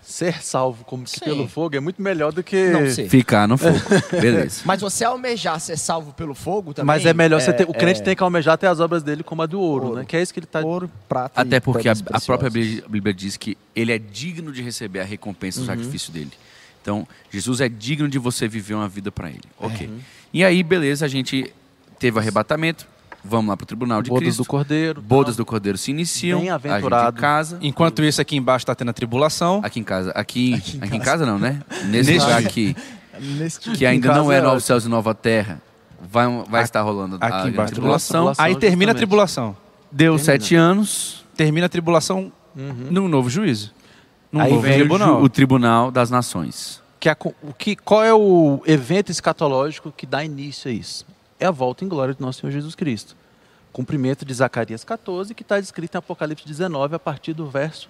ser 0.04 0.44
salvo 0.44 0.84
como 0.84 1.06
que 1.06 1.12
Sim. 1.12 1.26
pelo 1.26 1.48
fogo 1.48 1.76
é 1.76 1.80
muito 1.80 2.02
melhor 2.02 2.32
do 2.32 2.44
que. 2.44 2.70
Não. 2.70 2.86
Ficar 3.10 3.48
no 3.48 3.58
fogo. 3.58 3.80
Beleza. 4.12 4.62
Mas 4.66 4.82
você 4.82 5.04
almejar 5.06 5.60
ser 5.60 5.78
salvo 5.78 6.14
pelo 6.14 6.36
fogo 6.36 6.74
também. 6.74 6.88
Mas 6.88 7.06
é 7.06 7.14
melhor 7.14 7.42
você 7.42 7.54
ter. 7.54 7.64
O 7.64 7.74
crente 7.74 8.02
é 8.02 8.04
tem 8.04 8.16
que 8.16 8.22
almejar 8.24 8.58
ter 8.58 8.68
as 8.68 8.80
obras 8.80 9.02
dele 9.02 9.24
como 9.24 9.42
a 9.42 9.46
do 9.46 9.60
ouro, 9.60 9.86
Ouro. 9.86 9.98
né? 9.98 10.06
Que 10.06 10.18
é 10.18 10.22
isso 10.22 10.34
que 10.34 10.40
ele 10.40 10.46
está. 10.46 10.60
ouro, 10.60 10.90
prata 11.08 11.42
Até 11.42 11.58
e 11.58 11.60
porque 11.62 11.88
a, 11.88 11.94
a 12.12 12.22
própria. 12.22 12.50
Bíblia, 12.50 13.14
diz 13.14 13.38
que 13.38 13.58
ele 13.76 13.92
é 13.92 13.98
digno 13.98 14.52
de 14.52 14.62
receber 14.62 15.00
a 15.00 15.04
recompensa 15.04 15.62
do 15.62 15.66
sacrifício 15.66 16.12
dele. 16.12 16.32
Então, 16.82 17.08
Jesus 17.32 17.62
é 17.62 17.70
digno 17.70 18.10
de 18.10 18.20
você 18.20 18.48
viver 18.48 18.74
uma 18.74 18.90
vida 18.90 19.10
para 19.12 19.30
ele. 19.30 19.44
Ok. 19.58 19.90
E 20.34 20.44
aí, 20.44 20.62
beleza, 20.62 21.06
a 21.06 21.08
gente 21.08 21.54
teve 21.98 22.18
o 22.18 22.20
arrebatamento, 22.20 22.86
vamos 23.24 23.50
lá 23.50 23.58
para 23.58 23.64
o 23.64 23.68
tribunal 23.68 24.02
de 24.02 24.10
Bodas 24.10 24.24
Cristo. 24.24 24.44
do 24.44 24.46
Cordeiro. 24.48 25.02
Bodas 25.02 25.36
do 25.36 25.46
Cordeiro 25.46 25.78
se 25.78 25.92
iniciam. 25.92 26.40
Bem-aventurado. 26.42 26.96
A 26.96 27.06
gente 27.10 27.18
em 27.18 27.22
casa. 27.22 27.58
Enquanto 27.62 28.04
isso, 28.04 28.22
aqui 28.22 28.36
embaixo 28.36 28.64
está 28.64 28.76
tendo 28.76 28.90
a 28.90 28.94
tribulação. 28.94 29.62
Aqui 29.64 29.80
em 29.80 29.84
casa. 29.84 30.12
Aqui, 30.12 30.54
aqui, 30.56 30.80
em 30.94 30.98
em, 30.98 31.00
casa. 31.00 31.26
não, 31.26 31.40
né? 31.40 31.62
Nesse 31.86 32.12
Neste- 32.12 32.20
lugar 32.28 32.40
aqui, 32.40 32.76
Neste 33.20 33.72
que 33.72 33.86
ainda 33.86 34.14
não 34.14 34.32
é 34.32 34.38
é 34.38 34.42
novos 34.42 34.64
céus 34.64 34.86
e 34.86 34.90
nova 34.90 35.14
terra, 35.14 35.62
vai, 36.02 36.28
vai 36.28 36.62
Aqui- 36.62 36.70
estar 36.70 36.82
rolando 36.82 37.16
a 37.16 37.26
aqui 37.26 37.30
grande 37.38 37.50
embaixo, 37.52 37.72
tribulação. 37.74 38.16
tribulação. 38.26 38.46
Aí 38.46 38.56
termina 38.56 38.92
a 38.92 38.96
tribulação. 38.96 39.56
Deu 39.92 40.14
Termina. 40.16 40.24
sete 40.24 40.56
anos. 40.56 41.24
Termina 41.38 41.66
a 41.68 41.70
tribulação 41.70 42.32
Uhum. 42.56 42.88
num 42.92 43.08
novo 43.08 43.30
juízo. 43.30 43.72
Num 44.32 44.40
Aí 44.42 44.50
novo 44.50 44.62
vem 44.64 44.72
o 44.74 44.76
tribunal. 44.78 45.22
O 45.22 45.30
Tribunal 45.30 45.92
das 45.92 46.10
Nações. 46.10 46.82
Que 47.00 47.10
a 47.10 47.16
co- 47.16 47.34
o 47.44 47.54
que, 47.54 47.76
qual 47.76 48.04
é 48.04 48.14
o 48.14 48.62
evento 48.66 49.12
escatológico 49.12 49.92
que 49.96 50.06
dá 50.06 50.24
início 50.24 50.70
a 50.72 50.74
isso? 50.74 51.06
É 51.44 51.46
a 51.46 51.52
volta 51.52 51.84
em 51.84 51.90
glória 51.90 52.14
de 52.14 52.22
nosso 52.22 52.40
Senhor 52.40 52.54
Jesus 52.54 52.74
Cristo. 52.74 53.18
Cumprimento 53.74 54.24
de 54.24 54.34
Zacarias 54.34 54.86
14, 54.86 55.36
que 55.36 55.42
está 55.42 55.60
descrito 55.60 55.98
em 55.98 56.00
Apocalipse 56.00 56.48
19, 56.48 56.96
a 56.96 57.00
partir 57.00 57.34
do 57.34 57.46
verso 57.46 57.90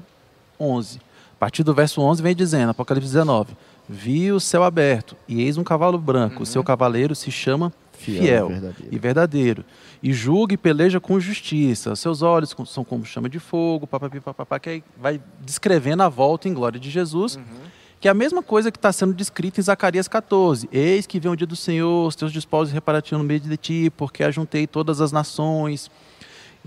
11. 0.60 0.98
A 0.98 1.40
partir 1.40 1.62
do 1.62 1.72
verso 1.72 2.02
11 2.02 2.24
vem 2.24 2.36
dizendo, 2.36 2.72
Apocalipse 2.72 3.10
19, 3.10 3.56
Vi 3.88 4.32
o 4.32 4.40
céu 4.40 4.64
aberto, 4.64 5.16
e 5.28 5.44
eis 5.44 5.56
um 5.56 5.64
cavalo 5.64 6.00
branco, 6.00 6.42
o 6.42 6.46
seu 6.48 6.64
cavaleiro 6.64 7.14
se 7.14 7.30
chama 7.30 7.72
Fiel, 7.92 8.48
verdadeiro. 8.48 8.88
e 8.92 8.98
verdadeiro, 8.98 9.66
e 10.02 10.12
julga 10.14 10.56
e 10.56 10.58
peleja 10.58 11.00
com 11.00 11.20
justiça. 11.20 11.96
Seus 11.96 12.24
olhos 12.24 12.56
são 12.66 12.84
como 12.84 13.06
chama 13.06 13.30
de 13.30 13.38
fogo, 13.38 13.86
papapi, 13.86 14.20
papapá, 14.20 14.60
que 14.60 14.70
aí 14.70 14.84
vai 14.98 15.22
descrevendo 15.42 16.02
a 16.02 16.10
volta 16.10 16.50
em 16.50 16.56
glória 16.56 16.80
de 16.80 16.90
Jesus, 16.90 17.38
que 18.04 18.08
é 18.10 18.12
a 18.12 18.14
mesma 18.14 18.44
coisa 18.44 18.70
que 18.70 18.78
está 18.78 18.92
sendo 18.92 19.14
descrita 19.14 19.62
em 19.62 19.64
Zacarias 19.64 20.10
14. 20.10 20.68
Eis 20.74 21.08
que 21.08 21.22
vem 21.22 21.32
o 21.32 21.38
dia 21.38 21.48
do 21.48 21.56
Senhor, 21.56 22.06
os 22.06 22.18
teus 22.18 22.34
despojos 22.34 22.74
reparatiam 22.74 23.18
no 23.18 23.24
meio 23.24 23.40
de 23.40 23.56
ti, 23.56 23.90
porque 23.96 24.26
ajuntei 24.26 24.68
todas 24.68 25.00
as 25.00 25.14
nações. 25.14 25.90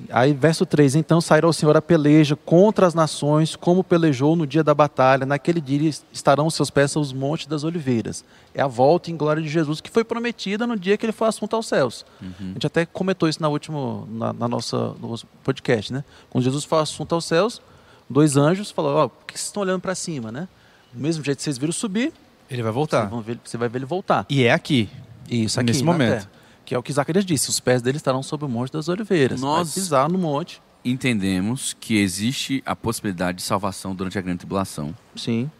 Aí, 0.08 0.32
verso 0.32 0.64
3: 0.64 0.94
Então 0.94 1.20
sairá 1.20 1.46
o 1.46 1.52
Senhor 1.52 1.76
a 1.76 1.82
peleja 1.82 2.36
contra 2.36 2.86
as 2.86 2.94
nações, 2.94 3.54
como 3.54 3.84
pelejou 3.84 4.34
no 4.34 4.46
dia 4.46 4.64
da 4.64 4.72
batalha. 4.72 5.26
Naquele 5.26 5.60
dia 5.60 5.90
estarão 6.10 6.46
os 6.46 6.54
seus 6.54 6.70
pés 6.70 6.96
aos 6.96 7.12
montes 7.12 7.46
das 7.46 7.64
oliveiras. 7.64 8.24
É 8.54 8.62
a 8.62 8.66
volta 8.66 9.10
em 9.10 9.16
glória 9.18 9.42
de 9.42 9.48
Jesus 9.50 9.82
que 9.82 9.90
foi 9.90 10.04
prometida 10.04 10.66
no 10.66 10.74
dia 10.74 10.96
que 10.96 11.04
ele 11.04 11.12
foi 11.12 11.28
assunto 11.28 11.54
aos 11.54 11.66
céus. 11.66 12.06
A 12.40 12.52
gente 12.54 12.66
até 12.66 12.86
comentou 12.86 13.28
isso 13.28 13.42
na 13.42 13.48
última, 13.50 14.06
na, 14.08 14.32
na 14.32 14.48
nossa 14.48 14.94
no 14.98 15.10
nosso 15.10 15.26
podcast, 15.44 15.92
né? 15.92 16.02
Quando 16.30 16.44
Jesus 16.44 16.64
foi 16.64 16.78
assunto 16.78 17.14
aos 17.14 17.26
céus, 17.26 17.60
dois 18.08 18.38
anjos 18.38 18.70
falaram: 18.70 18.96
Ó, 18.96 19.08
por 19.08 19.26
que 19.26 19.34
vocês 19.34 19.48
estão 19.48 19.62
olhando 19.62 19.82
para 19.82 19.94
cima, 19.94 20.32
né? 20.32 20.48
Do 20.96 21.02
mesmo 21.02 21.22
jeito 21.22 21.36
que 21.38 21.44
vocês 21.44 21.58
viram 21.58 21.72
subir, 21.72 22.12
Ele 22.50 22.62
vai 22.62 22.72
vocês 22.72 22.74
voltar. 22.74 23.04
vão 23.06 23.20
ver- 23.20 23.38
você 23.44 23.56
vai 23.56 23.68
ver 23.68 23.78
ele 23.78 23.84
voltar. 23.86 24.24
E 24.30 24.42
é 24.44 24.52
aqui. 24.52 24.88
Isso 25.30 25.60
aqui 25.60 25.66
Nesse 25.70 25.84
momento. 25.84 26.10
terra. 26.20 26.30
Que 26.64 26.74
é 26.74 26.78
o 26.78 26.82
que 26.82 26.92
Zacarias 26.92 27.24
disse: 27.24 27.50
os 27.50 27.60
pés 27.60 27.82
dele 27.82 27.98
estarão 27.98 28.22
sobre 28.22 28.46
o 28.46 28.48
monte 28.48 28.72
das 28.72 28.88
oliveiras. 28.88 29.40
Nós- 29.40 29.68
Vai 29.68 29.74
pisar 29.74 30.08
no 30.08 30.18
monte. 30.18 30.60
Entendemos 30.84 31.76
que 31.78 31.96
existe 31.98 32.62
a 32.64 32.74
possibilidade 32.74 33.38
de 33.38 33.42
salvação 33.44 33.94
durante 33.94 34.16
a 34.18 34.22
grande 34.22 34.38
tribulação. 34.38 34.94
Sim. 35.14 35.50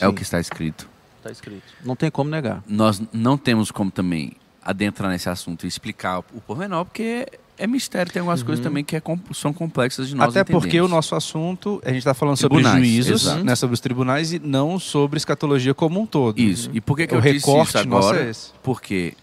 É 0.00 0.06
o 0.08 0.12
que 0.12 0.22
está 0.22 0.38
escrito. 0.40 0.88
Está 1.18 1.30
escrito. 1.30 1.62
Não 1.84 1.94
tem 1.96 2.10
como 2.10 2.28
negar. 2.28 2.62
Nós 2.66 3.00
não 3.12 3.38
temos 3.38 3.70
como 3.70 3.90
também 3.90 4.32
adentrar 4.60 5.10
nesse 5.10 5.28
assunto 5.28 5.64
e 5.64 5.68
explicar 5.68 6.18
o 6.18 6.40
pormenor, 6.40 6.84
porque 6.84 7.26
é 7.62 7.66
mistério. 7.66 8.12
Tem 8.12 8.20
algumas 8.20 8.42
coisas 8.42 8.62
também 8.62 8.82
que 8.84 8.96
é 8.96 9.02
são 9.34 9.52
complexas 9.52 10.08
de 10.08 10.14
nós 10.14 10.28
Até 10.30 10.44
porque 10.44 10.80
o 10.80 10.88
nosso 10.88 11.14
assunto, 11.14 11.80
a 11.84 11.88
gente 11.88 11.98
está 11.98 12.14
falando 12.14 12.36
sobre 12.36 12.58
Tribunais, 12.62 12.86
juízos, 12.86 13.22
exato. 13.22 13.44
né, 13.44 13.54
sobre 13.54 13.74
os 13.74 13.80
tribunais 13.80 14.32
e 14.32 14.38
não 14.38 14.78
sobre 14.78 15.16
escatologia 15.16 15.72
como 15.74 16.00
um 16.00 16.06
todo. 16.06 16.38
Isso. 16.40 16.70
E 16.72 16.80
por 16.80 16.96
que, 16.96 17.06
que 17.06 17.14
O 17.14 17.18
eu 17.18 17.20
disse 17.20 17.34
recorte 17.46 17.68
isso 17.70 17.78
agora? 17.78 18.22
é. 18.22 18.32
Porque 18.62 19.14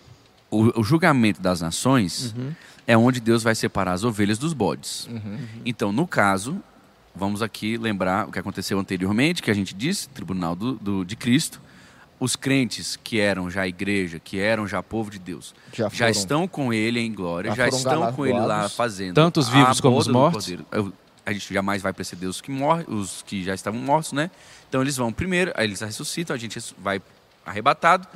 o, 0.49 0.80
o 0.80 0.84
julgamento 0.84 1.41
das 1.41 1.62
nações 1.62 2.34
Uhum. 2.38 2.52
é 2.88 2.97
onde 2.97 3.19
Deus 3.19 3.43
vai 3.43 3.54
separar 3.56 3.93
as 3.93 4.04
ovelhas 4.04 4.38
dos 4.38 4.54
bodes. 4.54 5.08
Uhum. 5.08 5.38
Então, 5.65 5.91
no 5.91 6.08
caso, 6.08 6.58
vamos 7.15 7.41
aqui 7.41 7.78
lembrar 7.78 8.28
o 8.28 8.32
que 8.32 8.39
aconteceu 8.39 8.80
anteriormente, 8.80 9.41
que 9.43 9.52
a 9.52 9.54
gente 9.54 9.73
disse, 9.75 10.08
Tribunal 10.10 10.56
do, 10.56 10.73
do- 10.73 11.04
de 11.06 11.15
Cristo. 11.15 11.62
Os 12.19 12.36
crentes 12.36 12.97
que 13.01 13.19
eram 13.19 13.49
já 13.49 13.65
igreja, 13.65 14.19
que 14.19 14.38
eram 14.39 14.67
já 14.67 14.84
povo 14.84 15.10
de 15.10 15.17
Deus, 15.17 15.55
Já, 15.71 15.86
já 15.86 15.89
foram. 15.89 16.10
estão 16.12 16.47
com 16.47 16.73
ele 16.73 16.99
em 16.99 17.13
glória, 17.13 17.49
Já 17.51 17.55
já, 17.55 17.67
estão 17.69 18.12
com 18.12 18.25
ele 18.25 18.39
lá 18.39 18.67
fazendo. 18.67 19.15
Tanto 19.15 19.39
os 19.39 19.47
a 19.47 19.51
vivos 19.51 19.79
como 19.79 19.97
os 19.97 20.08
mortos? 20.08 20.51
A 21.25 21.32
gente 21.32 21.53
jamais 21.53 21.82
vai 21.82 21.93
preceder 21.93 22.27
os 22.27 22.41
que 22.41 22.51
morrem, 22.51 22.86
os 22.89 23.23
que 23.25 23.43
já 23.43 23.53
estavam 23.53 23.79
mortos, 23.79 24.12
né? 24.12 24.29
Então 24.67 24.82
eles 24.82 24.97
vão 24.97 25.13
primeiro, 25.13 25.51
aí 25.55 25.65
eles 25.65 25.79
ressuscitam, 25.79 26.36
a 26.36 26.39
gente 26.39 26.60
vai 26.77 27.01
arrebatado, 27.45 28.08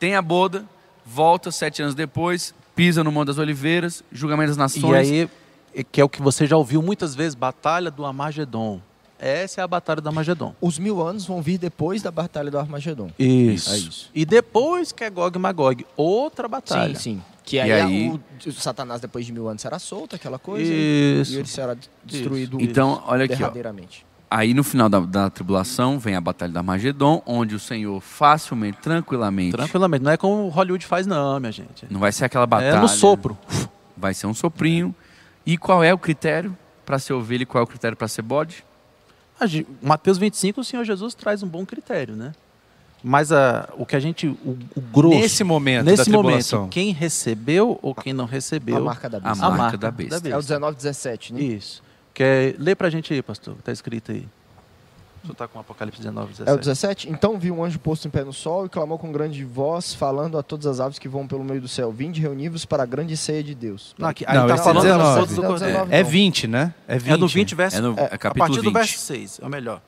tem 0.00 0.14
a 0.16 0.22
boda, 0.22 0.64
volta 1.06 1.50
sete 1.52 1.80
anos 1.82 1.94
depois, 1.94 2.52
pisa 2.74 3.04
no 3.04 3.12
Monte 3.12 3.28
das 3.28 3.38
Oliveiras, 3.38 4.02
julgamento 4.10 4.48
das 4.48 4.56
E 4.74 4.80
nações. 4.80 5.08
aí, 5.10 5.28
é- 5.74 5.84
que 5.84 6.00
é 6.00 6.04
o 6.04 6.08
que 6.08 6.20
você 6.20 6.46
já 6.46 6.56
ouviu 6.56 6.82
muitas 6.82 7.14
vezes: 7.14 7.34
Batalha 7.34 7.90
do 7.90 8.04
Amagedon. 8.04 8.80
Essa 9.18 9.60
é 9.60 9.64
a 9.64 9.66
Batalha 9.68 10.00
do 10.00 10.08
Amagedon. 10.08 10.54
Os 10.60 10.78
mil 10.78 11.04
anos 11.04 11.26
vão 11.26 11.42
vir 11.42 11.58
depois 11.58 12.02
da 12.02 12.10
Batalha 12.10 12.50
do 12.50 12.58
Armagedon. 12.58 13.10
Isso. 13.18 13.70
É 13.72 13.76
isso. 13.78 14.10
E 14.14 14.24
depois 14.24 14.92
que 14.92 15.02
é 15.02 15.10
Gog 15.10 15.36
e 15.36 15.40
Magog, 15.40 15.84
outra 15.96 16.46
batalha. 16.46 16.94
Sim, 16.94 17.16
sim. 17.16 17.22
Que 17.44 17.58
aí, 17.58 17.72
aí- 17.72 18.08
O, 18.10 18.20
o 18.48 18.52
Satanás, 18.52 19.00
depois 19.00 19.26
de 19.26 19.32
mil 19.32 19.48
anos, 19.48 19.60
será 19.62 19.78
solto, 19.78 20.14
aquela 20.14 20.38
coisa. 20.38 20.70
Isso. 20.72 21.32
E 21.32 21.36
ele 21.36 21.48
será 21.48 21.74
destruído 22.04 22.58
Então, 22.60 23.02
olha 23.06 23.24
aqui, 23.24 23.34
ó. 23.34 23.38
derradeiramente. 23.38 24.06
Aí 24.30 24.52
no 24.52 24.62
final 24.62 24.90
da, 24.90 25.00
da 25.00 25.30
tribulação 25.30 25.98
vem 25.98 26.14
a 26.14 26.20
Batalha 26.20 26.52
da 26.52 26.60
Armagedon, 26.60 27.22
onde 27.26 27.54
o 27.54 27.58
Senhor 27.58 27.98
facilmente, 28.00 28.76
tranquilamente, 28.82 29.52
Tranquilamente. 29.56 30.04
Não 30.04 30.10
é 30.12 30.16
como 30.18 30.44
o 30.44 30.48
Hollywood 30.50 30.84
faz, 30.84 31.06
não, 31.06 31.40
minha 31.40 31.50
gente. 31.50 31.86
não 31.90 31.98
vai 31.98 32.12
ser 32.12 32.26
aquela 32.26 32.46
batalha. 32.46 32.76
É 32.76 32.80
no 32.80 32.86
sopro. 32.88 33.36
Vai 33.96 34.12
ser 34.14 34.26
um 34.26 34.34
soprinho. 34.34 34.94
E 35.46 35.56
qual 35.56 35.82
é 35.82 35.92
o 35.94 35.98
critério 35.98 36.56
para 36.84 36.98
ser 36.98 37.14
ovelha 37.14 37.42
e 37.42 37.46
qual 37.46 37.62
é 37.62 37.64
o 37.64 37.66
critério 37.66 37.96
para 37.96 38.06
ser 38.06 38.20
bode? 38.22 38.62
A 39.40 39.46
Mateus 39.80 40.18
25, 40.18 40.60
o 40.60 40.64
Senhor 40.64 40.84
Jesus 40.84 41.14
traz 41.14 41.42
um 41.42 41.48
bom 41.48 41.64
critério, 41.64 42.16
né? 42.16 42.32
Mas 43.02 43.30
a, 43.30 43.68
o 43.76 43.86
que 43.86 43.94
a 43.94 44.00
gente. 44.00 44.26
O, 44.26 44.58
o 44.74 44.80
grosso. 44.80 45.18
Nesse 45.18 45.44
momento 45.44 45.84
da 45.84 45.90
nesse 45.92 46.04
tribulação. 46.04 46.60
momento, 46.60 46.72
quem 46.72 46.92
recebeu 46.92 47.78
ou 47.80 47.94
quem 47.94 48.12
não 48.12 48.24
recebeu. 48.24 48.76
A 48.76 48.80
marca 48.80 49.08
da 49.08 49.18
A 49.18 49.20
besta. 49.20 49.50
marca 49.50 49.78
da 49.78 49.90
besta. 49.90 50.28
É 50.28 50.36
o 50.36 50.40
19, 50.40 50.76
17, 50.76 51.34
né? 51.34 51.40
Isso. 51.40 51.82
Quer, 52.12 52.56
lê 52.58 52.74
pra 52.74 52.90
gente 52.90 53.12
aí, 53.14 53.22
pastor. 53.22 53.54
Tá 53.62 53.70
escrito 53.70 54.10
aí. 54.10 54.26
Você 55.24 55.34
tá 55.34 55.48
com 55.48 55.58
Apocalipse 55.58 56.00
19, 56.00 56.28
17. 56.32 56.50
É 56.50 56.52
o 56.54 56.58
17? 56.58 57.10
Então 57.10 57.38
viu 57.38 57.54
um 57.54 57.64
anjo 57.64 57.78
posto 57.78 58.06
em 58.08 58.10
pé 58.10 58.24
no 58.24 58.32
sol 58.32 58.66
e 58.66 58.68
clamou 58.68 58.98
com 58.98 59.10
grande 59.12 59.44
voz, 59.44 59.92
falando 59.94 60.38
a 60.38 60.42
todas 60.42 60.66
as 60.66 60.80
aves 60.80 60.98
que 60.98 61.08
voam 61.08 61.26
pelo 61.26 61.44
meio 61.44 61.60
do 61.60 61.68
céu: 61.68 61.90
Vinde 61.92 62.20
reunivos 62.20 62.64
para 62.64 62.82
a 62.82 62.86
grande 62.86 63.16
ceia 63.16 63.42
de 63.42 63.54
Deus. 63.54 63.94
Não, 63.98 64.08
aqui, 64.08 64.24
Não, 64.24 64.42
aí 64.42 64.48
tá 64.48 64.54
esse 64.54 64.60
é 64.60 64.64
falando 64.64 64.82
19. 64.82 65.04
das 65.04 65.18
fotos 65.18 65.34
do 65.36 65.42
Não, 65.42 65.48
Cordeiro. 65.50 65.72
19 65.74 65.94
É 65.94 66.02
não. 66.02 66.10
20, 66.10 66.46
né? 66.46 66.74
É 66.86 66.98
20. 66.98 67.12
É 67.12 67.16
no 67.16 67.28
20, 67.28 67.54
verso. 67.54 67.76
É 67.76 67.80
no 67.80 67.98
É, 67.98 68.02
é 68.02 68.04
a 68.06 68.18
capítulo 68.18 68.34
partir 68.38 68.56
do 68.56 68.62
20. 68.62 68.72
verso 68.74 68.98
6, 68.98 69.40
é 69.42 69.46
o 69.46 69.48
melhor. 69.48 69.80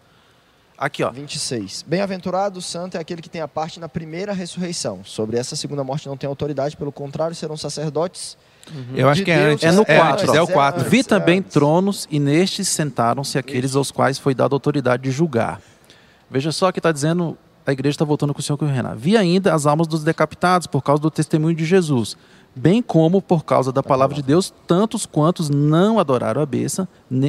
Aqui, 0.76 1.02
ó. 1.04 1.10
26. 1.10 1.84
Bem-aventurado, 1.86 2.60
santo 2.62 2.96
é 2.96 3.00
aquele 3.00 3.20
que 3.20 3.28
tem 3.28 3.42
a 3.42 3.48
parte 3.48 3.78
na 3.78 3.88
primeira 3.88 4.32
ressurreição. 4.32 5.04
Sobre 5.04 5.36
essa 5.36 5.54
segunda 5.54 5.84
morte 5.84 6.08
não 6.08 6.16
tem 6.16 6.26
autoridade, 6.26 6.74
pelo 6.76 6.90
contrário, 6.90 7.36
serão 7.36 7.56
sacerdotes. 7.56 8.36
Eu 8.94 9.08
acho 9.08 9.20
de 9.20 9.24
que 9.24 9.30
é 9.30 9.38
Deus, 9.38 9.52
antes. 9.54 9.64
É 9.64 9.72
no 9.72 9.82
é, 9.82 9.96
quatro, 9.98 10.22
antes, 10.24 10.28
ó. 10.28 10.36
é 10.36 10.42
o 10.42 10.48
É 10.48 10.52
4. 10.52 10.80
antes. 10.80 10.90
Vi 10.90 11.04
também 11.04 11.42
tronos, 11.42 12.06
e 12.10 12.18
nestes 12.18 12.68
sentaram-se 12.68 13.38
aqueles 13.38 13.74
aos 13.74 13.90
quais 13.90 14.18
foi 14.18 14.34
dada 14.34 14.54
autoridade 14.54 15.02
de 15.02 15.10
julgar. 15.10 15.60
Veja 16.30 16.52
só 16.52 16.70
que 16.70 16.78
está 16.78 16.92
dizendo, 16.92 17.36
a 17.66 17.72
igreja 17.72 17.94
está 17.94 18.04
voltando 18.04 18.32
com 18.32 18.40
o 18.40 18.42
senhor 18.42 18.56
com 18.56 18.64
o 18.64 18.68
Renan. 18.68 18.94
Vi 18.96 19.16
ainda 19.16 19.54
as 19.54 19.66
almas 19.66 19.86
dos 19.86 20.04
decapitados 20.04 20.66
por 20.66 20.82
causa 20.82 21.02
do 21.02 21.10
testemunho 21.10 21.54
de 21.56 21.64
Jesus, 21.64 22.16
bem 22.54 22.80
como 22.82 23.20
por 23.20 23.44
causa 23.44 23.72
da 23.72 23.82
palavra 23.82 24.14
de 24.16 24.22
Deus, 24.22 24.52
tantos 24.66 25.06
quantos 25.06 25.48
não 25.50 25.98
adoraram 25.98 26.40
a 26.40 26.46
besta, 26.46 26.88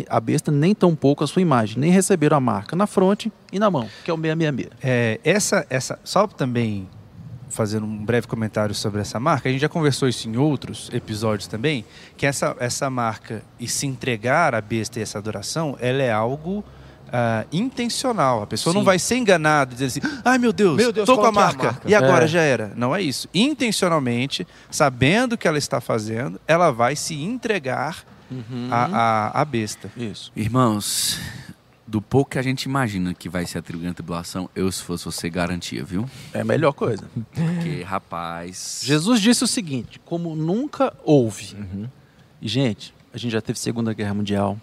a 0.10 0.20
besta 0.20 0.52
nem 0.52 0.74
tampouco 0.76 1.24
a 1.24 1.28
sua 1.28 1.42
imagem, 1.42 1.80
nem 1.80 1.92
receberam 1.92 2.38
a 2.38 2.40
marca 2.40 2.76
na 2.76 2.88
fronte 2.88 3.32
e 3.52 3.60
na 3.60 3.70
mão, 3.70 3.88
que 4.04 4.12
é 4.12 4.14
o 4.14 4.18
666. 4.18 4.70
É, 4.84 5.20
essa, 5.24 5.66
essa, 5.70 6.00
só 6.04 6.28
também 6.28 6.88
fazendo 7.52 7.86
um 7.86 8.04
breve 8.06 8.26
comentário 8.28 8.74
sobre 8.74 9.02
essa 9.02 9.20
marca, 9.20 9.48
a 9.48 9.52
gente 9.52 9.62
já 9.62 9.70
conversou 9.70 10.08
isso 10.08 10.28
em 10.28 10.38
outros 10.38 10.90
episódios 10.94 11.48
também, 11.48 11.86
que 12.18 12.26
essa, 12.26 12.56
essa 12.60 12.90
marca 12.90 13.44
e 13.60 13.68
se 13.68 13.86
entregar 13.86 14.56
à 14.56 14.62
besta 14.62 15.00
e 15.00 15.02
essa 15.02 15.18
adoração, 15.18 15.78
ela 15.80 16.02
é 16.02 16.12
algo 16.12 16.64
ah, 17.14 17.46
intencional. 17.52 18.42
A 18.42 18.48
pessoa 18.48 18.74
não 18.74 18.82
Sim. 18.82 18.86
vai 18.86 18.98
ser 18.98 19.18
enganada 19.18 19.72
e 19.74 19.74
dizer 19.76 19.86
assim, 19.88 20.22
ai 20.24 20.38
meu 20.38 20.54
Deus, 20.54 20.78
Meu 20.78 20.92
Deus, 20.94 21.06
tô 21.06 21.16
com 21.18 21.26
a 21.26 21.32
que 21.32 21.38
é 21.38 21.42
a 21.42 21.46
marca, 21.46 21.64
marca? 21.64 21.90
e 21.90 21.94
agora 21.94 22.24
É. 22.26 22.28
já 22.28 22.42
era. 22.42 22.72
Não 22.76 22.96
é 22.96 23.02
isso. 23.02 23.28
Intencionalmente, 23.34 24.48
sabendo 24.70 25.34
o 25.34 25.38
que 25.38 25.48
ela 25.48 25.58
está 25.58 25.80
fazendo, 25.82 26.40
ela 26.48 26.72
vai 26.72 26.96
se 26.96 27.14
entregar 27.22 27.98
à, 28.72 28.86
à, 29.32 29.42
à 29.42 29.46
besta. 29.46 29.92
Isso. 29.98 30.32
Irmãos, 30.36 31.20
do 31.92 32.02
pouco 32.02 32.32
que 32.32 32.40
a 32.40 32.42
gente 32.42 32.64
imagina 32.64 33.14
que 33.14 33.28
vai 33.28 33.46
ser 33.46 33.58
a 33.58 33.62
grande 33.62 33.96
tribulação, 33.96 34.50
eu, 34.56 34.72
se 34.72 34.82
fosse 34.82 35.04
você, 35.04 35.30
garantia, 35.30 35.84
viu? 35.84 36.10
É 36.34 36.40
a 36.40 36.46
melhor 36.46 36.72
coisa. 36.72 37.04
Porque, 37.34 37.84
rapaz. 37.84 38.82
Jesus 38.82 39.20
disse 39.20 39.44
o 39.44 39.48
seguinte: 39.48 40.00
como 40.06 40.34
nunca 40.34 40.94
houve. 41.04 41.54
Uhum. 41.54 41.90
E, 42.42 42.48
gente, 42.48 42.94
a 43.14 43.18
gente 43.18 43.34
já 43.34 43.42
teve 43.42 43.60
Segunda 43.60 43.94
Guerra 43.94 44.14
Mundial, 44.14 44.58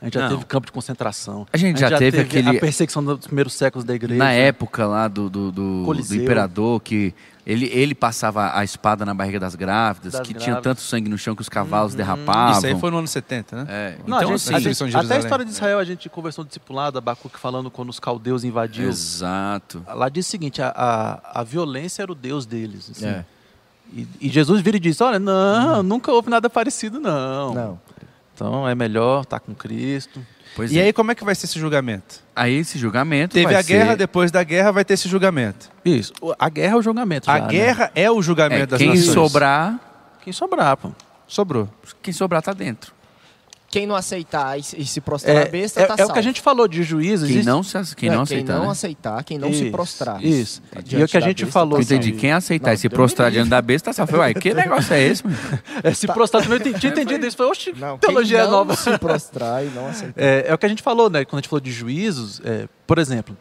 A 0.00 0.04
gente 0.04 0.14
já 0.14 0.20
Não. 0.22 0.28
teve 0.30 0.44
campo 0.44 0.66
de 0.66 0.72
concentração. 0.72 1.46
A 1.52 1.56
gente 1.56 1.80
já 1.80 1.98
teve 1.98 2.20
aquele- 2.20 2.56
a 2.56 2.60
perseguição 2.60 3.02
dos 3.04 3.26
primeiros 3.26 3.52
séculos 3.54 3.84
da 3.84 3.94
igreja. 3.94 4.16
Na 4.18 4.30
época 4.32 4.86
lá 4.86 5.08
do, 5.08 5.28
do, 5.28 5.50
do- 5.50 5.84
do 5.92 6.14
imperador, 6.14 6.80
que 6.80 7.12
ele, 7.44 7.66
ele 7.72 7.94
passava 7.96 8.56
a 8.56 8.62
espada 8.62 9.04
na 9.04 9.12
barriga 9.12 9.40
das 9.40 9.56
grávidas, 9.56 10.12
Das 10.12 10.20
que 10.20 10.28
tinha 10.34 10.50
grávidas. 10.54 10.62
tanto 10.62 10.80
sangue 10.82 11.08
no 11.10 11.18
chão 11.18 11.34
que 11.34 11.42
os 11.42 11.48
cavalos 11.48 11.94
derrapavam. 11.96 12.58
Isso 12.58 12.66
aí 12.66 12.78
foi 12.78 12.90
no 12.92 12.98
ano 12.98 13.08
70, 13.08 13.56
né? 13.56 13.66
É, 13.68 13.96
Não, 14.06 14.18
então, 14.18 14.18
a 14.18 14.36
gente, 14.36 14.44
assim, 14.44 14.54
a 14.54 14.60
gente- 14.60 14.90
de 14.90 14.96
até 14.96 15.16
a 15.16 15.18
história 15.18 15.44
de 15.44 15.50
Israel, 15.50 15.78
a 15.80 15.84
gente 15.84 16.08
conversou 16.08 16.44
no 16.44 16.48
discipulado, 16.48 16.96
Abacuque 16.98 17.38
falando 17.38 17.68
quando 17.68 17.88
os 17.88 17.98
caldeus 17.98 18.44
invadiam. 18.44 18.88
Exato. 18.88 19.82
Lá 19.88 20.08
diz 20.08 20.26
o 20.26 20.30
seguinte, 20.30 20.62
a, 20.62 20.68
a, 20.76 21.40
a 21.40 21.42
violência 21.42 22.02
era 22.02 22.12
o 22.12 22.14
Deus 22.14 22.46
deles. 22.46 22.88
assim. 22.92 23.06
É. 23.06 23.24
E, 23.92 24.06
e 24.20 24.28
Jesus 24.28 24.60
vira 24.60 24.76
e 24.76 24.80
diz, 24.80 25.00
olha, 25.00 25.18
não, 25.18 25.82
nunca 25.82 26.12
houve 26.12 26.28
nada 26.30 26.48
parecido, 26.50 27.00
não. 27.00 27.54
Não. 27.54 27.80
Então 28.38 28.68
é 28.68 28.74
melhor 28.74 29.22
estar 29.22 29.40
com 29.40 29.52
Cristo. 29.52 30.24
Pois 30.54 30.70
E 30.70 30.78
é. 30.78 30.84
aí, 30.84 30.92
como 30.92 31.10
é 31.10 31.14
que 31.16 31.24
vai 31.24 31.34
ser 31.34 31.46
esse 31.46 31.58
julgamento? 31.58 32.20
Aí 32.36 32.54
esse 32.54 32.78
julgamento 32.78 33.34
Teve 33.34 33.46
vai 33.46 33.56
a 33.56 33.62
guerra, 33.62 33.90
ser... 33.90 33.96
depois 33.96 34.30
da 34.30 34.44
guerra 34.44 34.70
vai 34.70 34.84
ter 34.84 34.94
esse 34.94 35.08
julgamento. 35.08 35.68
Isso. 35.84 36.12
A 36.38 36.48
guerra 36.48 36.74
é 36.74 36.76
o 36.78 36.82
julgamento. 36.82 37.28
A 37.28 37.38
já, 37.38 37.44
né? 37.46 37.50
guerra 37.50 37.90
é 37.96 38.08
o 38.10 38.22
julgamento 38.22 38.62
É, 38.62 38.66
das 38.66 38.78
quem 38.78 38.90
nações. 38.90 39.06
sobrar, 39.12 39.80
Quem 40.22 40.32
sobrar, 40.32 40.76
pô. 40.76 40.90
Sobrou. 41.26 41.68
quem 42.00 42.14
sobrar 42.14 42.40
tá 42.40 42.52
dentro. 42.52 42.92
Quem 43.70 43.86
não 43.86 43.94
aceitar 43.94 44.58
e 44.58 44.62
se, 44.62 44.82
se 44.86 44.98
prostrar 44.98 45.36
É, 45.36 45.44
besta, 45.50 45.80
é, 45.82 45.86
tá 45.86 45.94
é 45.98 46.06
o 46.06 46.10
que 46.10 46.18
a 46.18 46.22
gente 46.22 46.40
falou 46.40 46.66
de 46.66 46.82
juízo. 46.82 47.26
Quem 47.26 47.34
existe- 47.34 47.46
não, 47.46 47.62
se, 47.62 47.94
quem 47.94 48.08
É, 48.08 48.14
não 48.14 48.22
aceitar, 48.22 48.46
Quem 48.46 48.56
não 48.58 48.64
né? 48.64 48.70
aceitar, 48.72 49.24
quem 49.24 49.38
não 49.38 49.52
se 49.52 49.62
Isso, 49.64 49.70
prostrar. 49.70 50.24
Isso. 50.24 50.62
Diante 50.72 50.94
E 50.96 51.02
é 51.02 51.04
o 51.04 51.08
que 51.08 51.16
a 51.18 51.20
gente 51.20 51.44
besta, 51.44 51.52
falou. 51.52 51.76
tá 51.78 51.82
Entendi. 51.82 52.06
salvo. 52.08 52.20
Quem 52.20 52.32
aceitar 52.32 52.66
Não, 52.68 52.74
e 52.74 52.78
se 52.78 52.88
prostrar 52.88 53.30
diante 53.30 53.50
da 53.50 53.60
besta, 53.60 53.90
tá 53.90 53.92
salvo. 53.92 54.16
Ué, 54.16 54.32
que 54.32 54.54
negócio 54.54 54.94
é 54.94 55.02
esse, 55.02 55.22
mano? 55.26 55.36
É, 55.84 55.92
se 55.92 56.06
prostrar 56.06 56.42
também, 56.42 56.58
eu 56.66 56.78
tinha 56.78 56.90
entendido 56.92 57.26
isso. 57.26 57.36
Foi, 57.36 57.44
oxe, 57.46 57.74
Não, 57.76 57.98
teologia 57.98 58.38
quem 58.38 58.46
não 58.46 58.52
nova. 58.52 58.74
se 58.74 58.96
prostrar 58.98 59.62
e 59.62 59.68
não 59.68 59.86
aceitar. 59.88 60.14
É, 60.16 60.46
é 60.48 60.54
o 60.54 60.56
que 60.58 60.64
a 60.64 60.68
gente 60.70 60.82
falou, 60.82 61.10
né? 61.10 61.26
Quando 61.26 61.34
a 61.34 61.40
gente 61.42 61.48
falou 61.50 61.60
de 61.60 61.70
juízos, 61.70 62.40
é, 62.44 62.66
por 62.86 62.96
exemplo, 62.98 63.36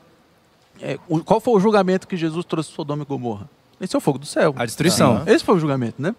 é, 0.81 0.97
o- 1.07 1.19
qual 1.23 1.39
foi 1.39 1.53
o 1.53 1.59
julgamento 1.61 2.05
que 2.05 2.17
Jesus 2.17 2.43
trouxe 2.43 2.69
Sodoma 2.73 3.03
e 3.03 3.05
Gomorra? 3.05 3.49
Esse 3.79 3.95
é 3.95 3.97
o 3.97 4.01
fogo 4.01 4.17
do 4.17 4.25
céu. 4.25 4.55
A 4.57 4.65
destruição. 4.65 5.21
Esse 5.27 5.45
foi 5.45 5.55
o 5.55 5.59
julgamento, 5.59 6.01
né? 6.01 6.15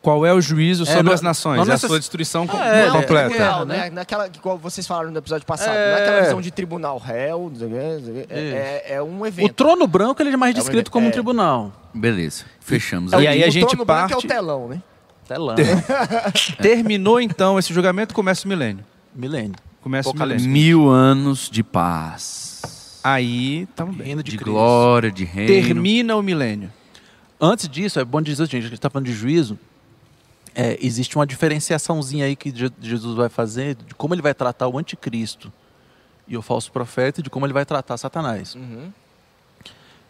Qual 0.00 0.24
é 0.24 0.32
o 0.32 0.40
juízo 0.40 0.84
É, 0.84 0.86
sobre 0.86 1.02
não- 1.02 1.12
as 1.12 1.20
nações? 1.20 1.58
não 1.66 1.70
é 1.70 1.74
a 1.74 1.78
sua 1.78 1.98
destruição 1.98 2.46
com- 2.46 2.56
É, 2.58 2.86
não, 2.86 3.00
completa. 3.02 3.28
tribunal, 3.28 3.62
É, 3.62 3.66
né? 3.66 3.90
Naquela, 3.90 4.26
igual 4.26 4.56
vocês 4.56 4.86
falaram 4.86 5.10
no 5.10 5.18
episódio 5.18 5.46
passado. 5.46 5.76
É. 5.76 5.90
Não 5.92 5.98
é 5.98 6.02
aquela 6.02 6.20
visão 6.22 6.40
de 6.40 6.50
tribunal 6.50 6.96
réu. 6.96 7.50
não 7.54 7.66
o 7.66 7.68
não 7.68 8.08
o. 8.08 8.26
É, 8.30 8.82
é, 8.88 8.94
é 8.94 9.02
um 9.02 9.20
O 9.20 9.26
evento. 9.26 9.52
trono 9.52 9.86
branco 9.86 10.22
ele 10.22 10.30
é 10.30 10.36
mais 10.36 10.54
É 10.54 10.58
um 10.58 10.62
descrito 10.62 10.90
como 10.90 11.04
um 11.06 11.08
é. 11.10 11.12
tribunal. 11.12 11.72
Beleza, 11.92 12.44
fechamos. 12.60 13.12
E 13.12 13.16
aí. 13.16 13.26
aí 13.28 13.44
a 13.44 13.48
o 13.48 13.50
gente 13.50 13.66
trono 13.68 13.84
branco 13.84 14.06
é 14.06 14.08
parte- 14.14 14.24
o 14.26 14.28
telão, 14.28 14.68
né? 14.68 14.82
Telão. 15.28 15.56
Terminou 16.60 17.20
então 17.20 17.58
esse 17.58 17.72
julgamento, 17.72 18.14
começa 18.14 18.44
o 18.46 18.48
milênio. 18.48 18.84
Milênio. 19.14 19.54
Começa 19.82 20.08
o 20.08 20.12
Apocalipse. 20.12 20.46
milênio. 20.48 20.78
Mil 20.78 20.88
anos 20.90 21.48
de 21.50 21.62
paz. 21.62 22.98
Aí, 23.04 23.66
tamo 23.76 23.92
bem. 23.92 24.06
Reino 24.06 24.22
de, 24.22 24.30
De 24.32 24.36
glória, 24.38 25.10
de 25.12 25.24
reino. 25.24 25.48
Termina 25.52 26.16
o 26.16 26.22
milênio. 26.22 26.70
Antes 27.40 27.68
disso, 27.68 27.98
é 28.00 28.04
bom 28.04 28.20
dizer, 28.22 28.44
gente, 28.46 28.56
a 28.58 28.60
gente 28.62 28.74
está 28.74 28.88
falando 28.90 29.06
de 29.06 29.12
juízo. 29.12 29.58
é, 30.56 30.78
existe 30.80 31.16
uma 31.16 31.26
diferenciaçãozinha 31.26 32.26
aí 32.26 32.36
que 32.36 32.54
Je- 32.56 32.70
Jesus 32.80 33.16
vai 33.16 33.28
fazer 33.28 33.74
de 33.74 33.92
como 33.94 34.14
ele 34.14 34.22
vai 34.22 34.32
tratar 34.32 34.68
o 34.68 34.78
anticristo 34.78 35.52
e 36.28 36.36
o 36.36 36.42
falso 36.42 36.70
profeta 36.70 37.18
e 37.18 37.24
de 37.24 37.28
como 37.28 37.44
ele 37.44 37.52
vai 37.52 37.64
tratar 37.66 37.96
Satanás. 37.96 38.54
Uhum. 38.54 38.92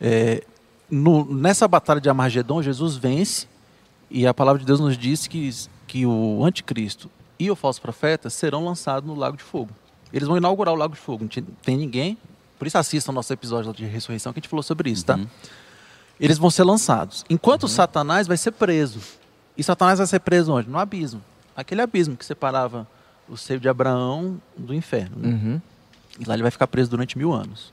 É, 0.00 0.44
no- 0.90 1.24
nessa 1.34 1.66
batalha 1.66 1.98
de 2.00 2.08
Armagedon, 2.10 2.62
Jesus 2.62 2.96
vence 2.96 3.46
e 4.10 4.26
a 4.26 4.34
palavra 4.34 4.60
de 4.60 4.66
Deus 4.66 4.80
nos 4.80 4.98
diz 4.98 5.26
que, 5.26 5.50
que 5.86 6.04
o 6.04 6.44
anticristo 6.44 7.10
e 7.38 7.50
o 7.50 7.56
falso 7.56 7.80
profeta 7.80 8.28
serão 8.28 8.64
lançados 8.64 9.08
no 9.08 9.14
lago 9.14 9.36
de 9.38 9.42
fogo. 9.42 9.70
Eles 10.12 10.28
vão 10.28 10.36
inaugurar 10.36 10.74
o 10.74 10.76
lago 10.76 10.94
de 10.94 11.00
fogo. 11.00 11.24
Não 11.24 11.28
tem- 11.62 11.76
ninguém. 11.78 12.18
Por 12.58 12.66
isso 12.68 12.76
assistam 12.78 13.12
o 13.12 13.14
nosso 13.14 13.32
episódio 13.32 13.72
de 13.72 13.84
ressurreição 13.86 14.30
que 14.32 14.38
a 14.38 14.40
gente 14.42 14.48
falou 14.50 14.62
sobre 14.62 14.90
isso, 14.90 15.04
tá? 15.06 15.18
Uhum. 16.18 16.24
Eles 16.24 16.38
vão 16.38 16.50
ser 16.50 16.64
lançados. 16.64 17.24
Enquanto 17.28 17.66
Satanás 17.68 18.26
vai 18.26 18.36
ser 18.36 18.52
preso. 18.52 19.00
E 19.56 19.62
Satanás 19.62 19.98
vai 19.98 20.06
ser 20.06 20.20
preso 20.20 20.52
onde? 20.52 20.68
No 20.68 20.78
abismo. 20.78 21.20
Aquele 21.56 21.80
abismo 21.82 22.16
que 22.16 22.24
separava 22.24 22.86
o 23.28 23.36
seio 23.36 23.60
de 23.60 23.68
Abraão 23.68 24.40
do 24.56 24.74
inferno. 24.74 25.16
né? 25.16 25.28
Uhum. 25.28 25.60
E 26.18 26.24
lá 26.24 26.34
ele 26.34 26.42
vai 26.42 26.50
ficar 26.50 26.66
preso 26.66 26.90
durante 26.90 27.16
mil 27.18 27.32
anos. 27.32 27.72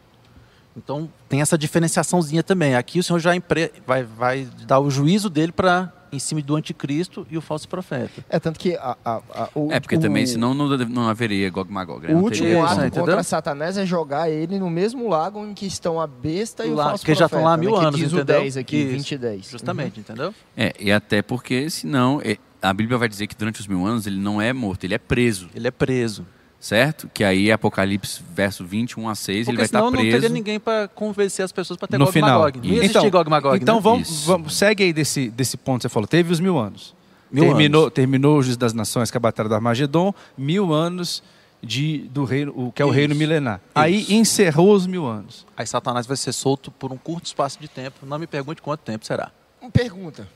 Então 0.75 1.09
tem 1.27 1.41
essa 1.41 1.57
diferenciaçãozinha 1.57 2.41
também. 2.43 2.75
Aqui 2.75 2.99
o 2.99 3.03
Senhor 3.03 3.19
já 3.19 3.35
empre- 3.35 3.71
vai, 3.85 4.03
vai 4.03 4.47
dar 4.65 4.79
o 4.79 4.89
juízo 4.89 5.29
dele 5.29 5.51
para 5.51 5.91
em 6.11 6.19
cima 6.19 6.41
do 6.41 6.55
anticristo 6.55 7.25
e 7.29 7.37
o 7.37 7.41
falso 7.41 7.67
profeta. 7.67 8.23
É, 8.29 8.39
tanto 8.39 8.59
que 8.59 8.75
a, 8.75 8.97
a- 9.03 9.21
a- 9.33 9.49
o, 9.55 9.71
É, 9.71 9.79
porque 9.79 9.95
o- 9.95 9.99
também, 9.99 10.25
senão 10.25 10.53
não, 10.53 10.67
não 10.77 11.07
haveria 11.07 11.49
Gog 11.49 11.71
Magog. 11.71 12.05
né? 12.07 12.13
O 12.13 12.17
último 12.19 12.47
teria- 12.47 12.63
ato 12.65 12.99
contra 12.99 13.23
Satanás 13.23 13.77
é 13.77 13.85
jogar 13.85 14.29
ele 14.29 14.59
no 14.59 14.69
mesmo 14.69 15.07
lago 15.07 15.45
em 15.45 15.53
que 15.53 15.65
estão 15.65 15.99
a 16.01 16.07
besta 16.07 16.65
e 16.65 16.69
o 16.71 16.75
Lá- 16.75 16.89
falso 16.89 17.05
que 17.05 17.13
já 17.15 17.25
estão 17.25 17.43
lá 17.43 17.53
há 17.53 17.57
profeta, 17.57 17.71
mil 17.71 17.81
né, 17.81 17.87
anos, 17.87 17.99
que 17.99 18.05
diz 18.05 18.13
entendeu? 18.13 18.35
o 18.37 18.41
10 18.41 18.57
aqui, 18.57 18.75
Isso. 18.77 18.91
20 18.93 19.11
e 19.11 19.17
10. 19.17 19.49
Justamente, 19.49 19.99
entendeu? 19.99 20.33
É, 20.57 20.73
e 20.79 20.91
até 20.91 21.21
porque, 21.21 21.69
senão, 21.69 22.21
é, 22.23 22.37
a 22.61 22.73
Bíblia 22.73 22.97
vai 22.97 23.07
dizer 23.09 23.27
que 23.27 23.35
durante 23.35 23.59
os 23.59 23.67
mil 23.67 23.85
anos 23.85 24.05
ele 24.05 24.19
não 24.19 24.41
é 24.41 24.51
morto, 24.53 24.83
ele 24.83 24.93
é 24.93 24.97
preso, 24.99 25.49
Ele 25.55 25.67
é 25.67 25.71
preso. 25.71 26.25
Certo? 26.61 27.09
Que 27.13 27.23
aí 27.25 27.51
Apocalipse, 27.51 28.21
verso 28.33 28.63
21 28.63 29.09
a 29.09 29.15
6, 29.15 29.35
ele 29.35 29.45
Porque 29.45 29.57
vai 29.57 29.65
estar 29.65 29.79
senão 29.79 29.91
não 29.91 29.97
teria 29.97 30.17
preso. 30.19 30.33
ninguém 30.33 30.59
para 30.59 30.87
convencer 30.87 31.43
as 31.43 31.51
pessoas 31.51 31.77
para 31.77 31.87
ter 31.89 31.97
no 31.97 32.05
Gog 32.05 32.11
e 32.11 32.13
final. 32.21 32.39
Magog. 32.39 32.67
Não 32.69 32.75
ia 32.75 32.85
Então, 32.85 33.09
Gog 33.09 33.29
Magog, 33.29 33.57
então 33.61 33.75
né? 33.75 33.81
vamos, 33.81 34.25
vamos- 34.25 34.55
segue 34.55 34.83
aí 34.83 34.93
desse, 34.93 35.29
desse 35.29 35.57
ponto 35.57 35.79
que 35.79 35.83
você 35.83 35.89
falou. 35.89 36.07
Teve 36.07 36.31
os 36.31 36.39
mil 36.39 36.57
anos. 36.57 36.93
Mil 37.31 37.45
terminou, 37.45 37.83
anos. 37.83 37.93
terminou 37.93 38.37
o 38.37 38.43
juízo 38.43 38.59
das 38.59 38.73
nações, 38.73 39.09
que 39.09 39.17
é 39.17 39.19
a 39.19 39.21
batalha 39.21 39.49
do 39.49 39.55
Armagedon, 39.55 40.13
mil 40.37 40.73
anos 40.73 41.23
de, 41.63 41.99
do 42.11 42.25
reino, 42.25 42.51
o, 42.55 42.71
que 42.71 42.81
é 42.81 42.85
o 42.85 42.89
Isso. 42.89 42.95
reino 42.97 43.15
milenar. 43.15 43.59
Aí 43.73 44.01
Isso. 44.01 44.13
encerrou 44.13 44.73
os 44.73 44.85
mil 44.85 45.05
anos. 45.05 45.45
Aí 45.57 45.65
Satanás 45.65 46.05
vai 46.05 46.17
ser 46.17 46.33
solto 46.33 46.69
por 46.71 46.91
um 46.91 46.97
curto 46.97 47.25
espaço 47.25 47.57
de 47.59 47.67
tempo. 47.67 48.05
Não 48.05 48.19
me 48.19 48.27
pergunte 48.27 48.61
quanto 48.61 48.81
tempo 48.81 49.05
será. 49.05 49.31
Pergunta. 49.73 50.27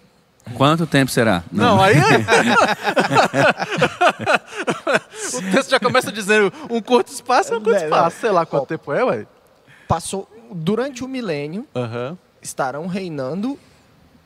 Quanto 0.53 0.85
tempo 0.85 1.09
será? 1.11 1.43
Não, 1.51 1.81
aí. 1.81 1.95
o 5.33 5.41
texto 5.51 5.69
já 5.69 5.79
começa 5.79 6.11
dizendo 6.11 6.51
um 6.69 6.81
curto 6.81 7.11
espaço 7.11 7.53
é 7.53 7.57
um 7.57 7.61
curto 7.61 7.83
espaço. 7.83 8.17
Sei 8.21 8.31
lá 8.31 8.45
quanto 8.45 8.63
Ó. 8.63 8.65
tempo 8.65 8.91
é, 8.93 9.03
ué. 9.03 9.27
Passou, 9.87 10.27
durante 10.51 11.03
o 11.03 11.07
milênio, 11.07 11.67
Aham. 11.75 12.17
estarão 12.41 12.87
reinando 12.87 13.57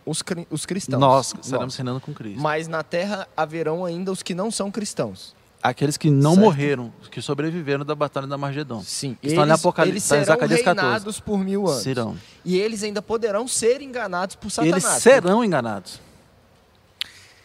os, 0.05 0.21
cri- 0.21 0.47
os 0.49 0.65
cristãos. 0.65 0.99
Nós 0.99 1.33
Nós. 1.49 1.75
reinando 1.75 1.99
com 1.99 2.13
Cristo. 2.13 2.39
Mas 2.39 2.67
na 2.67 2.81
terra 2.83 3.27
haverão 3.35 3.83
ainda 3.85 4.11
os 4.11 4.23
que 4.23 4.33
não 4.33 4.49
são 4.49 4.71
cristãos. 4.71 5.35
Aqueles 5.61 5.97
que 5.97 6.09
não 6.09 6.35
Certo. 6.35 6.43
morreram, 6.45 6.93
que 7.11 7.21
sobreviveram 7.21 7.83
da 7.83 7.93
Batalha 7.93 8.25
da 8.25 8.37
Margedon. 8.37 8.81
Sim. 8.81 9.17
Estão 9.21 9.43
ali 9.43 9.51
em 9.51 9.55
Apocalipse, 9.55 9.93
eles 9.97 10.05
em 10.05 10.07
serão 10.07 10.25
Zacarias 10.25 10.61
14. 10.61 10.81
reinados 10.87 11.19
por 11.19 11.37
mil 11.39 11.67
anos. 11.67 11.83
Serão. 11.83 12.17
E 12.45 12.57
eles 12.57 12.81
ainda 12.81 13.01
poderão 13.01 13.45
ser 13.45 13.81
enganados 13.81 14.37
por 14.37 14.47
E 14.47 14.51
Satanás. 14.51 14.83
eles 14.85 15.03
serão 15.03 15.43
enganados. 15.43 15.99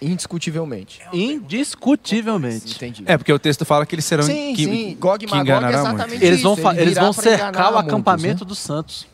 Indiscutivelmente. 0.05 1.00
Indiscutivelmente. 1.12 2.74
Entendi. 2.74 3.05
É, 3.07 3.16
porque 3.16 3.32
o 3.32 3.38
texto 3.38 3.64
fala 3.64 3.86
que 3.86 3.94
eles 3.94 4.05
serão 4.05 4.24
sim, 4.24 4.55
que, 4.55 4.64
sim. 4.64 4.96
Gog 4.98 5.24
e 5.24 5.28
que 5.28 5.34
é 5.34 5.38
enganará 5.38 5.78
exatamente 5.78 6.09
muito. 6.11 6.22
Eles 6.22 6.40
isso. 6.40 6.57
vão, 6.57 6.72
Ele 6.72 6.80
eles 6.82 6.94
vão 6.98 7.12
cercar 7.12 7.70
o 7.70 7.74
muitos, 7.74 7.92
acampamento 7.92 8.44
né? 8.44 8.48
dos 8.48 8.59
santos. 8.59 9.07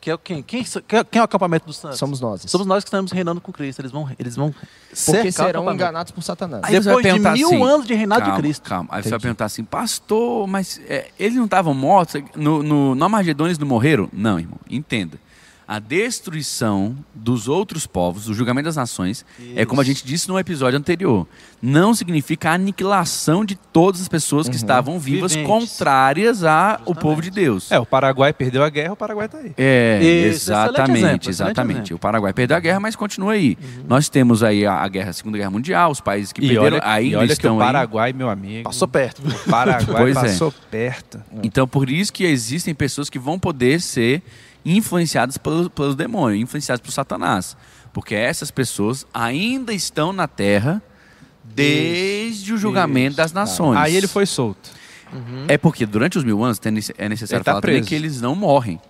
Que 0.00 0.10
é 0.10 0.14
o 0.14 0.18
quem? 0.18 0.40
Quem, 0.40 0.62
quem 0.62 1.04
quem 1.04 1.18
é 1.18 1.20
o 1.20 1.24
acampamento 1.24 1.66
dos 1.66 1.78
santos? 1.78 1.98
Somos 1.98 2.20
nós. 2.20 2.42
Somos 2.46 2.64
nós 2.64 2.84
que 2.84 2.88
estamos 2.88 3.10
reinando 3.10 3.40
com 3.40 3.50
Cristo. 3.50 3.80
Eles 3.80 3.90
vão, 3.90 4.08
eles 4.16 4.36
vão 4.36 4.54
Porque 5.04 5.32
serão 5.32 5.72
enganados 5.72 6.12
por 6.12 6.22
Satanás. 6.22 6.62
Aí 6.64 6.78
Depois 6.78 7.04
de 7.04 7.18
mil 7.18 7.48
assim, 7.48 7.62
anos 7.62 7.86
de 7.86 7.94
reinado 7.94 8.20
calma, 8.20 8.36
de 8.36 8.42
Cristo. 8.42 8.68
Calma, 8.68 8.88
aí 8.92 9.02
você 9.02 9.08
vai 9.08 9.16
Entendi. 9.16 9.22
perguntar 9.22 9.44
assim, 9.46 9.64
pastor, 9.64 10.46
mas 10.46 10.80
é, 10.88 11.08
eles 11.18 11.36
não 11.36 11.46
estavam 11.46 11.74
mortos? 11.74 12.22
No, 12.36 12.62
no, 12.62 12.94
no 12.94 13.04
Armagedon 13.04 13.46
eles 13.46 13.58
não 13.58 13.66
morreram? 13.66 14.08
Não, 14.12 14.38
irmão, 14.38 14.60
entenda. 14.70 15.18
A 15.68 15.80
destruição 15.80 16.96
dos 17.12 17.48
outros 17.48 17.86
povos, 17.88 18.28
o 18.28 18.34
julgamento 18.34 18.66
das 18.66 18.76
nações, 18.76 19.24
é 19.56 19.66
como 19.66 19.80
a 19.80 19.84
Isso. 19.84 19.92
gente 19.92 20.06
disse 20.06 20.28
no 20.28 20.38
episódio 20.38 20.78
anterior. 20.78 21.26
Não 21.60 21.92
significa 21.92 22.50
a 22.50 22.54
aniquilação 22.54 23.44
de 23.44 23.56
todas 23.56 24.00
as 24.00 24.06
pessoas 24.06 24.48
que 24.48 24.54
estavam 24.54 24.98
vivas 25.00 25.32
Viventes. 25.34 25.50
contrárias 25.50 26.44
ao 26.44 26.94
povo 26.94 27.20
de 27.20 27.30
Deus. 27.30 27.72
É, 27.72 27.78
o 27.80 27.84
Paraguai 27.86 28.32
perdeu 28.32 28.62
a 28.62 28.68
guerra, 28.68 28.92
o 28.92 28.96
Paraguai 28.96 29.28
tá 29.28 29.38
aí. 29.38 29.52
É, 29.56 29.98
Isso, 30.02 30.50
exatamente, 30.52 30.98
exemplo, 31.00 31.30
exatamente. 31.30 31.94
O 31.94 31.98
Paraguai 31.98 32.32
perdeu 32.32 32.56
a 32.56 32.60
guerra, 32.60 32.78
mas 32.78 32.94
continua 32.94 33.32
aí. 33.32 33.58
Nós 33.88 34.08
temos 34.08 34.44
aí 34.44 34.64
a, 34.64 34.74
a 34.74 34.88
guerra, 34.88 35.10
a 35.10 35.14
Segunda 35.14 35.36
Guerra 35.36 35.50
Mundial, 35.50 35.90
os 35.90 36.00
países 36.00 36.32
que 36.32 36.44
E 36.44 36.48
perderam 36.48 36.76
olha, 36.76 36.82
ainda 36.88 37.10
e 37.10 37.16
olha 37.16 37.26
que 37.26 37.32
estão 37.32 37.56
o 37.56 37.60
aí. 37.60 37.66
Paraguai, 37.66 38.12
meu 38.12 38.30
amigo. 38.30 38.64
Passou 38.64 38.86
perto. 38.86 39.20
O 39.26 39.50
Paraguai 39.50 39.96
Pois 40.06 40.16
é. 40.16 40.20
passou 40.20 40.54
perto. 40.70 41.20
Então, 41.42 41.66
por 41.66 41.90
isso 41.90 42.12
que 42.12 42.24
existem 42.24 42.72
pessoas 42.74 43.10
que 43.10 43.18
vão 43.18 43.36
poder 43.38 43.80
ser 43.80 44.22
influenciadas 44.66 45.38
pelos, 45.38 45.68
pelos 45.68 45.94
demônios, 45.94 46.42
influenciadas 46.42 46.80
por 46.80 46.90
Satanás. 46.90 47.56
Porque 47.92 48.14
essas 48.14 48.50
pessoas 48.50 49.06
ainda 49.14 49.72
estão 49.72 50.12
na 50.12 50.26
terra 50.26 50.82
desde 51.44 52.52
o 52.52 52.58
julgamento 52.58 53.10
Isso. 53.12 53.16
das 53.16 53.32
nações. 53.32 53.78
Aí 53.78 53.96
ele 53.96 54.08
foi 54.08 54.26
solto. 54.26 54.70
É 55.48 55.56
porque 55.56 55.86
durante 55.86 56.18
os 56.18 56.24
mil 56.24 56.42
anos 56.42 56.60
é 56.98 57.08
necessário 57.08 57.44
tá 57.44 57.52
falar 57.52 57.60
também 57.62 57.76
preso. 57.76 57.88
que 57.88 57.94
eles 57.94 58.20
não 58.20 58.34
morrem. 58.34 58.80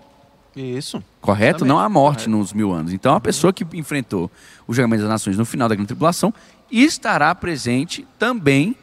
Isso. 0.56 1.04
Correto? 1.20 1.58
Exatamente. 1.58 1.68
Não 1.68 1.78
há 1.78 1.88
morte 1.88 2.24
Correto. 2.24 2.30
nos 2.30 2.52
mil 2.54 2.72
anos. 2.72 2.92
Então, 2.92 3.14
a 3.14 3.20
pessoa 3.20 3.52
que 3.52 3.64
enfrentou 3.74 4.30
o 4.66 4.72
julgamento 4.72 5.02
das 5.02 5.10
nações 5.10 5.36
no 5.36 5.44
final 5.44 5.68
da 5.68 5.74
grande 5.74 5.88
tribulação 5.88 6.32
estará 6.72 7.34
presente 7.34 8.06
também 8.18 8.74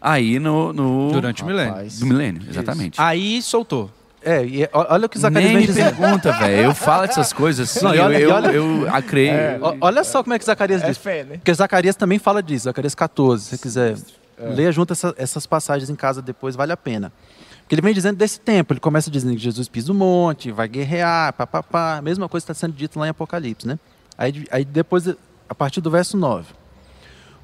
aí 0.00 0.40
no, 0.40 0.72
no 0.72 1.10
Durante 1.12 1.42
o 1.44 1.46
milênio. 1.46 1.72
Rapaz. 1.72 2.00
do 2.00 2.06
milênio, 2.06 2.42
exatamente. 2.48 3.00
Aí 3.00 3.40
soltou. 3.40 3.90
É, 4.22 4.44
e 4.44 4.68
ó- 4.72 4.86
olha 4.90 5.06
o 5.06 5.08
que 5.08 5.18
Zacarias 5.18 5.52
Nem 5.52 5.66
vem 5.66 5.74
pergunta, 5.84 6.30
velho. 6.32 6.62
Eu 6.64 6.74
falo 6.74 7.04
essas 7.04 7.32
coisas 7.32 7.70
assim, 7.74 7.84
Não, 7.84 7.94
e 7.94 7.98
olha- 7.98 8.18
eu, 8.20 8.28
e 8.28 8.32
olha- 8.32 8.46
eu, 8.52 8.82
eu 8.82 8.94
acreio. 8.94 9.32
Ó, 9.62 9.76
Olha 9.80 10.04
só 10.04 10.22
como 10.22 10.34
é 10.34 10.38
que 10.38 10.44
Zacarias 10.44 10.82
É 10.82 10.88
diz. 10.88 10.98
fé, 10.98 11.24
né? 11.24 11.36
Porque 11.36 11.54
Zacarias 11.54 11.96
também 11.96 12.18
fala 12.18 12.42
disso, 12.42 12.64
Zacarias 12.64 12.94
14, 12.94 13.44
se 13.44 13.50
você 13.50 13.58
quiser. 13.58 13.96
Leia 14.38 14.72
junto 14.72 14.92
essa- 14.92 15.14
essas 15.18 15.46
passagens 15.46 15.90
em 15.90 15.94
casa 15.94 16.20
depois, 16.22 16.54
vale 16.56 16.72
a 16.72 16.76
pena. 16.76 17.12
Porque 17.60 17.74
ele 17.74 17.82
vem 17.82 17.92
dizendo 17.94 18.16
desse 18.16 18.40
tempo, 18.40 18.72
ele 18.72 18.80
começa 18.80 19.10
dizendo 19.10 19.32
que 19.34 19.38
Jesus 19.38 19.68
pisa 19.68 19.92
o 19.92 19.94
monte, 19.94 20.50
vai 20.50 20.66
guerrear, 20.66 21.32
papapá, 21.34 22.00
mesma 22.02 22.28
coisa 22.28 22.44
está 22.44 22.54
sendo 22.54 22.72
dito 22.74 22.98
lá 22.98 23.06
em 23.06 23.10
Apocalipse, 23.10 23.66
né? 23.66 23.78
Aí, 24.18 24.44
aí 24.50 24.64
depois, 24.64 25.06
a 25.48 25.54
partir 25.54 25.80
do 25.80 25.90
verso 25.90 26.16
9. 26.16 26.46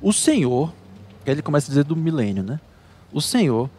O 0.01 0.13
Senhor, 0.13 0.73
aí 1.27 1.33
ele 1.33 1.43
começa 1.43 1.69
a 1.69 1.71
dizer 1.71 1.85
do 1.85 1.95
milênio, 1.97 2.43
né? 2.43 2.59
O 3.13 3.21
Senhor 3.21 3.71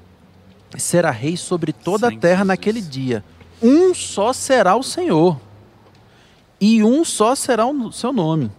será 0.77 1.11
rei 1.11 1.35
sobre 1.37 1.71
toda 1.73 2.07
a 2.07 2.11
Sim, 2.11 2.19
terra 2.19 2.35
Jesus. 2.37 2.47
naquele 2.47 2.81
dia. 2.81 3.23
Um 3.61 3.93
só 3.93 4.31
será 4.33 4.75
o 4.75 4.83
Senhor, 4.83 5.39
e 6.59 6.83
um 6.83 7.03
só 7.05 7.35
será 7.35 7.65
o 7.65 7.91
seu 7.91 8.11
nome 8.13 8.51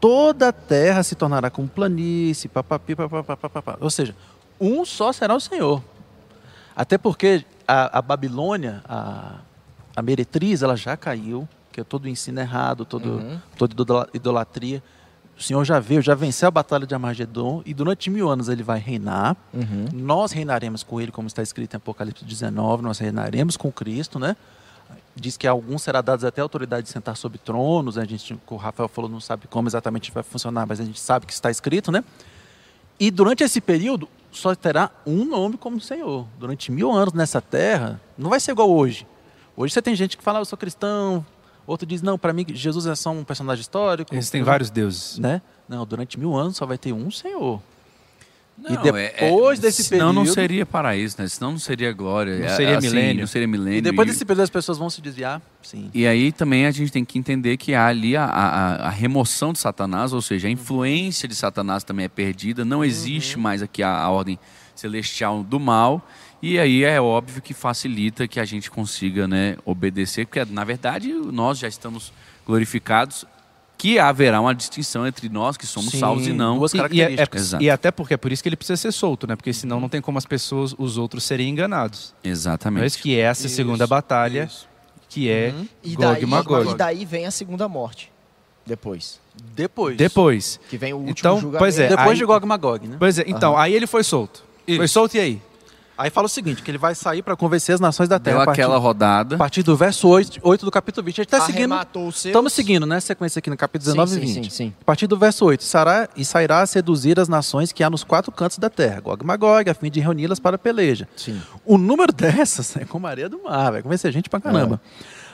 toda 0.00 0.48
a 0.50 0.52
terra 0.52 1.02
se 1.02 1.14
tornará 1.14 1.48
como 1.48 1.66
planície, 1.66 2.46
papapi, 2.46 2.94
papapá. 2.94 3.78
Ou 3.80 3.88
seja, 3.88 4.14
um 4.60 4.84
só 4.84 5.10
será 5.14 5.34
o 5.34 5.40
Senhor. 5.40 5.82
Até 6.76 6.98
porque 6.98 7.42
a, 7.66 8.00
a 8.00 8.02
Babilônia, 8.02 8.82
a, 8.86 9.36
a 9.96 10.02
meretriz, 10.02 10.62
ela 10.62 10.76
já 10.76 10.94
caiu, 10.94 11.48
que 11.72 11.80
é 11.80 11.84
todo 11.84 12.04
o 12.04 12.08
ensino 12.08 12.38
errado, 12.38 12.84
todo, 12.84 13.12
Uhum. 13.12 13.40
toda 13.56 13.72
idola- 13.72 14.08
idolatria. 14.12 14.82
O 15.36 15.42
Senhor 15.42 15.64
já 15.64 15.80
veio, 15.80 16.00
já 16.00 16.14
venceu 16.14 16.48
a 16.48 16.50
batalha 16.50 16.86
de 16.86 16.94
Armagedon 16.94 17.62
e 17.66 17.74
durante 17.74 18.08
mil 18.08 18.28
anos 18.30 18.48
ele 18.48 18.62
vai 18.62 18.78
reinar. 18.78 19.36
Uhum. 19.52 19.86
Nós 19.92 20.30
reinaremos 20.30 20.82
com 20.82 21.00
ele, 21.00 21.10
como 21.10 21.26
está 21.26 21.42
escrito 21.42 21.74
em 21.74 21.76
Apocalipse 21.76 22.24
19, 22.24 22.82
nós 22.82 22.98
reinaremos 22.98 23.56
com 23.56 23.70
Cristo, 23.72 24.18
né? 24.18 24.36
Diz 25.16 25.36
que 25.36 25.46
a 25.46 25.50
alguns 25.50 25.82
será 25.82 26.00
dados 26.00 26.24
até 26.24 26.40
a 26.40 26.44
autoridade 26.44 26.86
de 26.86 26.92
sentar 26.92 27.16
sobre 27.16 27.38
tronos, 27.38 27.96
né? 27.96 28.02
a 28.02 28.06
gente, 28.06 28.38
o 28.48 28.56
Rafael 28.56 28.88
falou, 28.88 29.10
não 29.10 29.20
sabe 29.20 29.46
como 29.48 29.68
exatamente 29.68 30.10
vai 30.12 30.22
funcionar, 30.22 30.66
mas 30.66 30.80
a 30.80 30.84
gente 30.84 31.00
sabe 31.00 31.26
que 31.26 31.32
está 31.32 31.50
escrito, 31.50 31.90
né? 31.90 32.04
E 32.98 33.10
durante 33.10 33.42
esse 33.42 33.60
período, 33.60 34.08
só 34.30 34.54
terá 34.54 34.90
um 35.06 35.24
nome 35.24 35.56
como 35.56 35.80
Senhor. 35.80 36.26
Durante 36.38 36.70
mil 36.70 36.92
anos 36.92 37.12
nessa 37.12 37.40
terra, 37.40 38.00
não 38.16 38.30
vai 38.30 38.38
ser 38.40 38.52
igual 38.52 38.70
hoje. 38.70 39.06
Hoje 39.56 39.72
você 39.72 39.82
tem 39.82 39.94
gente 39.94 40.16
que 40.16 40.22
fala, 40.22 40.38
"Ah, 40.38 40.42
eu 40.42 40.44
sou 40.44 40.58
cristão, 40.58 41.24
outro 41.66 41.86
diz, 41.86 42.02
não, 42.02 42.18
para 42.18 42.32
mim 42.32 42.44
Jesus 42.48 42.86
é 42.86 42.94
só 42.94 43.10
um 43.10 43.24
personagem 43.24 43.60
histórico. 43.62 44.14
Eles 44.14 44.30
têm 44.30 44.42
vários 44.42 44.70
deuses. 44.70 45.18
Né? 45.18 45.40
Não, 45.68 45.84
durante 45.86 46.18
mil 46.18 46.34
anos 46.34 46.56
só 46.56 46.66
vai 46.66 46.76
ter 46.78 46.92
um 46.92 47.10
Senhor. 47.10 47.60
E 48.68 48.72
Não, 48.72 48.82
depois 48.82 49.58
desse 49.58 49.82
senão 49.82 50.12
não 50.12 50.22
período- 50.22 50.34
seria 50.34 50.64
paraíso, 50.66 51.16
né? 51.18 51.26
Senão 51.26 51.50
não 51.50 51.58
seria 51.58 51.92
glória. 51.92 52.38
Não 52.38 52.46
É, 52.46 52.54
seria 52.54 52.78
assim, 52.78 52.86
milênio. 52.88 53.20
Não 53.22 53.26
seria 53.26 53.48
milênio. 53.48 53.78
E 53.78 53.80
depois 53.80 54.06
E- 54.06 54.12
desse 54.12 54.24
período 54.24 54.44
as 54.44 54.50
pessoas 54.50 54.78
vão 54.78 54.88
se 54.88 55.00
desviar? 55.00 55.42
Sim. 55.60 55.90
E 55.92 56.06
aí 56.06 56.30
também 56.30 56.64
a 56.64 56.70
gente 56.70 56.92
tem 56.92 57.04
que 57.04 57.18
entender 57.18 57.56
que 57.56 57.74
há 57.74 57.88
ali 57.88 58.16
a, 58.16 58.24
a- 58.24 58.74
a 58.86 58.90
remoção 58.90 59.52
de 59.52 59.58
Satanás, 59.58 60.12
ou 60.12 60.22
seja, 60.22 60.46
a 60.46 60.50
influência 60.52 61.26
de 61.26 61.34
Satanás 61.34 61.82
também 61.82 62.04
é 62.04 62.08
perdida, 62.08 62.64
não 62.64 62.84
existe 62.84 63.36
mais 63.36 63.60
aqui 63.60 63.82
a, 63.82 63.90
a 63.92 64.08
ordem 64.08 64.38
celestial 64.76 65.42
do 65.42 65.58
mal, 65.58 66.06
e 66.52 66.58
aí 66.58 66.84
é 66.84 67.00
óbvio 67.00 67.40
que 67.42 67.54
facilita 67.54 68.26
que 68.28 68.38
a 68.40 68.44
gente 68.44 68.70
consiga 68.70 69.26
né, 69.28 69.56
obedecer, 69.64 70.26
porque 70.26 70.44
na 70.44 70.64
verdade 70.64 71.12
nós 71.12 71.58
já 71.58 71.68
estamos 71.68 72.12
glorificados, 72.46 73.24
que 73.76 73.98
haverá 73.98 74.40
uma 74.40 74.54
distinção 74.54 75.06
entre 75.06 75.28
nós 75.28 75.56
que 75.56 75.66
somos 75.66 75.90
Sim, 75.90 75.98
salvos 75.98 76.26
e 76.26 76.32
não. 76.32 76.58
duas 76.58 76.72
E- 76.72 76.76
E, 76.76 76.78
é- 76.78 76.82
características. 76.82 77.42
Exato. 77.42 77.64
e 77.64 77.70
até 77.70 77.90
porque 77.90 78.14
é 78.14 78.16
por 78.16 78.30
isso 78.32 78.42
que 78.42 78.48
ele 78.48 78.56
precisa 78.56 78.76
ser 78.76 78.92
solto, 78.92 79.26
né? 79.26 79.34
Porque 79.36 79.52
senão 79.52 79.80
não 79.80 79.88
tem 79.88 80.00
como 80.00 80.16
as 80.16 80.24
pessoas, 80.24 80.74
os 80.78 80.96
outros 80.96 81.24
serem 81.24 81.48
enganados. 81.50 82.14
É 82.22 82.28
Exatamente. 82.28 82.86
isso 82.86 82.98
que 82.98 83.16
é 83.16 83.20
essa 83.22 83.46
Isso, 83.46 83.56
segunda 83.56 83.86
batalha, 83.86 84.44
isso. 84.44 84.68
que 85.08 85.28
é 85.28 85.52
Uhum. 85.54 85.68
E 85.82 85.94
Gog 85.96 86.02
daí, 86.14 86.26
Magog. 86.26 86.70
e 86.70 86.74
daí 86.76 87.04
vem 87.04 87.26
a 87.26 87.30
segunda 87.30 87.68
morte. 87.68 88.10
Depois. 88.64 89.20
Depois. 89.54 89.96
Depois. 89.96 90.60
Que 90.70 90.78
vem 90.78 90.92
o 90.92 90.96
último 90.96 91.10
Então, 91.18 91.34
julgamento. 91.40 91.58
pois 91.58 91.78
é. 91.78 91.88
Depois 91.88 92.08
aí- 92.10 92.16
de 92.16 92.24
Gog 92.24 92.44
e 92.44 92.48
Magog, 92.48 92.86
né? 92.88 92.96
Pois 92.98 93.18
é, 93.18 93.24
então, 93.26 93.56
aí 93.58 93.74
ele 93.74 93.86
foi 93.86 94.02
solto. 94.04 94.44
Foi 94.64 94.84
Isso. 94.86 94.94
solto 94.94 95.16
e 95.16 95.20
aí? 95.20 95.42
Aí 95.96 96.10
fala 96.10 96.26
o 96.26 96.28
seguinte, 96.28 96.60
que 96.62 96.70
ele 96.70 96.78
vai 96.78 96.92
sair 96.92 97.22
para 97.22 97.36
convencer 97.36 97.72
as 97.72 97.80
nações 97.80 98.08
da 98.08 98.18
terra. 98.18 98.36
Deu 98.38 98.42
a 98.42 98.46
partir, 98.46 98.62
aquela 98.62 98.78
rodada. 98.78 99.36
a 99.36 99.38
partir 99.38 99.62
do 99.62 99.76
verso 99.76 100.08
8, 100.08 100.40
8 100.42 100.64
do 100.64 100.70
capítulo 100.70 101.04
20. 101.04 101.14
A 101.20 101.22
gente 101.22 101.26
está 101.32 101.40
seguindo... 101.46 101.72
Arrematou. 101.72 102.08
Estamos 102.08 102.52
seguindo, 102.52 102.84
né? 102.84 102.98
Sequência 102.98 103.38
aqui 103.38 103.48
no 103.48 103.56
capítulo 103.56 103.92
19 103.92 104.10
sim, 104.10 104.16
e 104.20 104.26
sim, 104.26 104.34
20. 104.34 104.44
Sim, 104.44 104.50
sim. 104.50 104.74
A 104.80 104.84
partir 104.84 105.06
do 105.06 105.16
verso 105.16 105.44
8, 105.44 105.62
Sará, 105.62 106.08
e 106.16 106.24
sairá 106.24 106.62
a 106.62 106.66
seduzir 106.66 107.20
as 107.20 107.28
nações 107.28 107.70
que 107.70 107.84
há 107.84 107.88
nos 107.88 108.02
quatro 108.02 108.32
cantos 108.32 108.58
da 108.58 108.68
terra, 108.68 109.00
Gog 109.00 109.22
e 109.22 109.26
Magog, 109.26 109.70
a 109.70 109.74
fim 109.74 109.88
de 109.88 110.00
reuni-las 110.00 110.40
para 110.40 110.56
a 110.56 110.58
peleja. 110.58 111.08
sim. 111.16 111.40
O 111.64 111.78
número 111.78 112.10
dessas 112.14 112.76
é 112.76 112.84
como 112.84 113.06
a 113.06 113.10
areia 113.10 113.28
do 113.28 113.42
mar, 113.44 113.70
vai 113.72 113.82
convencer 113.82 114.10
gente 114.12 114.28
pra 114.28 114.40
caramba. 114.40 114.80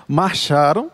Marcharam, 0.07 0.91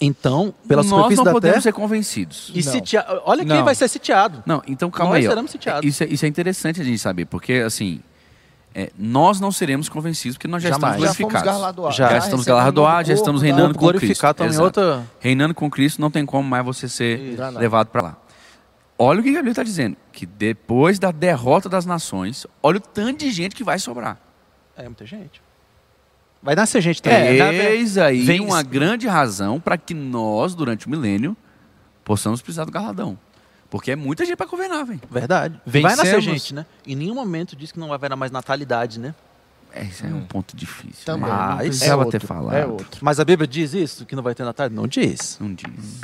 então, 0.00 0.52
pela 0.66 0.82
nós 0.82 0.90
superfície 0.90 1.16
não 1.18 1.24
da 1.24 1.30
podemos 1.32 1.52
terra 1.54 1.62
ser 1.62 1.72
convencidos. 1.72 2.50
e 2.52 2.64
Não. 2.64 2.72
sitia... 2.72 3.06
Olha 3.24 3.44
quem 3.44 3.56
Não. 3.56 3.64
vai 3.64 3.74
ser 3.74 3.88
sitiado. 3.88 4.42
Não, 4.44 4.62
então 4.66 4.90
calma 4.90 5.12
Nós 5.14 5.20
aí. 5.22 5.26
ó. 5.26 5.30
seremos 5.30 5.50
sitiados. 5.50 5.88
Isso 5.88 6.02
é, 6.02 6.06
isso 6.06 6.24
é 6.24 6.28
interessante 6.28 6.80
a 6.80 6.84
gente 6.84 6.98
saber, 6.98 7.26
porque 7.26 7.54
assim, 7.54 8.00
é, 8.74 8.90
nós 8.98 9.40
não 9.40 9.52
seremos 9.52 9.88
convencidos 9.88 10.36
porque 10.36 10.48
nós 10.48 10.62
já 10.62 10.70
Jamais. 10.70 10.94
estamos 10.96 11.12
Já 11.16 11.18
glorificados. 11.24 11.52
galardoados. 11.60 11.96
Já 11.96 12.08
Já 12.10 12.18
estamos 12.18 12.44
galardoados, 12.44 13.08
já 13.08 13.14
estamos 13.14 13.42
reinando 13.42 13.78
com 13.78 13.88
Cristo. 13.92 14.26
Exato. 14.44 14.62
outra... 14.62 15.04
Reinando 15.20 15.54
com 15.54 15.70
Cristo, 15.70 16.00
não 16.00 16.10
tem 16.10 16.26
como 16.26 16.48
mais 16.48 16.64
você 16.64 16.88
ser 16.88 17.18
Enganado. 17.34 17.58
levado 17.58 17.86
para 17.88 18.02
lá. 18.02 18.16
Olha 18.98 19.20
o 19.20 19.22
que 19.22 19.30
a 19.30 19.32
Bíblia 19.34 19.50
está 19.52 19.62
dizendo, 19.62 19.96
que 20.12 20.24
depois 20.26 20.98
da 20.98 21.10
derrota 21.10 21.68
das 21.68 21.84
nações, 21.86 22.46
olha 22.62 22.78
o 22.78 22.80
tanto 22.80 23.20
de 23.20 23.30
gente 23.30 23.54
que 23.54 23.64
vai 23.64 23.78
sobrar. 23.78 24.18
É 24.76 24.84
muita 24.84 25.04
gente. 25.06 25.42
Vai 26.42 26.54
nascer 26.54 26.80
gente 26.80 27.00
também. 27.02 27.40
É, 27.40 27.74
Eis 27.74 27.96
aí 27.96 28.22
vem- 28.22 28.40
uma 28.40 28.62
grande 28.62 29.06
razão 29.08 29.58
para 29.58 29.76
que 29.78 29.94
nós, 29.94 30.54
durante 30.54 30.86
o 30.86 30.90
milênio, 30.90 31.36
possamos 32.04 32.42
precisar 32.42 32.64
do 32.66 32.72
galardão. 32.72 33.18
Porque 33.74 33.90
é 33.90 33.96
muita 33.96 34.24
gente 34.24 34.36
para 34.36 34.46
governar, 34.46 34.84
velho. 34.84 35.00
Verdade. 35.10 35.60
Vencemos. 35.66 35.96
Vai 35.96 36.06
nascer 36.06 36.20
gente, 36.20 36.54
né? 36.54 36.64
Em 36.86 36.94
nenhum 36.94 37.12
momento 37.16 37.56
diz 37.56 37.72
que 37.72 37.80
não 37.80 37.88
vai 37.88 37.96
haver 37.96 38.14
mais 38.14 38.30
natalidade, 38.30 39.00
né? 39.00 39.12
É, 39.72 39.82
Isso 39.82 40.06
é 40.06 40.10
um 40.10 40.24
ponto 40.24 40.56
difícil. 40.56 41.04
Também. 41.04 41.28
né? 41.28 41.54
Mas 41.56 41.80
Não 41.80 41.88
é 41.88 41.96
outro, 41.96 42.10
ter 42.12 42.24
falado. 42.24 42.54
É 42.54 42.64
outro. 42.64 43.00
Mas 43.02 43.18
a 43.18 43.24
Bíblia 43.24 43.48
diz 43.48 43.74
isso, 43.74 44.06
que 44.06 44.14
não 44.14 44.22
vai 44.22 44.32
ter 44.32 44.44
natalidade? 44.44 44.80
Não 44.80 44.86
diz. 44.86 45.38
Não 45.40 45.52
diz. 45.52 46.00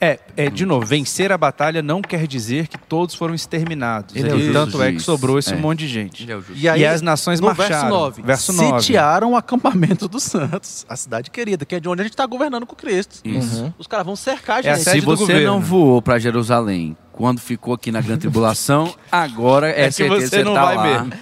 É, 0.00 0.18
é, 0.36 0.50
de 0.50 0.66
novo, 0.66 0.84
vencer 0.84 1.30
a 1.32 1.38
batalha 1.38 1.80
não 1.80 2.02
quer 2.02 2.26
dizer 2.26 2.66
que 2.68 2.76
todos 2.76 3.14
foram 3.14 3.34
exterminados. 3.34 4.14
Ele 4.14 4.28
é 4.28 4.34
o 4.34 4.38
justo 4.38 4.52
Tanto 4.52 4.82
é 4.82 4.92
que 4.92 5.00
sobrou 5.00 5.38
esse 5.38 5.54
É. 5.54 5.56
monte 5.56 5.78
de 5.80 5.88
gente. 5.88 6.22
Ele 6.24 6.32
é. 6.32 6.38
E 6.54 6.68
aí, 6.68 6.80
E 6.80 6.86
as 6.86 7.00
nações 7.00 7.40
no 7.40 7.46
marcharam. 7.46 7.70
verso 7.70 7.88
9, 7.88 8.22
Verso 8.22 8.52
9. 8.52 8.80
sitiaram 8.82 9.32
o 9.32 9.36
acampamento 9.36 10.08
dos 10.08 10.22
santos, 10.24 10.84
a 10.88 10.96
cidade 10.96 11.30
querida, 11.30 11.64
que 11.64 11.74
é 11.76 11.80
de 11.80 11.88
onde 11.88 12.00
a 12.02 12.04
gente 12.04 12.12
está 12.12 12.26
governando 12.26 12.66
com 12.66 12.74
Cristo. 12.74 13.20
Isso. 13.24 13.62
Uhum. 13.64 13.72
Os 13.78 13.86
caras 13.86 14.04
vão 14.04 14.16
cercar 14.16 14.56
a 14.64 14.66
É 14.68 14.72
a 14.72 14.74
gente. 14.74 14.84
sede 14.84 15.00
Se 15.00 15.06
do 15.06 15.16
você 15.16 15.22
governo. 15.32 15.46
não 15.52 15.60
voou 15.60 16.02
para 16.02 16.18
Jerusalém 16.18 16.96
quando 17.12 17.40
ficou 17.40 17.72
aqui 17.74 17.92
na 17.92 18.00
grande 18.00 18.20
tribulação, 18.22 18.92
agora 19.10 19.70
é, 19.70 19.82
É 19.82 19.86
que 19.86 19.92
certeza 19.92 20.26
você 20.28 20.38
que 20.38 20.44
não 20.44 20.54
tá 20.54 20.64
vai 20.64 20.76
lá. 20.76 20.82
mesmo. 21.04 21.12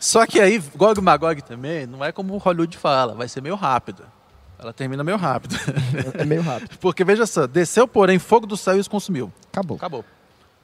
Só 0.00 0.26
que 0.26 0.38
aí, 0.40 0.60
Gog 0.76 0.98
e 0.98 1.02
Magog 1.02 1.40
também, 1.42 1.86
não 1.86 2.04
é 2.04 2.12
como 2.12 2.34
o 2.34 2.38
Hollywood 2.38 2.76
fala, 2.76 3.14
vai 3.14 3.28
ser 3.28 3.40
meio 3.40 3.54
rápido. 3.54 4.02
Ela 4.58 4.72
termina 4.72 5.04
meio 5.04 5.16
rápido. 5.18 5.56
É 6.14 6.24
meio 6.24 6.42
rápido. 6.42 6.76
Porque 6.80 7.04
veja 7.04 7.26
só, 7.26 7.46
desceu, 7.46 7.86
porém, 7.86 8.18
fogo 8.18 8.46
do 8.46 8.56
céu 8.56 8.76
e 8.76 8.80
os 8.80 8.88
consumiu. 8.88 9.32
Acabou. 9.52 9.76
Acabou. 9.76 10.04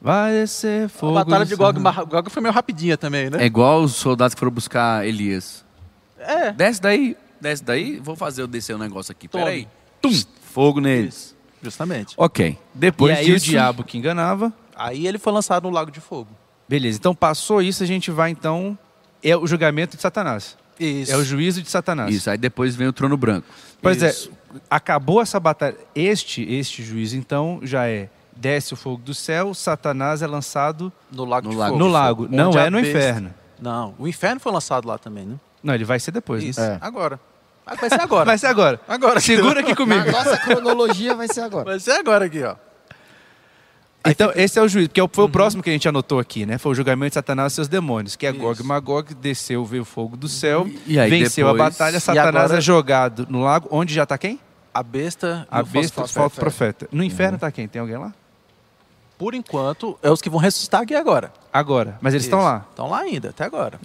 Vai 0.00 0.32
descer 0.32 0.88
fogo. 0.88 1.16
a 1.16 1.24
batalha 1.24 1.44
de 1.44 1.54
Gog 1.54 1.78
e. 1.78 1.80
Magog 1.80 2.28
foi 2.30 2.42
meio 2.42 2.52
rapidinha 2.52 2.96
também, 2.96 3.30
né? 3.30 3.42
É 3.42 3.46
igual 3.46 3.82
os 3.82 3.94
soldados 3.94 4.34
que 4.34 4.40
foram 4.40 4.50
buscar 4.50 5.06
Elias. 5.06 5.64
É. 6.18 6.52
Desce 6.52 6.80
daí, 6.80 7.16
desce 7.40 7.62
daí, 7.62 8.00
vou 8.00 8.16
fazer 8.16 8.42
eu 8.42 8.46
descer 8.46 8.74
o 8.74 8.78
negócio 8.78 9.12
aqui. 9.12 9.28
Tome. 9.28 9.44
Peraí. 9.44 9.68
Tum! 10.00 10.10
Fogo 10.52 10.80
neles. 10.80 11.14
Isso, 11.14 11.36
justamente. 11.62 12.14
Ok. 12.16 12.48
E 12.48 12.58
Depois 12.78 13.16
aí 13.16 13.26
disso, 13.26 13.46
o 13.46 13.50
diabo 13.50 13.84
que 13.84 13.96
enganava. 13.96 14.52
Aí 14.74 15.06
ele 15.06 15.18
foi 15.18 15.32
lançado 15.32 15.64
no 15.64 15.70
Lago 15.70 15.90
de 15.90 16.00
Fogo. 16.00 16.30
Beleza, 16.68 16.98
então 16.98 17.14
passou 17.14 17.62
isso, 17.62 17.82
a 17.82 17.86
gente 17.86 18.10
vai 18.10 18.30
então. 18.30 18.76
É 19.22 19.36
o 19.36 19.46
julgamento 19.46 19.96
de 19.96 20.02
Satanás. 20.02 20.56
Isso. 20.80 21.12
É 21.12 21.16
o 21.16 21.24
juízo 21.24 21.62
de 21.62 21.70
Satanás. 21.70 22.12
Isso, 22.12 22.28
aí 22.28 22.36
depois 22.36 22.74
vem 22.74 22.88
o 22.88 22.92
trono 22.92 23.16
branco. 23.16 23.46
Pois 23.82 24.00
Isso. 24.00 24.30
é, 24.54 24.58
acabou 24.70 25.20
essa 25.20 25.38
batalha. 25.40 25.76
Este, 25.94 26.42
este 26.54 26.82
juízo, 26.82 27.16
então, 27.16 27.60
já 27.62 27.86
é. 27.88 28.08
Desce 28.34 28.72
o 28.72 28.76
fogo 28.76 29.02
do 29.02 29.12
céu, 29.14 29.52
Satanás 29.52 30.22
é 30.22 30.26
lançado 30.26 30.90
No 31.12 31.24
Lago 31.26 31.48
No 31.48 31.52
de 31.52 31.58
lago 31.58 31.72
Fogo. 31.74 31.84
no 31.84 31.90
lago. 31.90 32.28
Não 32.30 32.52
a 32.58 32.62
é 32.62 32.70
no 32.70 32.80
besta- 32.80 32.98
inferno. 32.98 33.34
Não, 33.60 33.94
o 33.98 34.08
inferno 34.08 34.40
foi 34.40 34.50
lançado 34.52 34.88
lá 34.88 34.96
também, 34.98 35.26
né? 35.26 35.36
Não, 35.62 35.74
ele 35.74 35.84
vai 35.84 36.00
ser 36.00 36.10
depois. 36.12 36.42
né? 36.42 36.48
Isso. 36.50 36.60
É. 36.60 36.78
Agora. 36.80 37.20
Vai 37.78 37.88
ser 37.90 38.00
agora. 38.00 38.24
Vai 38.24 38.38
ser 38.38 38.46
agora. 38.46 38.80
Agora. 38.88 39.20
Segura 39.20 39.60
aqui 39.60 39.74
comigo. 39.76 40.04
Na 40.06 40.12
nossa 40.12 40.36
cronologia 40.38 41.14
vai 41.14 41.28
ser 41.28 41.42
agora. 41.42 41.64
Vai 41.66 41.78
ser 41.78 41.92
agora 41.92 42.24
aqui, 42.24 42.42
ó. 42.42 42.56
Então, 44.04 44.32
esse 44.34 44.58
é 44.58 44.62
o 44.62 44.66
juízo, 44.68 44.90
que 44.90 44.98
é 44.98 45.02
o- 45.04 45.10
foi 45.12 45.24
o 45.24 45.28
próximo 45.28 45.62
que 45.62 45.70
a 45.70 45.72
gente 45.72 45.88
anotou 45.88 46.18
aqui, 46.18 46.44
né? 46.44 46.58
Foi 46.58 46.72
o 46.72 46.74
julgamento 46.74 47.10
de 47.10 47.14
Satanás 47.14 47.52
e 47.52 47.54
seus 47.54 47.68
demônios, 47.68 48.16
que 48.16 48.26
é 48.26 48.30
Isso. 48.30 48.40
Gog 48.40 48.60
e 48.60 48.64
Magog, 48.64 49.14
desceu, 49.14 49.64
veio 49.64 49.82
o 49.82 49.84
fogo 49.84 50.16
do 50.16 50.28
céu, 50.28 50.68
E 50.86 50.98
aí 50.98 51.08
venceu 51.08 51.46
depois- 51.46 51.60
a 51.60 51.70
batalha, 51.70 52.00
Satanás 52.00 52.34
agora- 52.46 52.58
é 52.58 52.60
jogado 52.60 53.26
no 53.30 53.42
lago, 53.42 53.68
onde 53.70 53.94
já 53.94 54.02
está 54.02 54.18
quem? 54.18 54.40
A 54.74 54.82
besta 54.82 55.46
e 55.50 55.54
A 55.54 55.60
o 55.60 55.64
besta 55.66 55.78
o 55.92 55.94
falso 56.00 56.14
falso 56.14 56.34
profeta. 56.40 56.40
profeta. 56.86 56.88
No 56.96 57.04
inferno 57.04 57.36
está 57.36 57.50
quem? 57.52 57.68
Tem 57.68 57.80
alguém 57.80 57.96
lá? 57.96 58.12
por 59.18 59.34
enquanto, 59.34 59.96
é 60.02 60.10
os 60.10 60.20
que 60.20 60.28
vão 60.28 60.40
ressuscitar 60.40 60.80
aqui 60.80 60.96
agora. 60.96 61.32
Agora. 61.52 61.96
Mas 62.00 62.12
eles 62.12 62.24
estão 62.24 62.40
lá. 62.40 62.66
Estão 62.70 62.90
lá 62.90 62.98
ainda, 63.02 63.30
até 63.30 63.44
agora. 63.44 63.78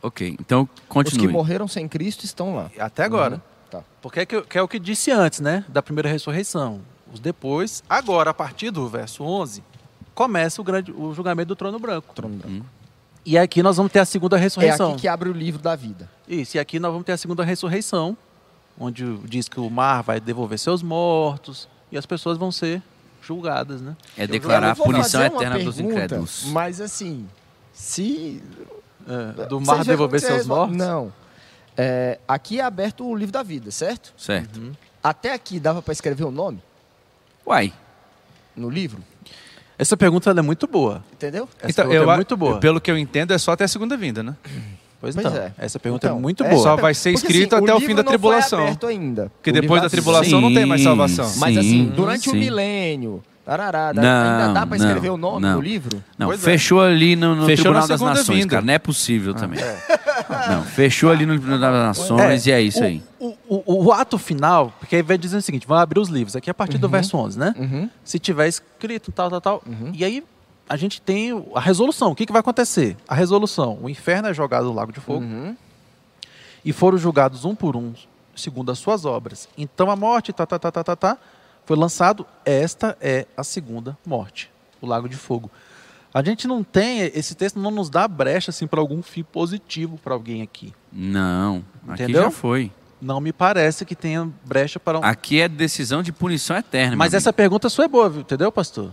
Ok, 0.00 0.36
então 0.40 0.62
Os 0.62 0.68
que 0.80 0.86
continue. 0.88 1.28
morreram 1.32 1.68
sem 1.68 1.86
Cristo 1.86 2.24
estão 2.24 2.56
lá. 2.56 2.70
Até 2.78 3.04
agora. 3.04 3.34
Uhum, 3.34 3.40
tá. 3.70 3.80
Porque 4.00 4.20
é, 4.20 4.24
que, 4.26 4.40
que 4.40 4.56
é 4.56 4.62
o 4.62 4.66
que 4.66 4.78
disse 4.78 5.10
antes, 5.10 5.40
né? 5.40 5.66
Da 5.68 5.82
primeira 5.82 6.08
ressurreição. 6.08 6.80
Os 7.12 7.20
depois, 7.20 7.82
agora, 7.88 8.30
a 8.30 8.34
partir 8.34 8.70
do 8.70 8.88
verso 8.88 9.22
11, 9.22 9.62
começa 10.14 10.60
o, 10.60 10.64
grande, 10.64 10.90
o 10.92 11.12
julgamento 11.12 11.48
do 11.48 11.56
trono 11.56 11.78
branco. 11.78 12.14
Trono 12.14 12.36
branco. 12.36 12.54
Hum. 12.54 12.62
E 13.24 13.38
aqui 13.38 13.62
nós 13.62 13.76
vamos 13.76 13.92
ter 13.92 14.00
a 14.00 14.04
segunda 14.04 14.36
É 14.36 14.40
ressurreição. 14.40 14.92
aqui 14.92 15.02
que 15.02 15.08
abre 15.08 15.28
o 15.28 15.32
livro 15.32 15.60
da 15.62 15.76
vida. 15.76 16.10
Isso, 16.26 16.56
e 16.56 16.60
aqui 16.60 16.80
nós 16.80 16.90
vamos 16.90 17.04
ter 17.06 17.12
a 17.12 17.16
segunda 17.16 17.44
ressurreição, 17.44 18.16
onde 18.78 19.16
diz 19.18 19.48
que 19.48 19.60
o 19.60 19.70
mar 19.70 20.02
vai 20.02 20.18
devolver 20.20 20.58
seus 20.58 20.82
mortos 20.82 21.68
e 21.90 21.96
as 21.98 22.04
pessoas 22.06 22.36
vão 22.38 22.50
ser 22.50 22.82
julgadas, 23.22 23.80
né? 23.80 23.96
É 24.16 24.26
declarar 24.26 24.72
a 24.72 24.74
punição 24.76 25.22
eterna 25.22 25.58
dos 25.60 25.76
pergunta, 25.76 25.94
incrédulos. 26.02 26.44
Mas 26.46 26.80
assim, 26.80 27.28
se 27.72 28.42
É, 29.38 29.46
do 29.46 29.60
mar 29.60 29.78
já- 29.78 29.92
devolver 29.92 30.20
seus 30.20 30.46
mortos? 30.46 30.76
Não. 30.76 31.12
É, 31.76 32.18
aqui 32.26 32.58
é 32.58 32.64
aberto 32.64 33.06
o 33.06 33.14
livro 33.14 33.32
da 33.32 33.42
vida, 33.42 33.70
certo? 33.70 34.12
Certo. 34.16 34.58
Uhum. 34.58 34.72
Até 35.02 35.32
aqui 35.32 35.60
dava 35.60 35.80
para 35.80 35.92
escrever 35.92 36.24
o 36.24 36.30
nome 36.30 36.60
Uai, 37.46 37.72
no 38.56 38.68
livro, 38.70 39.02
Essa 39.78 39.96
pergunta 39.96 40.30
ela 40.30 40.38
é 40.40 40.42
muito 40.42 40.66
boa. 40.66 41.02
entendeu? 41.12 41.48
Essa 41.58 41.70
Então, 41.70 41.84
pergunta 41.88 42.04
eu, 42.08 42.10
é 42.12 42.16
muito 42.16 42.36
boa. 42.36 42.58
Pelo 42.60 42.80
que 42.80 42.90
eu 42.90 42.96
entendo, 42.98 43.32
é 43.32 43.38
só 43.38 43.52
até 43.52 43.64
a 43.64 43.68
segunda 43.68 43.96
vinda, 43.96 44.22
né? 44.22 44.36
Pois, 45.02 45.14
Pois 45.16 45.26
então, 45.26 45.36
é. 45.36 45.52
essa 45.58 45.78
pergunta 45.80 46.06
Então, 46.06 46.16
é 46.16 46.20
muito 46.20 46.44
é 46.44 46.48
boa. 46.48 46.62
Só 46.62 46.76
vai 46.76 46.94
ser 46.94 47.12
Porque, 47.12 47.26
escrito 47.26 47.56
assim, 47.56 47.64
até 47.64 47.74
o 47.74 47.80
fim 47.80 47.88
da 47.88 47.94
não 47.96 48.02
foi 48.04 48.04
tribulação. 48.12 48.60
aberto 48.62 48.86
ainda. 48.86 49.30
Porque 49.36 49.50
O 49.50 49.52
depois 49.52 49.82
da 49.82 49.90
tribulação 49.90 50.40
não 50.40 50.54
tem 50.54 50.64
mais 50.64 50.80
Sim, 50.80 50.86
salvação. 50.86 51.24
Mas 51.38 51.54
sim, 51.54 51.58
assim, 51.58 51.84
durante 51.94 52.28
o 52.28 52.32
sim. 52.32 52.38
milênio, 52.38 53.20
tarará, 53.44 53.92
dá- 53.92 54.00
Não, 54.00 54.40
ainda 54.46 54.52
dá 54.60 54.64
para 54.66 54.76
escrever 54.76 55.08
não, 55.08 55.14
o 55.14 55.18
nome 55.18 55.40
não. 55.40 55.54
no 55.56 55.60
livro? 55.60 56.02
Não, 56.16 56.28
Pois 56.28 56.40
é. 56.40 56.44
fechou 56.44 56.80
ali 56.80 57.16
no, 57.16 57.34
no 57.34 57.46
Fechou 57.46 57.64
Tribunal 57.64 57.82
na 57.82 57.86
das 57.88 58.00
Nações, 58.00 58.38
vinda. 58.38 58.50
cara. 58.50 58.64
Não 58.64 58.72
é 58.74 58.78
possível 58.78 59.34
também. 59.34 59.58
Não, 60.48 60.62
fechou 60.62 61.10
ali 61.10 61.26
no 61.26 61.32
Tribunal 61.36 61.58
das 61.58 61.72
Nações 61.98 62.46
e 62.46 62.52
é 62.52 62.60
isso 62.60 62.80
o, 62.80 62.84
aí. 62.84 63.02
O, 63.18 63.34
o- 63.48 63.84
o 63.86 63.92
ato 63.92 64.16
final, 64.18 64.72
porque 64.78 64.96
aí 64.96 65.02
vai 65.02 65.18
dizendo 65.18 65.40
o 65.40 65.42
seguinte, 65.42 65.66
vão 65.66 65.76
abrir 65.76 65.98
os 65.98 66.08
livros, 66.08 66.36
aqui 66.36 66.48
a 66.48 66.54
partir 66.54 66.78
do 66.78 66.88
verso 66.88 67.16
11, 67.16 67.38
né? 67.38 67.54
Uhum. 67.58 67.88
Se 68.04 68.18
tiver 68.20 68.46
escrito 68.46 69.10
tal, 69.10 69.28
tal, 69.30 69.40
tal. 69.40 69.62
Uhum. 69.66 69.90
E 69.94 70.04
aí 70.04 70.22
a 70.68 70.76
gente 70.76 71.00
tem 71.00 71.30
a 71.54 71.60
resolução. 71.60 72.10
O 72.12 72.14
que, 72.14 72.26
que 72.26 72.32
vai 72.32 72.40
acontecer? 72.40 72.96
A 73.06 73.14
resolução, 73.14 73.78
o 73.82 73.90
inferno 73.90 74.28
é 74.28 74.34
jogado 74.34 74.64
no 74.66 74.72
lago 74.72 74.92
de 74.92 75.00
fogo 75.00 75.24
Uhum. 75.24 75.56
e 76.64 76.72
foram 76.72 76.96
julgados 76.98 77.44
um 77.44 77.54
por 77.54 77.76
um, 77.76 77.92
segundo 78.34 78.70
as 78.72 78.78
suas 78.78 79.04
obras. 79.04 79.48
Então 79.58 79.90
a 79.90 79.96
morte, 79.96 80.32
tá, 80.32 80.46
tá, 80.46 80.58
tá, 80.58 80.70
tá, 80.70 80.84
tá, 80.84 80.96
tá, 80.96 81.18
foi 81.66 81.76
lançado, 81.76 82.26
esta 82.44 82.96
é 83.00 83.26
a 83.36 83.44
segunda 83.44 83.96
morte, 84.06 84.50
o 84.80 84.86
lago 84.86 85.08
de 85.08 85.16
fogo. 85.16 85.50
A 86.14 86.22
gente 86.22 86.46
não 86.46 86.62
tem, 86.62 87.00
esse 87.14 87.34
texto 87.34 87.58
não 87.58 87.70
nos 87.70 87.88
dá 87.88 88.06
brecha 88.06 88.50
assim 88.50 88.66
para 88.66 88.80
algum 88.80 89.02
fim 89.02 89.22
positivo 89.22 89.98
para 90.02 90.12
alguém 90.12 90.42
aqui. 90.42 90.72
Não, 90.92 91.64
aqui 91.88 92.02
Entendeu? 92.02 92.24
já 92.24 92.30
foi. 92.30 92.70
Não 93.00 93.20
me 93.20 93.32
parece 93.32 93.84
que 93.84 93.96
tenha 93.96 94.30
brecha 94.44 94.78
para 94.78 94.98
um. 94.98 95.02
Aqui 95.04 95.40
é 95.40 95.48
decisão 95.48 96.02
de 96.02 96.12
punição 96.12 96.56
eterna. 96.56 96.94
Mas 96.96 97.14
essa 97.14 97.32
pergunta 97.32 97.68
sua 97.68 97.86
é 97.86 97.88
boa, 97.88 98.08
viu? 98.08 98.20
entendeu, 98.20 98.52
pastor? 98.52 98.92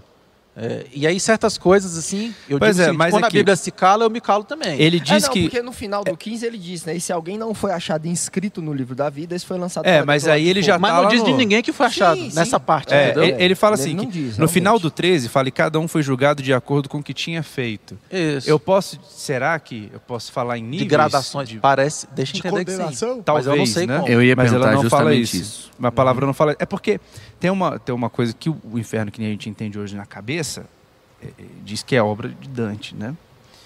É, 0.62 0.86
e 0.94 1.08
aí 1.08 1.20
certas 1.20 1.58
coisas 1.58 1.98
assim, 1.98 2.34
eu 2.50 2.60
Pois 2.60 2.72
digo 2.76 2.82
é, 2.82 2.86
seguinte, 2.88 2.98
mas 2.98 3.12
quando 3.14 3.24
aqui- 3.24 3.38
a 3.38 3.40
Bíblia 3.40 3.56
se 3.56 3.72
cala, 3.72 4.04
eu 4.04 4.10
me 4.10 4.20
calo 4.20 4.44
também. 4.44 4.80
Ele 4.80 4.98
É, 4.98 5.00
diz 5.00 5.24
não, 5.24 5.30
que. 5.32 5.44
porque 5.44 5.62
no 5.62 5.72
final 5.72 6.04
do 6.04 6.18
15 6.18 6.46
ele 6.46 6.58
diz, 6.58 6.84
né? 6.86 6.96
E 6.96 7.00
se 7.02 7.14
alguém 7.14 7.38
não 7.38 7.54
foi 7.54 7.72
achado 7.72 8.08
inscrito 8.08 8.62
no 8.62 8.74
livro 8.74 8.94
da 8.94 9.10
vida, 9.10 9.36
esse 9.36 9.46
foi 9.46 9.58
lançado 9.58 9.86
É, 9.86 10.04
mas 10.04 10.28
aí 10.28 10.48
ele 10.50 10.60
de 10.60 10.68
já 10.68 10.74
fogo. 10.74 10.82
Mas 10.82 10.92
tá 10.92 11.02
não 11.02 11.10
diz 11.10 11.24
de 11.24 11.32
no- 11.32 11.38
ninguém 11.38 11.62
que 11.62 11.72
foi 11.72 11.88
Sim, 11.88 11.94
achado 11.94 12.20
sim. 12.22 12.32
nessa 12.36 12.60
parte, 12.60 12.94
É, 12.94 13.06
entendeu? 13.12 13.24
ele, 13.24 13.44
ele 13.44 13.56
fala 13.56 13.76
Ele 13.76 13.82
assim, 14.02 14.10
diz, 14.10 14.38
no 14.38 14.48
final 14.50 14.78
do 14.78 14.92
13, 14.92 15.30
fala 15.30 15.46
que 15.46 15.52
cada 15.52 15.80
um 15.80 15.88
foi 15.88 16.04
julgado 16.04 16.44
de 16.44 16.54
acordo 16.54 16.90
com 16.90 16.98
o 17.00 17.04
que 17.04 17.14
tinha 17.14 17.42
feito. 17.42 17.98
Isso. 18.12 18.50
Eu 18.50 18.60
posso, 18.60 19.00
será 19.10 19.58
que 19.60 19.90
eu 19.94 20.00
posso 20.00 20.32
falar 20.32 20.58
em 20.58 20.62
níveis? 20.64 20.82
de 20.82 20.88
gradações, 20.88 21.48
de- 21.48 21.60
parece, 21.60 22.08
deixa 22.14 22.34
De 22.34 22.40
entender 22.40 22.66
que 22.66 22.72
sim. 22.72 23.22
Talvez, 23.24 23.46
mas 23.46 23.48
eu 23.48 23.56
não 23.56 23.66
sei 23.66 23.88
né? 23.88 23.98
como. 24.00 24.10
Eu 24.10 24.22
ia 24.24 24.36
Mas 24.36 24.52
ela 24.52 24.72
não 24.72 24.90
fala 24.90 25.14
justamente 25.14 25.24
isso. 25.24 25.36
isso. 25.38 25.70
A 25.82 25.92
palavra 25.92 26.26
não 26.26 26.34
fala. 26.34 26.56
É 26.60 26.66
porque 26.66 27.00
tem 27.40 27.50
uma, 27.50 27.80
tem 27.80 27.94
uma 27.96 28.10
coisa 28.10 28.34
que 28.34 28.50
o, 28.50 28.58
inferno 28.78 29.12
que 29.12 29.20
nem 29.20 29.30
a 29.30 29.32
gente 29.32 29.50
entende 29.50 29.80
hoje 29.80 29.96
na 29.96 30.06
cabeça 30.06 30.66
é, 31.22 31.28
é, 31.28 31.32
diz 31.64 31.84
que 31.84 31.96
é 31.96 32.02
obra 32.04 32.30
de 32.30 32.48
Dante, 32.50 32.96
né? 32.96 33.16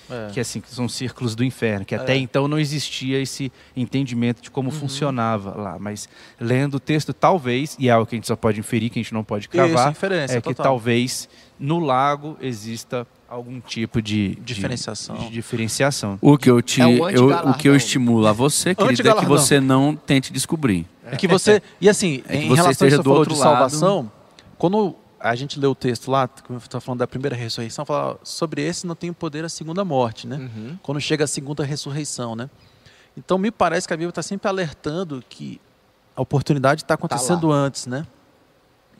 É. 0.09 0.29
Que 0.33 0.39
assim, 0.39 0.59
que 0.59 0.69
são 0.69 0.87
círculos 0.89 1.33
do 1.33 1.43
inferno, 1.45 1.85
que 1.85 1.95
até 1.95 2.13
É. 2.13 2.17
então 2.17 2.45
não 2.47 2.59
existia 2.59 3.19
esse 3.21 3.51
entendimento 3.75 4.41
de 4.41 4.49
Uhum. 4.49 4.53
como 4.53 4.69
funcionava 4.71 5.55
lá. 5.59 5.77
Mas 5.79 6.09
lendo 6.39 6.75
o 6.75 6.79
texto, 6.79 7.13
talvez, 7.13 7.75
e 7.79 7.87
é 7.87 7.91
algo 7.91 8.05
que 8.05 8.15
a 8.15 8.17
gente 8.17 8.27
só 8.27 8.35
pode 8.35 8.59
inferir, 8.59 8.89
que 8.89 8.99
a 8.99 9.01
gente 9.01 9.13
não 9.13 9.23
pode 9.23 9.47
cravar, 9.47 9.91
Isso, 9.93 10.05
é 10.33 10.41
que 10.41 10.49
total. 10.53 10.63
talvez 10.65 11.29
no 11.57 11.79
lago 11.79 12.37
exista 12.41 13.07
algum 13.29 13.59
tipo 13.61 14.01
de 14.01 14.35
de- 14.35 14.41
Diferenciação. 14.41 15.15
de 15.15 15.29
diferenciação. 15.29 16.19
O 16.21 16.37
que 16.37 16.49
eu 16.51 16.61
te, 16.61 16.81
É 16.81 16.85
o 16.85 17.09
eu, 17.09 17.29
o 17.49 17.53
que 17.53 17.67
eu 17.69 17.75
estimulo 17.75 18.27
a 18.27 18.33
você, 18.33 18.75
querido, 18.75 19.07
é 19.09 19.13
que 19.15 19.25
você 19.25 19.59
não 19.61 19.95
tente 19.95 20.31
descobrir. 20.33 20.85
É 21.05 21.15
que 21.15 21.27
você. 21.27 21.61
E 21.81 21.89
assim, 21.89 22.23
É 22.27 22.35
em 22.37 22.41
relação 22.47 22.67
a 22.67 22.71
esteja 22.71 22.95
isso 22.95 23.03
que 23.03 23.03
do 23.03 23.09
você 23.09 23.09
falou 23.09 23.19
outro 23.19 23.33
de 23.33 23.39
lado. 23.39 23.49
salvação, 23.69 24.11
quando 24.57 24.95
a 25.19 25.35
gente 25.35 25.59
lê 25.59 25.67
o 25.67 25.75
texto 25.75 26.11
lá, 26.11 26.27
como 26.27 26.57
eu 26.57 26.63
estou 26.63 26.81
falando 26.81 26.99
da 26.99 27.07
primeira 27.07 27.35
ressurreição, 27.35 27.85
fala 27.85 28.17
sobre 28.23 28.61
esse 28.61 28.85
não 28.85 28.95
tem 28.95 29.09
o 29.09 29.13
poder 29.13 29.43
a 29.45 29.49
segunda 29.49 29.83
morte, 29.85 30.27
né? 30.27 30.35
Uhum. 30.37 30.77
Quando 30.83 30.99
chega 30.99 31.23
a 31.23 31.27
segunda 31.27 31.63
ressurreição, 31.63 32.35
né? 32.35 32.49
Então 33.17 33.37
me 33.37 33.51
parece 33.51 33.87
que 33.87 33.93
a 33.93 33.97
Bíblia 33.97 34.09
está 34.09 34.21
sempre 34.23 34.47
alertando 34.49 35.23
que 35.29 35.61
a 36.15 36.21
oportunidade 36.21 36.81
está 36.81 36.95
acontecendo 36.95 37.51
antes, 37.51 37.85
né? 37.87 38.05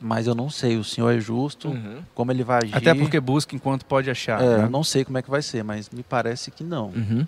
Mas 0.00 0.26
eu 0.26 0.34
não 0.34 0.50
sei, 0.50 0.76
o 0.76 0.84
Senhor 0.84 1.10
é 1.10 1.20
justo, 1.20 1.68
Uhum. 1.68 2.02
como 2.14 2.30
ele 2.32 2.42
vai 2.44 2.58
agir. 2.64 2.74
Até 2.76 2.94
porque 2.94 3.18
busca 3.20 3.54
enquanto 3.54 3.84
pode 3.86 4.10
achar. 4.10 4.40
É, 4.42 4.58
né? 4.58 4.64
eu 4.64 4.70
não 4.70 4.82
sei 4.84 5.04
como 5.04 5.16
é 5.18 5.22
que 5.22 5.30
vai 5.30 5.40
ser, 5.42 5.62
mas 5.64 5.88
me 5.90 6.02
parece 6.02 6.50
que 6.50 6.62
não. 6.64 6.86
Uhum. 6.86 7.26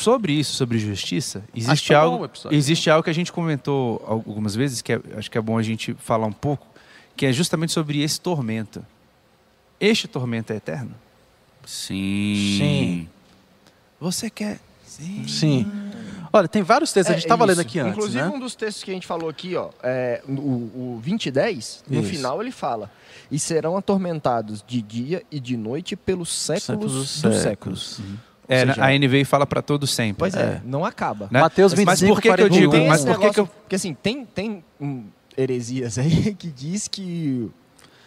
Sobre 0.00 0.32
isso, 0.32 0.54
sobre 0.54 0.78
justiça, 0.78 1.42
que 1.52 1.60
existe 1.60 1.94
algo, 1.94 2.28
existe 2.50 2.90
algo 2.90 3.02
que 3.04 3.10
a 3.10 3.14
gente 3.14 3.30
comentou 3.32 4.02
algumas 4.06 4.54
vezes, 4.54 4.80
que 4.82 4.92
é- 4.92 5.00
acho 5.16 5.30
que 5.30 5.36
é 5.38 5.40
bom 5.40 5.56
a 5.58 5.62
gente 5.62 5.94
falar 5.94 6.26
um 6.26 6.32
pouco, 6.32 6.66
que 7.16 7.26
é 7.26 7.32
justamente 7.32 7.72
sobre 7.72 8.02
esse 8.02 8.20
tormento. 8.20 8.84
Este 9.78 10.06
tormento 10.08 10.52
é 10.52 10.56
eterno? 10.56 10.94
Sim. 11.64 12.56
Sim. 12.58 13.08
Você 14.00 14.30
quer? 14.30 14.58
Sim. 14.86 15.24
Sim. 15.28 15.72
Olha, 16.32 16.46
tem 16.48 16.62
vários 16.62 16.92
textos, 16.92 17.10
a 17.10 17.14
gente 17.16 17.24
estava 17.24 17.44
É 17.44 17.48
lendo 17.48 17.60
aqui 17.60 17.78
antes, 17.78 17.92
Inclusive, 17.92 18.22
né? 18.24 18.28
um 18.28 18.38
dos 18.38 18.54
textos 18.54 18.84
que 18.84 18.90
a 18.90 18.94
gente 18.94 19.06
falou 19.06 19.28
aqui, 19.28 19.56
ó, 19.56 19.70
é, 19.82 20.22
o, 20.28 20.32
o 20.32 21.00
20 21.02 21.26
e 21.26 21.30
10, 21.30 21.84
no 21.88 22.00
Isso. 22.00 22.08
final 22.10 22.40
ele 22.40 22.50
fala: 22.52 22.90
E 23.30 23.38
serão 23.38 23.76
atormentados 23.76 24.64
de 24.66 24.80
dia 24.80 25.22
e 25.30 25.40
de 25.40 25.56
noite 25.56 25.96
pelos 25.96 26.28
séculos, 26.32 26.62
Séculos 26.64 26.92
dos 26.92 27.10
séculos. 27.42 27.42
séculos. 27.96 28.00
É, 28.50 28.66
seja, 28.66 28.84
a 28.84 28.90
NVI 28.98 29.24
fala 29.24 29.46
para 29.46 29.62
todo 29.62 29.86
sempre. 29.86 30.16
Pois 30.18 30.34
é, 30.34 30.40
É. 30.42 30.60
não 30.64 30.84
acaba. 30.84 31.28
né? 31.30 31.40
Mateus 31.40 31.72
Mas 31.74 32.00
25, 32.00 32.14
por 32.14 32.20
que, 32.22 32.28
que 32.28 32.32
eu 32.42 32.48
41. 32.48 32.58
digo? 32.60 32.72
Tem 32.72 32.88
Mas 32.88 33.00
por 33.00 33.06
que, 33.06 33.10
negócio- 33.12 33.32
que 33.34 33.40
eu 33.40 33.46
Porque 33.46 33.76
assim, 33.76 33.94
tem, 33.94 34.24
tem 34.26 34.64
heresias 35.36 35.98
aí 35.98 36.34
que 36.38 36.48
diz 36.50 36.88
que 36.88 37.48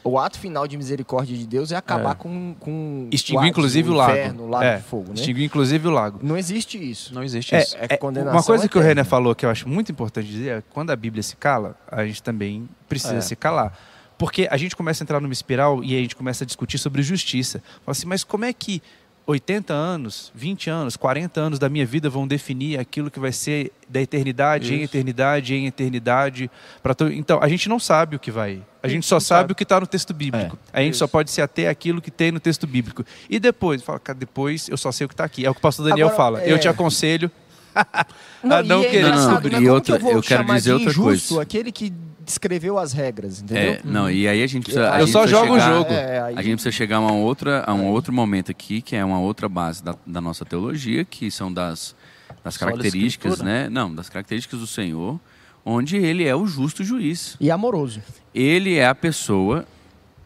o 0.04 0.20
ato 0.20 0.38
final 0.38 0.68
de 0.68 0.76
misericórdia 0.76 1.36
de 1.38 1.48
Deus 1.48 1.72
é 1.72 1.78
acabar 1.78 2.12
É. 2.12 2.16
com, 2.16 2.54
com 2.60 3.08
extinguir 3.10 3.48
inclusive 3.48 3.89
o 3.89 3.94
lago? 3.94 4.12
inferno, 4.12 4.44
o 4.44 4.50
lago 4.50 4.66
É, 4.66 4.76
de 4.78 4.84
fogo, 4.84 5.08
né? 5.10 5.14
Extinguir 5.16 5.46
inclusive 5.46 5.88
o 5.88 5.91
lago. 5.91 6.20
Não 6.22 6.38
existe 6.38 6.78
isso. 6.78 7.14
Não 7.16 7.24
existe 7.24 7.56
É, 7.56 7.62
isso. 7.62 7.78
É 7.80 7.96
condenação 7.96 8.34
Uma 8.38 8.44
coisa 8.44 8.68
que 8.68 8.78
o. 8.78 8.82
René 8.82 9.06
falou 9.06 9.34
que 9.34 9.46
eu 9.46 9.50
acho 9.50 9.68
muito 9.70 9.91
importante 9.94 10.28
dizer 10.28 10.50
é 10.58 10.62
que 10.62 10.68
quando 10.74 10.89
a 10.91 10.96
Bíblia 10.96 11.24
se 11.24 11.38
cala, 11.38 11.78
a 11.89 12.06
gente 12.06 12.22
também 12.22 12.68
precisa 12.89 13.16
É. 13.16 13.22
se 13.22 13.34
calar. 13.36 13.72
Porque 14.18 14.48
a 14.52 14.58
gente 14.58 14.76
começa 14.76 15.02
a 15.02 15.06
entrar 15.06 15.20
numa 15.22 15.34
espiral 15.34 15.84
e 15.84 15.96
a 15.98 16.00
gente 16.00 16.16
começa 16.16 16.44
a 16.44 16.48
discutir 16.48 16.78
sobre 16.78 17.02
justiça. 17.02 17.60
Fala 17.86 17.91
assim, 17.94 18.06
mas 18.06 18.24
como 18.26 18.44
é 18.46 18.52
que 18.54 18.82
80 19.26 19.74
anos, 19.74 20.32
20 20.36 20.69
anos, 20.69 20.97
40 20.97 21.39
anos 21.39 21.59
da 21.59 21.69
minha 21.69 21.86
vida 21.86 22.09
vão 22.09 22.28
definir 22.28 22.78
aquilo 22.78 23.09
que 23.09 23.19
vai 23.19 23.32
ser 23.32 23.71
da 23.88 24.01
eternidade 24.01 24.74
em 24.74 24.78
Isso. 24.78 24.84
eternidade 24.86 25.55
em 25.55 25.65
eternidade 25.65 26.51
para 26.82 26.93
to... 26.93 27.07
Então, 27.07 27.39
a 27.41 27.47
gente 27.47 27.69
não 27.69 27.80
sabe 27.80 28.17
o 28.17 28.19
que 28.19 28.30
vai. 28.32 28.61
A 28.82 28.88
gente 28.89 29.05
só 29.05 29.15
não 29.15 29.19
sabe, 29.21 29.39
sabe. 29.41 29.53
o 29.53 29.55
que 29.55 29.63
está 29.63 29.80
no 29.80 29.88
texto 29.88 30.13
bíblico. 30.13 30.57
a 30.74 30.82
gente 30.82 30.97
só 30.97 31.05
Isso. 31.05 31.11
pode 31.11 31.32
se 31.32 31.41
ater 31.41 31.69
àquilo 31.69 32.01
que 32.01 32.11
tem 32.11 32.32
no 32.34 32.39
texto 32.39 32.67
bíblico. 32.67 33.05
E 33.30 33.39
depois, 33.39 33.82
fala, 33.82 33.97
cara, 33.99 34.19
depois 34.19 34.67
eu 34.67 34.76
só 34.76 34.91
sei 34.91 35.05
o 35.05 35.07
que 35.07 35.13
está 35.13 35.24
aqui. 35.24 35.45
É 35.45 35.49
o 35.49 35.53
que 35.53 35.59
o 35.59 35.61
pastor 35.61 35.88
Daniel 35.88 36.07
Agora, 36.07 36.17
fala. 36.17 36.43
Eu 36.43 36.57
é. 36.57 36.59
te 36.59 36.67
aconselho 36.67 37.32
a 37.74 38.05
e 38.43 38.67
não 38.67 38.84
é 38.84 38.89
querer 38.89 39.17
subir. 39.17 39.51
né? 39.53 39.57
E 39.59 39.61
Como 39.61 39.74
outra- 39.74 39.97
que 39.97 40.03
eu, 40.03 40.05
vou 40.05 40.11
eu 40.17 40.21
quero 40.21 40.43
dizer 40.45 40.61
de 40.61 40.71
outra 40.74 40.89
injusto 40.89 41.28
coisa. 41.36 41.41
aquele 41.43 41.71
que 41.71 41.93
descreveu 42.26 42.78
as 42.80 42.93
regras, 42.93 43.41
entendeu? 43.41 43.74
É, 43.74 43.80
não, 43.84 44.09
e 44.09 44.28
aí 44.28 44.41
a 44.43 44.47
gente 44.47 44.63
precisa. 44.63 44.91
a 44.91 44.95
Eu 44.99 45.05
gente 45.05 45.11
só 45.11 45.21
precisa 45.21 45.41
jogo 45.41 45.55
o 45.55 45.59
jogo. 45.59 45.91
É, 45.91 46.21
aí- 46.21 46.36
A 46.38 46.41
gente 46.41 46.53
precisa 46.55 46.71
chegar 46.71 46.97
a, 46.97 46.99
uma 47.01 47.11
outra, 47.13 47.63
a 47.67 47.74
um 47.74 47.88
outro 47.88 48.13
momento 48.13 48.51
aqui, 48.51 48.82
que 48.82 48.95
é 48.95 49.03
uma 49.03 49.19
outra 49.19 49.47
base 49.49 49.84
da, 49.84 49.95
da 50.05 50.21
nossa 50.21 50.43
teologia, 50.45 51.03
que 51.05 51.30
são 51.30 51.51
das, 51.51 51.95
das 52.43 52.57
características, 52.57 53.39
né? 53.41 53.69
Não, 53.69 53.93
das 53.93 54.09
características 54.09 54.59
do 54.59 54.67
Senhor, 54.67 55.19
onde 55.65 55.97
ele 55.97 56.24
é 56.26 56.36
o 56.36 56.45
justo 56.45 56.84
juiz. 56.84 57.36
E 57.39 57.49
amoroso. 57.51 58.01
Ele 58.34 58.76
é 58.76 58.88
a 58.88 58.95
pessoa 58.95 59.65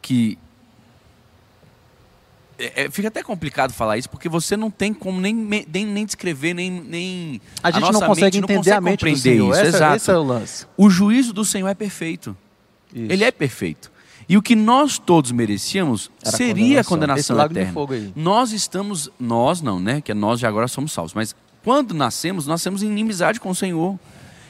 que. 0.02 0.38
É, 2.60 2.86
é, 2.86 2.90
fica 2.92 3.08
até 3.08 3.22
complicado 3.22 3.72
falar 3.72 3.98
isso, 3.98 4.10
porque 4.10 4.28
você 4.28 4.58
não 4.58 4.72
tem 4.72 4.94
como 4.94 5.22
nem, 5.22 5.34
nem, 5.34 5.86
nem 5.86 6.06
descrever, 6.06 6.54
nem. 6.54 6.72
nem 6.72 7.42
A 7.62 7.70
gente 7.70 7.82
nossa 7.82 8.00
não 8.00 8.08
consegue 8.08 8.38
mente 8.38 8.42
não 8.42 8.46
entender 8.46 8.58
consegue 8.58 8.78
a 8.78 8.82
mente 8.82 9.06
do 9.06 9.18
Senhor. 9.18 9.52
isso, 9.52 9.60
Essa- 9.60 9.78
exato. 9.78 9.96
Esse 9.98 10.12
é 10.12 10.18
o 10.18 10.24
lance. 10.24 10.66
O 10.76 10.90
juízo 10.90 11.34
do 11.34 11.46
Senhor 11.46 11.68
é 11.68 11.76
perfeito. 11.76 12.36
Isso. 12.94 13.12
Ele 13.12 13.24
é 13.24 13.32
perfeito. 13.32 13.92
E 14.30 14.36
o 14.36 14.42
que 14.42 14.56
nós 14.56 14.98
todos 14.98 15.32
merecíamos 15.32 16.12
Era 16.22 16.34
a 16.34 16.38
seria 16.38 16.82
a 16.82 16.84
condenação. 16.84 17.38
Condenação 17.38 17.84
eterna. 17.86 18.14
Nós 18.16 18.52
estamos, 18.52 19.10
nós 19.20 19.62
não, 19.62 19.80
né? 19.80 20.02
Que 20.02 20.14
nós 20.14 20.40
já 20.40 20.48
agora 20.50 20.68
somos 20.68 20.92
salvos, 20.92 21.14
mas 21.14 21.36
quando 21.64 21.94
nascemos, 21.94 22.46
nós 22.48 22.62
temos 22.62 22.82
inimizade 22.82 23.40
com 23.40 23.50
o 23.50 23.56
Senhor. 23.56 23.98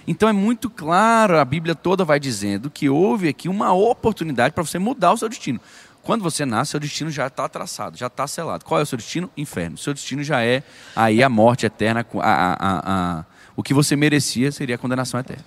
Então 0.07 0.29
é 0.29 0.31
muito 0.33 0.69
claro, 0.69 1.37
a 1.37 1.43
Bíblia 1.43 1.75
toda 1.75 2.05
vai 2.05 2.19
dizendo 2.19 2.69
que 2.69 2.89
houve 2.89 3.27
aqui 3.27 3.49
uma 3.49 3.73
oportunidade 3.73 4.53
para 4.53 4.63
você 4.63 4.79
mudar 4.79 5.11
o 5.11 5.17
seu 5.17 5.27
destino. 5.27 5.59
Quando 6.07 6.21
você 6.23 6.45
nasce, 6.45 6.71
seu 6.71 6.79
destino 6.79 7.11
já 7.11 7.27
está 7.27 7.49
traçado, 7.49 7.97
já 7.97 8.07
está 8.07 8.25
selado. 8.25 8.63
Qual 8.63 8.79
é 8.79 8.83
o 8.83 8.85
seu 8.85 8.97
destino? 8.97 9.29
Inferno. 9.35 9.77
Seu 9.77 9.93
destino 9.93 10.23
já 10.23 10.41
é 10.41 10.63
aí 10.95 11.21
a 11.21 11.27
morte 11.27 11.65
eterna, 11.65 12.05
a, 12.15 12.29
a- 12.29 12.53
a- 12.53 12.81
a- 13.19 13.25
o 13.57 13.61
que 13.61 13.73
você 13.73 13.93
merecia 13.95 14.49
seria 14.51 14.75
a 14.75 14.77
condenação 14.77 15.19
eterna. 15.19 15.43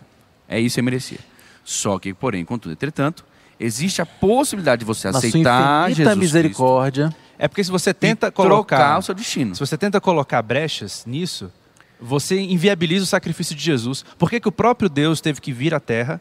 É 0.46 0.60
isso 0.60 0.74
que 0.74 0.74
você 0.74 0.82
merecia. 0.82 1.18
Só 1.64 1.98
que, 1.98 2.12
porém, 2.12 2.44
contudo, 2.44 2.72
entretanto, 2.72 3.24
existe 3.58 4.02
a 4.02 4.06
possibilidade 4.06 4.80
de 4.80 4.84
você 4.84 5.08
Na 5.08 5.12
sua 5.14 5.18
aceitar 5.28 5.90
infinita 5.90 5.96
Jesus 5.96 6.08
Cristo 6.18 6.18
misericórdia. 6.20 7.16
É 7.38 7.48
porque 7.48 7.64
se 7.64 7.70
você 7.70 7.94
tenta 7.94 8.30
trocar 8.30 8.50
colocar, 8.50 8.98
o 8.98 9.02
seu 9.02 9.14
destino. 9.14 9.54
se 9.54 9.60
você 9.60 9.78
tenta 9.78 9.98
colocar 9.98 10.42
brechas 10.42 11.04
nisso, 11.06 11.50
você 11.98 12.38
inviabiliza 12.38 13.04
o 13.04 13.06
sacrifício 13.06 13.54
de 13.56 13.62
Jesus. 13.62 14.04
Por 14.18 14.28
que, 14.28 14.38
que 14.38 14.48
o 14.48 14.52
próprio 14.52 14.90
Deus 14.90 15.22
teve 15.22 15.40
que 15.40 15.52
vir 15.52 15.72
à 15.74 15.80
Terra 15.80 16.20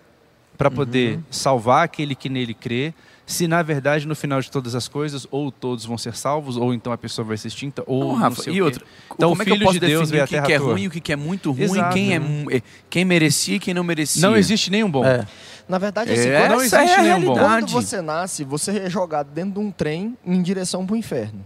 para 0.57 0.71
poder 0.71 1.17
Uhum. 1.17 1.23
salvar 1.29 1.83
aquele 1.83 2.15
que 2.15 2.29
nele 2.29 2.53
crê? 2.53 2.93
Se 3.31 3.47
na 3.47 3.61
verdade 3.61 4.07
no 4.07 4.15
final 4.15 4.41
de 4.41 4.49
todas 4.49 4.73
as 4.73 4.87
coisas 4.87 5.27
ou 5.29 5.51
todos 5.51 5.85
vão 5.85 5.97
ser 5.99 6.15
salvos 6.15 6.57
ou 6.57 6.73
então 6.73 6.91
a 6.91 6.97
pessoa 6.97 7.23
vai 7.23 7.37
ser 7.37 7.49
extinta 7.49 7.83
ou 7.85 7.99
Não, 7.99 8.07
não 8.09 8.15
Rafa, 8.15 8.41
sei 8.41 8.53
e 8.53 8.55
o 8.55 8.55
quê. 8.55 8.61
outra, 8.63 8.85
Então, 9.13 9.29
como 9.29 9.39
o 9.39 9.41
é 9.41 9.45
que 9.45 9.51
eu 9.51 9.55
Filho 9.55 9.65
posso 9.67 9.79
de 9.79 9.85
Deus 9.85 10.09
definir 10.09 10.21
à 10.21 10.23
o 10.23 10.27
que, 10.27 10.41
que 10.47 10.53
é 10.53 10.57
ruim 10.57 10.87
o 10.87 10.89
que, 10.89 11.13
é 11.13 11.15
muito 11.15 11.51
ruim, 11.51 11.63
Exato. 11.63 11.93
quem, 11.93 12.15
é, 12.15 12.17
eh, 12.57 12.61
quem 12.89 13.05
merecia 13.05 13.55
e 13.57 13.59
quem 13.59 13.73
não 13.73 13.83
merecia? 13.83 14.19
Não 14.21 14.35
existe 14.35 14.71
nenhum 14.71 14.89
bom. 14.89 15.05
É. 15.05 15.27
Na 15.67 15.77
verdade, 15.77 16.09
É, 16.09 16.13
assim, 16.15 16.29
essa 16.29 16.39
quando, 16.41 16.49
não 16.49 16.61
existe 16.63 16.75
é 16.75 16.95
a 16.95 17.03
nenhum 17.03 17.21
bom. 17.27 17.33
realidade. 17.35 17.71
quando 17.71 17.83
você 17.83 18.01
nasce, 18.01 18.43
você 18.43 18.71
é 18.79 18.89
jogado 18.89 19.29
dentro 19.31 19.53
de 19.53 19.59
um 19.59 19.69
trem 19.71 20.17
em 20.25 20.41
direção 20.41 20.83
para 20.83 20.95
o 20.95 20.97
inferno. 20.97 21.45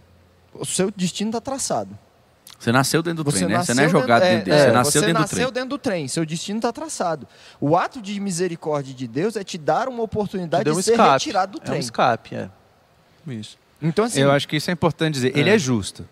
O 0.54 0.66
seu 0.66 0.90
destino 0.96 1.32
está 1.32 1.42
traçado. 1.42 1.90
Você 2.60 2.72
nasceu 2.72 3.04
dentro 3.04 3.24
do 3.24 3.32
Você 3.32 3.40
trem, 3.40 3.50
né? 3.50 3.56
Você 3.64 3.74
nasceu 3.74 3.76
não 3.76 3.84
é 3.84 3.90
jogado 3.90 4.22
dentro, 4.22 4.36
dentro 4.38 4.52
dele, 4.52 4.62
você 4.62 4.68
é, 4.68 4.72
nasceu 4.72 5.02
você 5.02 5.08
dentro 5.08 5.22
nasceu 5.22 5.38
do 5.38 5.52
trem. 5.52 5.54
dentro 5.54 5.70
do 5.70 5.78
trem. 5.78 6.08
Seu 6.08 6.26
destino 6.26 6.60
está 6.60 6.72
traçado. 6.72 7.28
O 7.60 7.76
ato 7.76 8.02
de 8.02 8.18
misericórdia 8.20 8.94
de 8.94 9.08
Deus 9.08 9.36
é 9.36 9.44
te 9.44 9.58
dar 9.58 9.88
uma 9.90 10.02
oportunidade 10.04 10.64
Deu 10.64 10.74
de 10.74 10.80
um 10.80 10.82
ser 10.82 10.92
escape. 10.92 11.12
retirado 11.12 11.52
do 11.54 11.58
É 11.60 11.62
um 11.62 11.66
trem. 11.66 11.80
escape, 11.80 12.36
é. 12.36 12.50
Isso. 13.28 13.58
Então, 13.82 14.06
assim, 14.06 14.22
Eu 14.22 14.32
acho 14.32 14.48
que 14.48 14.56
isso 14.56 14.70
é 14.70 14.74
importante 14.74 15.16
dizer. 15.16 15.38
Ele 15.38 15.50
é 15.50 15.58
justo. 15.58 16.08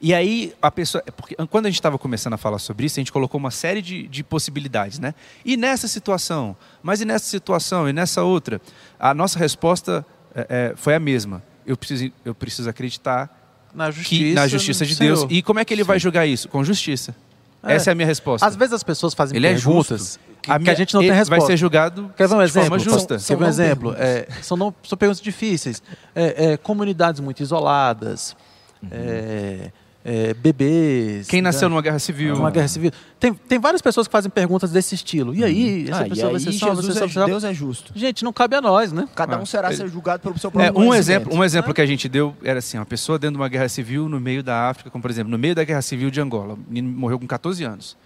E 0.00 0.12
aí, 0.14 0.54
a 0.60 0.70
pessoa. 0.70 1.02
é 1.06 1.10
Porque 1.10 1.34
quando 1.50 1.66
a 1.66 1.70
gente 1.70 1.78
estava 1.78 1.98
começando 1.98 2.34
a 2.34 2.36
falar 2.36 2.58
sobre 2.58 2.86
isso, 2.86 2.98
a 2.98 3.00
gente 3.00 3.10
colocou 3.10 3.38
uma 3.38 3.50
série 3.50 3.80
de, 3.80 4.06
de 4.06 4.22
possibilidades, 4.22 4.98
né? 4.98 5.14
E 5.44 5.56
nessa 5.56 5.88
situação, 5.88 6.54
mas 6.82 7.00
e 7.00 7.04
nessa 7.04 7.24
situação, 7.24 7.88
e 7.88 7.92
nessa 7.92 8.22
outra? 8.22 8.60
A 9.00 9.14
nossa 9.14 9.38
resposta 9.38 10.04
é, 10.34 10.46
é, 10.48 10.76
foi 10.76 10.94
a 10.94 11.00
mesma. 11.00 11.42
Eu 11.66 11.76
preciso, 11.76 12.12
eu 12.24 12.34
preciso 12.34 12.68
acreditar 12.68 13.45
Na 13.76 13.92
que, 13.92 13.98
justiça, 13.98 14.34
na 14.40 14.48
justiça 14.48 14.86
de 14.86 14.96
Deus. 14.96 15.20
Senhor. 15.20 15.32
E 15.32 15.42
como 15.42 15.58
é 15.60 15.64
que 15.64 15.72
ele 15.74 15.84
vai 15.84 15.98
julgar 16.00 16.26
isso? 16.26 16.48
Com 16.48 16.64
justiça. 16.64 17.14
É. 17.62 17.74
Essa 17.74 17.90
é 17.90 17.92
a 17.92 17.94
minha 17.94 18.06
resposta. 18.06 18.46
Às 18.46 18.56
vezes 18.56 18.72
as 18.74 18.82
pessoas 18.82 19.12
fazem 19.12 19.36
Ele 19.36 19.46
é 19.46 19.52
perguntas 19.54 20.00
justo. 20.00 20.20
que, 20.40 20.50
que 20.52 20.58
minha- 20.58 20.72
a 20.72 20.74
gente 20.74 20.94
não 20.94 21.00
ele 21.02 21.10
tem 21.10 21.18
resposta. 21.18 21.40
Vai 21.40 21.46
ser 21.46 21.56
julgado 21.56 22.10
Quer 22.16 22.28
ver 22.28 22.34
um 22.34 22.44
de 22.44 22.50
forma 22.52 22.76
exemplo? 22.76 22.78
justa. 22.78 23.18
São- 23.18 23.36
Quer 23.36 23.40
ver 23.40 23.44
um 23.46 23.48
exemplo? 23.48 23.94
É, 23.98 24.28
são, 24.42 24.56
não, 24.56 24.74
são 24.82 24.96
perguntas 24.96 25.20
difíceis. 25.20 25.82
É, 26.14 26.52
é, 26.52 26.56
comunidades 26.56 27.20
muito 27.20 27.42
isoladas, 27.42 28.34
é, 28.90 29.70
é, 30.08 30.32
bebês. 30.34 31.26
Quem 31.26 31.42
nasceu 31.42 31.68
né? 31.68 31.74
numa 31.74 31.82
guerra 31.82 31.98
civil. 31.98 32.36
Uma 32.36 32.50
guerra 32.52 32.68
civil. 32.68 32.92
Tem, 33.18 33.34
tem 33.34 33.58
várias 33.58 33.82
pessoas 33.82 34.06
que 34.06 34.12
fazem 34.12 34.30
perguntas 34.30 34.70
desse 34.70 34.94
estilo. 34.94 35.34
E 35.34 35.42
aí, 35.42 35.88
essa 35.90 36.02
ah, 36.02 36.08
pessoa 36.08 36.26
vai 36.30 36.34
aí 36.36 36.40
ser 36.40 36.52
salva, 36.52 36.74
vai 36.76 36.82
Jesus 36.84 36.98
ser 36.98 37.04
é, 37.04 37.08
salva. 37.08 37.28
Deus 37.28 37.42
é 37.42 37.52
justo. 37.52 37.92
Gente, 37.92 38.22
não 38.22 38.32
cabe 38.32 38.54
a 38.54 38.60
nós, 38.60 38.92
né? 38.92 39.08
Cada 39.16 39.36
um 39.36 39.44
será 39.44 39.66
ele- 39.66 39.76
ser 39.78 39.88
julgado 39.88 40.22
pelo 40.22 40.38
seu 40.38 40.48
É, 40.48 40.52
próprio 40.52 40.70
um 40.70 40.74
conhecimento. 40.74 41.22
exemplo, 41.22 41.34
um 41.36 41.42
exemplo 41.42 41.74
que 41.74 41.80
a 41.80 41.86
gente 41.86 42.08
deu 42.08 42.36
era 42.44 42.60
assim, 42.60 42.78
uma 42.78 42.86
pessoa 42.86 43.18
dentro 43.18 43.34
de 43.34 43.42
uma 43.42 43.48
guerra 43.48 43.68
civil 43.68 44.08
no 44.08 44.20
meio 44.20 44.44
da 44.44 44.68
África, 44.68 44.90
como 44.90 45.02
por 45.02 45.10
exemplo, 45.10 45.28
no 45.28 45.38
meio 45.38 45.56
da 45.56 45.64
guerra 45.64 45.82
civil 45.82 46.08
de 46.08 46.20
Angola. 46.20 46.54
O 46.54 46.58
menino 46.68 46.96
morreu 46.96 47.18
com 47.18 47.26
14 47.26 47.64
anos. 47.64 47.96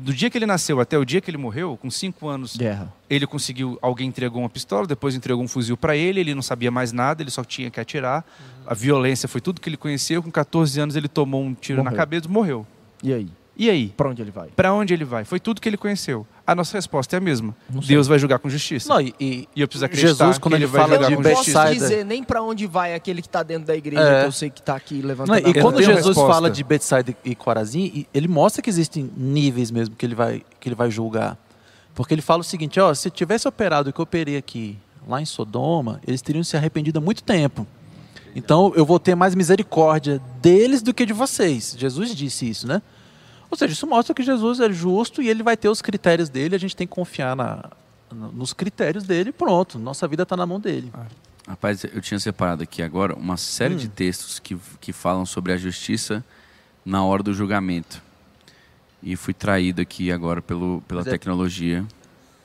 Do 0.00 0.12
dia 0.14 0.30
que 0.30 0.38
ele 0.38 0.46
nasceu 0.46 0.80
até 0.80 0.96
o 0.96 1.04
dia 1.04 1.20
que 1.20 1.28
ele 1.30 1.36
morreu, 1.36 1.76
com 1.80 1.90
5 1.90 2.28
anos, 2.28 2.56
Guerra. 2.56 2.92
ele 3.10 3.26
conseguiu, 3.26 3.78
alguém 3.82 4.08
entregou 4.08 4.40
uma 4.42 4.48
pistola, 4.48 4.86
depois 4.86 5.14
entregou 5.14 5.42
um 5.42 5.48
fuzil 5.48 5.76
para 5.76 5.96
ele, 5.96 6.20
ele 6.20 6.34
não 6.34 6.42
sabia 6.42 6.70
mais 6.70 6.92
nada, 6.92 7.22
ele 7.22 7.30
só 7.30 7.42
tinha 7.44 7.70
que 7.70 7.80
atirar. 7.80 8.24
A 8.66 8.74
violência 8.74 9.28
foi 9.28 9.40
tudo 9.40 9.60
que 9.60 9.68
ele 9.68 9.76
conheceu. 9.76 10.22
Com 10.22 10.30
14 10.30 10.80
anos 10.80 10.94
ele 10.96 11.08
tomou 11.08 11.42
um 11.42 11.52
tiro 11.54 11.78
na 11.78 11.84
Morreu. 11.84 11.96
cabeça 11.96 12.26
e 12.28 12.30
morreu. 12.30 12.66
E 13.02 13.12
aí? 13.12 13.28
E 13.56 13.68
aí? 13.68 13.88
Pra 13.96 14.08
onde 14.08 14.22
ele 14.22 14.30
vai? 14.30 14.48
Para 14.54 14.72
onde 14.72 14.94
ele 14.94 15.04
vai? 15.04 15.24
Foi 15.24 15.40
tudo 15.40 15.60
que 15.60 15.68
ele 15.68 15.76
conheceu. 15.76 16.24
A 16.50 16.54
nossa 16.54 16.78
resposta 16.78 17.14
é 17.14 17.18
a 17.18 17.20
mesma. 17.20 17.54
Não. 17.68 17.82
Deus 17.82 18.06
vai 18.08 18.18
julgar 18.18 18.38
com 18.38 18.48
justiça. 18.48 18.88
Não, 18.88 18.98
e, 19.00 19.14
e 19.20 19.48
E 19.54 19.60
eu 19.60 19.68
preciso 19.68 19.84
acreditar 19.84 20.08
Jesus, 20.24 20.38
quando 20.38 20.52
que 20.52 20.56
ele, 20.56 20.64
ele 20.64 20.72
vai 20.72 20.80
fala 20.80 20.94
jogar 20.94 21.06
de 21.08 21.12
eu 21.12 21.16
com 21.18 21.22
não 21.22 21.34
posso 21.34 21.72
dizer 21.74 22.04
nem 22.06 22.24
pra 22.24 22.42
onde 22.42 22.66
vai 22.66 22.94
aquele 22.94 23.20
que 23.20 23.28
tá 23.28 23.42
dentro 23.42 23.66
da 23.66 23.76
igreja, 23.76 24.00
É. 24.02 24.20
que 24.22 24.26
eu 24.28 24.32
sei 24.32 24.48
que 24.48 24.62
tá 24.62 24.74
aqui 24.74 24.94
Não, 24.94 25.08
levantando 25.08 25.38
e 25.38 25.42
a 25.42 25.44
mão. 25.52 25.62
quando 25.62 25.82
Jesus 25.82 26.06
resposta. 26.06 26.32
fala 26.32 26.50
de 26.50 26.64
Bethsaida 26.64 27.14
e 27.22 27.34
Corazim, 27.34 27.92
e- 27.94 28.06
ele 28.14 28.26
mostra 28.28 28.62
que 28.62 28.70
existem 28.70 29.10
níveis 29.14 29.70
mesmo 29.70 29.94
que 29.94 30.06
ele 30.06 30.14
vai, 30.14 30.42
que 30.58 30.68
ele 30.70 30.74
vai 30.74 30.90
julgar. 30.90 31.36
Porque 31.94 32.14
ele 32.14 32.22
fala 32.22 32.40
o 32.40 32.44
seguinte, 32.44 32.80
ó, 32.80 32.94
se 32.94 33.10
tivesse 33.10 33.46
operado 33.46 33.90
o 33.90 33.92
que 33.92 34.00
eu 34.00 34.04
operei 34.04 34.38
aqui, 34.38 34.78
lá 35.06 35.20
em 35.20 35.26
Sodoma, 35.26 36.00
eles 36.06 36.22
teriam 36.22 36.42
se 36.42 36.56
arrependido 36.56 36.98
há 36.98 37.02
muito 37.02 37.22
tempo. 37.22 37.66
Então 38.34 38.72
eu 38.74 38.86
vou 38.86 38.98
ter 38.98 39.14
mais 39.14 39.34
misericórdia 39.34 40.18
deles 40.40 40.80
do 40.80 40.94
que 40.94 41.04
de 41.04 41.12
vocês. 41.12 41.74
Jesus 41.78 42.14
disse 42.14 42.48
isso, 42.48 42.66
né? 42.66 42.80
Ou 43.50 43.56
seja, 43.56 43.72
isso 43.72 43.86
mostra 43.86 44.14
que 44.14 44.22
Jesus 44.22 44.60
é 44.60 44.70
justo 44.70 45.22
e 45.22 45.28
ele 45.28 45.42
vai 45.42 45.56
ter 45.56 45.68
os 45.68 45.80
critérios 45.80 46.28
dele, 46.28 46.54
a 46.54 46.58
gente 46.58 46.76
tem 46.76 46.86
que 46.86 46.92
confiar 46.92 47.34
na, 47.34 47.70
no- 48.12 48.30
nos 48.32 48.52
critérios 48.52 49.04
dele 49.04 49.30
e 49.30 49.32
pronto. 49.32 49.78
Nossa 49.78 50.06
vida 50.06 50.22
está 50.24 50.36
na 50.36 50.44
mão 50.46 50.60
dele. 50.60 50.92
Rapaz, 51.46 51.82
eu 51.84 52.00
tinha 52.02 52.20
separado 52.20 52.62
aqui 52.62 52.82
agora 52.82 53.14
uma 53.14 53.36
série 53.38 53.74
Hum. 53.74 53.78
de 53.78 53.88
textos 53.88 54.38
que, 54.38 54.56
que 54.80 54.92
falam 54.92 55.24
sobre 55.24 55.52
a 55.52 55.56
justiça 55.56 56.22
na 56.84 57.02
hora 57.02 57.22
do 57.22 57.32
julgamento. 57.32 58.02
E 59.02 59.16
fui 59.16 59.32
traído 59.32 59.80
aqui 59.80 60.10
agora 60.12 60.42
pelo, 60.42 60.82
pela 60.86 61.00
Mas 61.00 61.06
é- 61.06 61.10
tecnologia. 61.12 61.86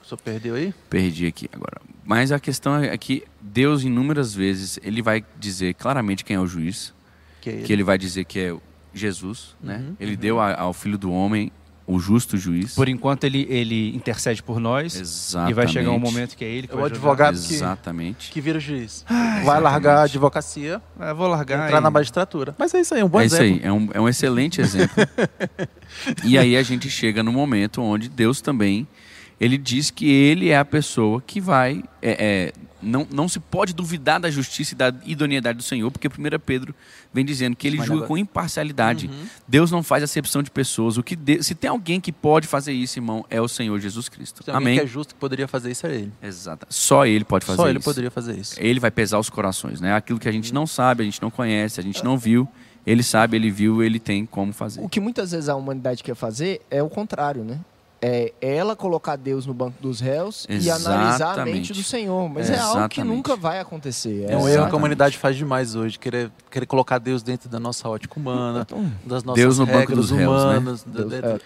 Senhor 0.03 0.17
perdeu 0.23 0.55
aí? 0.55 0.73
Perdi 0.89 1.25
aqui 1.27 1.49
agora. 1.51 1.81
Mas 2.05 2.31
a 2.31 2.39
questão 2.39 2.75
é 2.77 2.97
que 2.97 3.23
Deus, 3.41 3.83
inúmeras 3.83 4.33
vezes, 4.33 4.77
ele 4.83 5.01
vai 5.01 5.23
dizer 5.39 5.73
claramente 5.73 6.23
quem 6.23 6.35
é 6.35 6.39
o 6.39 6.45
juiz. 6.45 6.93
Que 7.41 7.49
é 7.49 7.53
ele. 7.53 7.63
Que 7.63 7.73
ele 7.73 7.83
vai 7.83 7.97
dizer 7.97 8.25
que 8.25 8.39
é 8.39 8.55
Jesus, 8.93 9.55
né? 9.61 9.77
Uhum, 9.77 9.95
Ele 9.99 10.15
deu 10.15 10.39
a- 10.39 10.53
ao 10.59 10.73
Filho 10.73 10.97
do 10.97 11.11
Homem 11.11 11.51
o 11.85 11.99
justo 11.99 12.37
juiz. 12.37 12.73
Por 12.75 12.87
enquanto 12.87 13.25
ele, 13.25 13.45
ele 13.49 13.93
intercede 13.93 14.41
por 14.41 14.57
nós. 14.57 14.95
Exatamente. 14.95 15.51
E 15.51 15.53
vai 15.53 15.67
chegar 15.67 15.91
um 15.91 15.99
momento 15.99 16.37
que 16.37 16.45
é 16.45 16.47
ele 16.47 16.65
que 16.65 16.73
É 16.73 16.77
o 16.77 16.85
advogado 16.85 17.33
que- 17.37 17.53
Exatamente. 17.55 18.31
que 18.31 18.39
vira 18.39 18.57
juiz. 18.57 19.03
vai 19.43 19.59
largar 19.59 19.97
a 19.97 20.03
advocacia, 20.03 20.81
Ah, 20.97 21.09
eu 21.09 21.15
vou 21.15 21.27
largar. 21.27 21.65
entrar 21.65 21.79
e- 21.79 21.83
na 21.83 21.91
magistratura. 21.91 22.55
Mas 22.57 22.73
é 22.73 22.79
isso 22.79 22.93
aí, 22.93 23.01
é 23.01 23.05
um 23.05 23.09
bom 23.09 23.19
é 23.19 23.25
isso 23.25 23.35
exemplo. 23.35 23.59
aí, 23.61 23.67
é 23.67 23.71
um, 23.73 23.89
é 23.95 23.99
um 23.99 24.07
excelente 24.07 24.61
exemplo. 24.61 24.95
e 26.23 26.37
aí 26.37 26.55
a 26.55 26.63
gente 26.63 26.89
chega 26.89 27.21
no 27.21 27.33
momento 27.33 27.81
onde 27.81 28.07
Deus 28.09 28.39
também, 28.39 28.87
ele 29.39 29.57
diz 29.57 29.91
que 29.91 30.09
ele 30.09 30.49
é 30.49 30.57
a 30.57 30.63
pessoa 30.65 31.21
que 31.25 31.41
vai, 31.41 31.83
é, 32.01 32.11
é, 32.11 32.53
não, 32.83 33.07
não 33.11 33.27
se 33.29 33.39
pode 33.39 33.73
duvidar 33.73 34.19
da 34.19 34.29
justiça 34.29 34.73
e 34.73 34.77
da 34.77 34.93
idoneidade 35.05 35.57
do 35.57 35.63
Senhor, 35.63 35.89
porque 35.91 36.07
1 36.07 36.39
Pedro 36.39 36.75
vem 37.13 37.23
dizendo 37.25 37.55
que 37.55 37.65
ele 37.67 37.77
Mas 37.77 37.87
julga 37.87 37.99
agora- 38.01 38.07
com 38.09 38.17
imparcialidade. 38.17 39.07
Uhum. 39.07 39.25
Deus 39.47 39.71
não 39.71 39.81
faz 39.81 40.03
acepção 40.03 40.43
de 40.43 40.51
pessoas. 40.51 40.97
O 40.97 41.03
que 41.03 41.15
de- 41.15 41.41
se 41.43 41.55
tem 41.55 41.69
alguém 41.69 41.99
que 42.01 42.11
pode 42.11 42.47
fazer 42.47 42.73
isso, 42.73 42.99
irmão, 42.99 43.25
é 43.29 43.39
o 43.41 43.47
Senhor 43.47 43.79
Jesus 43.79 44.09
Cristo. 44.09 44.43
Se 44.43 44.51
Amém. 44.51 44.77
que 44.77 44.83
é 44.83 44.87
justo 44.87 45.13
que 45.15 45.19
poderia 45.19 45.47
fazer 45.47 45.71
isso 45.71 45.87
é 45.87 45.95
ele. 45.95 46.11
Exato. 46.21 46.65
Só 46.69 47.05
ele 47.05 47.23
pode 47.23 47.45
fazer 47.45 47.57
Só 47.57 47.69
ele 47.69 47.79
isso. 47.79 47.85
poderia 47.85 48.11
fazer 48.11 48.37
isso. 48.37 48.55
Ele 48.59 48.79
vai 48.79 48.91
pesar 48.91 49.19
os 49.19 49.29
corações, 49.29 49.79
né? 49.81 49.93
Aquilo 49.95 50.19
que 50.19 50.27
a 50.27 50.31
gente 50.31 50.53
não 50.53 50.67
sabe, 50.67 51.01
a 51.03 51.05
gente 51.05 51.21
não 51.21 51.31
conhece, 51.31 51.79
a 51.79 51.83
gente 51.83 52.03
não 52.03 52.17
viu, 52.17 52.47
ele 52.85 53.01
sabe, 53.03 53.37
ele 53.37 53.49
viu, 53.49 53.81
ele 53.81 53.99
tem 53.99 54.25
como 54.25 54.51
fazer. 54.51 54.81
O 54.81 54.89
que 54.89 54.99
muitas 54.99 55.31
vezes 55.31 55.47
a 55.49 55.55
humanidade 55.55 56.03
quer 56.03 56.15
fazer 56.15 56.61
é 56.69 56.83
o 56.83 56.89
contrário, 56.89 57.43
né? 57.43 57.59
É 58.05 58.33
ela 58.41 58.75
colocar 58.75 59.15
Deus 59.15 59.45
no 59.45 59.53
banco 59.53 59.81
dos 59.81 60.01
réus 60.01 60.45
e 60.49 60.69
analisar 60.69 61.05
a 61.05 61.15
Exatamente. 61.15 61.55
mente 61.55 61.73
do 61.73 61.83
Senhor. 61.83 62.27
Mas 62.29 62.49
é, 62.49 62.55
algo 62.59 62.73
que 62.89 62.99
Exatamente. 62.99 63.15
nunca 63.15 63.35
vai 63.37 63.59
acontecer. 63.61 64.25
É 64.27 64.35
um 64.35 64.39
erro 64.39 64.41
que 64.41 64.47
a 64.47 64.49
Exatamente. 64.49 64.75
humanidade 64.75 65.17
faz 65.17 65.37
demais 65.37 65.73
hoje, 65.73 65.97
querer, 65.97 66.29
querer 66.51 66.65
colocar 66.65 66.97
Deus 66.99 67.23
dentro 67.23 67.47
da 67.49 67.59
nossa 67.59 67.87
ótica 67.87 68.19
humana, 68.19 68.61
Então, 68.67 68.91
das 69.05 69.23
nossas 69.23 69.41
Deus 69.41 69.57
no 69.59 69.65
banco 69.65 69.95
dos 69.95 70.11
réus, 70.11 70.43
né? 70.43 70.57
humanas. 70.57 70.83
Deus- 70.85 71.09
da- 71.09 71.17
é. 71.17 71.39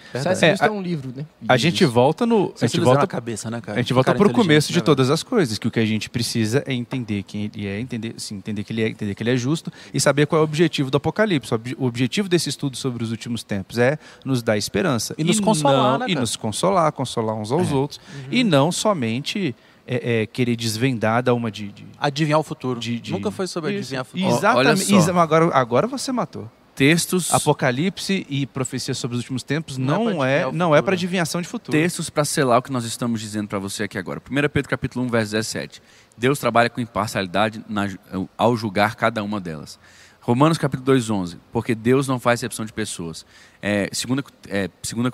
É, 0.47 0.53
a- 0.53 0.57
tem 0.57 0.69
um 0.71 0.81
livro, 0.81 1.13
né? 1.15 1.25
A 1.47 1.57
gente 1.57 1.85
volta 1.85 2.25
no. 2.25 2.51
A 2.59 2.65
gente 2.65 2.79
volta 2.79 3.01
na 3.01 3.07
cabeça, 3.07 3.51
né, 3.51 3.61
cara? 3.61 3.77
A 3.77 3.81
gente 3.81 3.93
volta 3.93 4.07
cara 4.07 4.17
para 4.17 4.25
o 4.27 4.31
inteligente, 4.31 4.47
começo 4.47 4.73
de 4.73 4.79
né, 4.79 4.83
todas 4.85 5.09
as 5.11 5.21
coisas, 5.21 5.59
que 5.59 5.67
o 5.67 5.71
que 5.71 5.79
a 5.79 5.85
gente 5.85 6.09
precisa 6.09 6.63
é 6.65 6.73
entender 6.73 7.21
quem 7.23 7.51
ele 7.53 7.67
é, 7.67 7.79
entender, 7.79 8.15
sim, 8.17 8.35
entender 8.35 8.63
que 8.63 8.73
ele 8.73 8.81
é, 8.81 8.89
entender 8.89 9.13
que 9.13 9.21
ele 9.21 9.29
é 9.31 9.37
justo 9.37 9.71
e 9.93 9.99
saber 9.99 10.25
qual 10.25 10.39
é 10.39 10.41
o 10.41 10.43
objetivo 10.43 10.89
do 10.89 10.97
Apocalipse. 10.97 11.53
O 11.53 11.55
ob- 11.55 11.75
O 11.77 11.85
objetivo 11.85 12.27
desse 12.27 12.49
estudo 12.49 12.75
sobre 12.75 13.03
os 13.03 13.11
últimos 13.11 13.43
tempos 13.43 13.77
é 13.77 13.99
nos 14.25 14.41
dar 14.41 14.57
esperança 14.57 15.13
E 15.17 15.23
nos 15.23 15.39
consolar, 15.39 15.91
não- 15.93 15.99
né, 15.99 16.05
e 16.09 16.15
nos 16.15 16.35
consolar, 16.35 16.46
consolar 16.93 17.35
uns 17.35 17.51
aos 17.51 17.71
outros 17.71 17.99
e 18.31 18.43
não 18.43 18.71
somente 18.71 19.55
é, 19.85 20.21
é, 20.21 20.25
querer 20.25 20.55
desvendar 20.55 21.23
da 21.23 21.33
uma 21.33 21.49
de, 21.49 21.69
de- 21.71 21.85
Adivinhar 21.97 22.39
o 22.39 22.43
futuro. 22.43 22.79
de- 22.79 22.99
de- 22.99 23.11
Nunca 23.11 23.31
foi 23.31 23.47
sobre 23.47 23.71
Isso. 23.71 23.79
adivinhar 23.79 24.01
o 24.01 24.05
futuro. 24.05 24.29
Exatamente. 24.29 24.67
olha 24.67 24.75
só. 24.77 24.97
Exa- 24.97 25.21
Agora, 25.21 25.45
agora 25.53 25.87
você 25.87 26.11
matou. 26.11 26.49
Textos, 26.75 27.33
Apocalipse 27.33 28.23
e 28.29 28.45
profecia 28.45 28.93
sobre 28.93 29.15
os 29.15 29.23
últimos 29.23 29.41
tempos 29.41 29.77
Não 29.79 30.09
é 30.09 30.13
não, 30.13 30.23
é, 30.25 30.27
adivinhar 30.35 30.49
o 30.49 30.51
não 30.51 30.75
é 30.75 30.81
para 30.81 30.93
adivinhação 30.93 31.41
de 31.41 31.47
futuro. 31.47 31.71
textos 31.75 32.07
para 32.09 32.23
selar 32.23 32.59
o 32.59 32.61
que 32.61 32.71
nós 32.71 32.85
estamos 32.85 33.19
dizendo 33.19 33.47
para 33.47 33.57
você 33.57 33.83
aqui 33.83 33.97
agora. 33.97 34.19
1 34.19 34.49
Pedro 34.49 34.69
capítulo 34.69 35.03
1, 35.05 35.09
verso 35.09 35.31
17. 35.31 35.81
Deus 36.17 36.37
trabalha 36.37 36.69
com 36.69 36.79
imparcialidade 36.79 37.63
na- 37.67 37.89
ao 38.37 38.55
julgar 38.55 38.95
cada 38.95 39.23
uma 39.23 39.39
delas. 39.41 39.79
Romanos 40.21 40.57
capítulo 40.57 40.85
2, 40.85 41.09
11. 41.09 41.39
Porque 41.51 41.73
Deus 41.73 42.07
não 42.07 42.19
faz 42.19 42.41
excepção 42.41 42.65
de 42.65 42.73
pessoas. 42.73 43.25
É, 43.61 43.89
segunda, 43.93 44.23
é, 44.49 44.69
segunda 44.83 45.09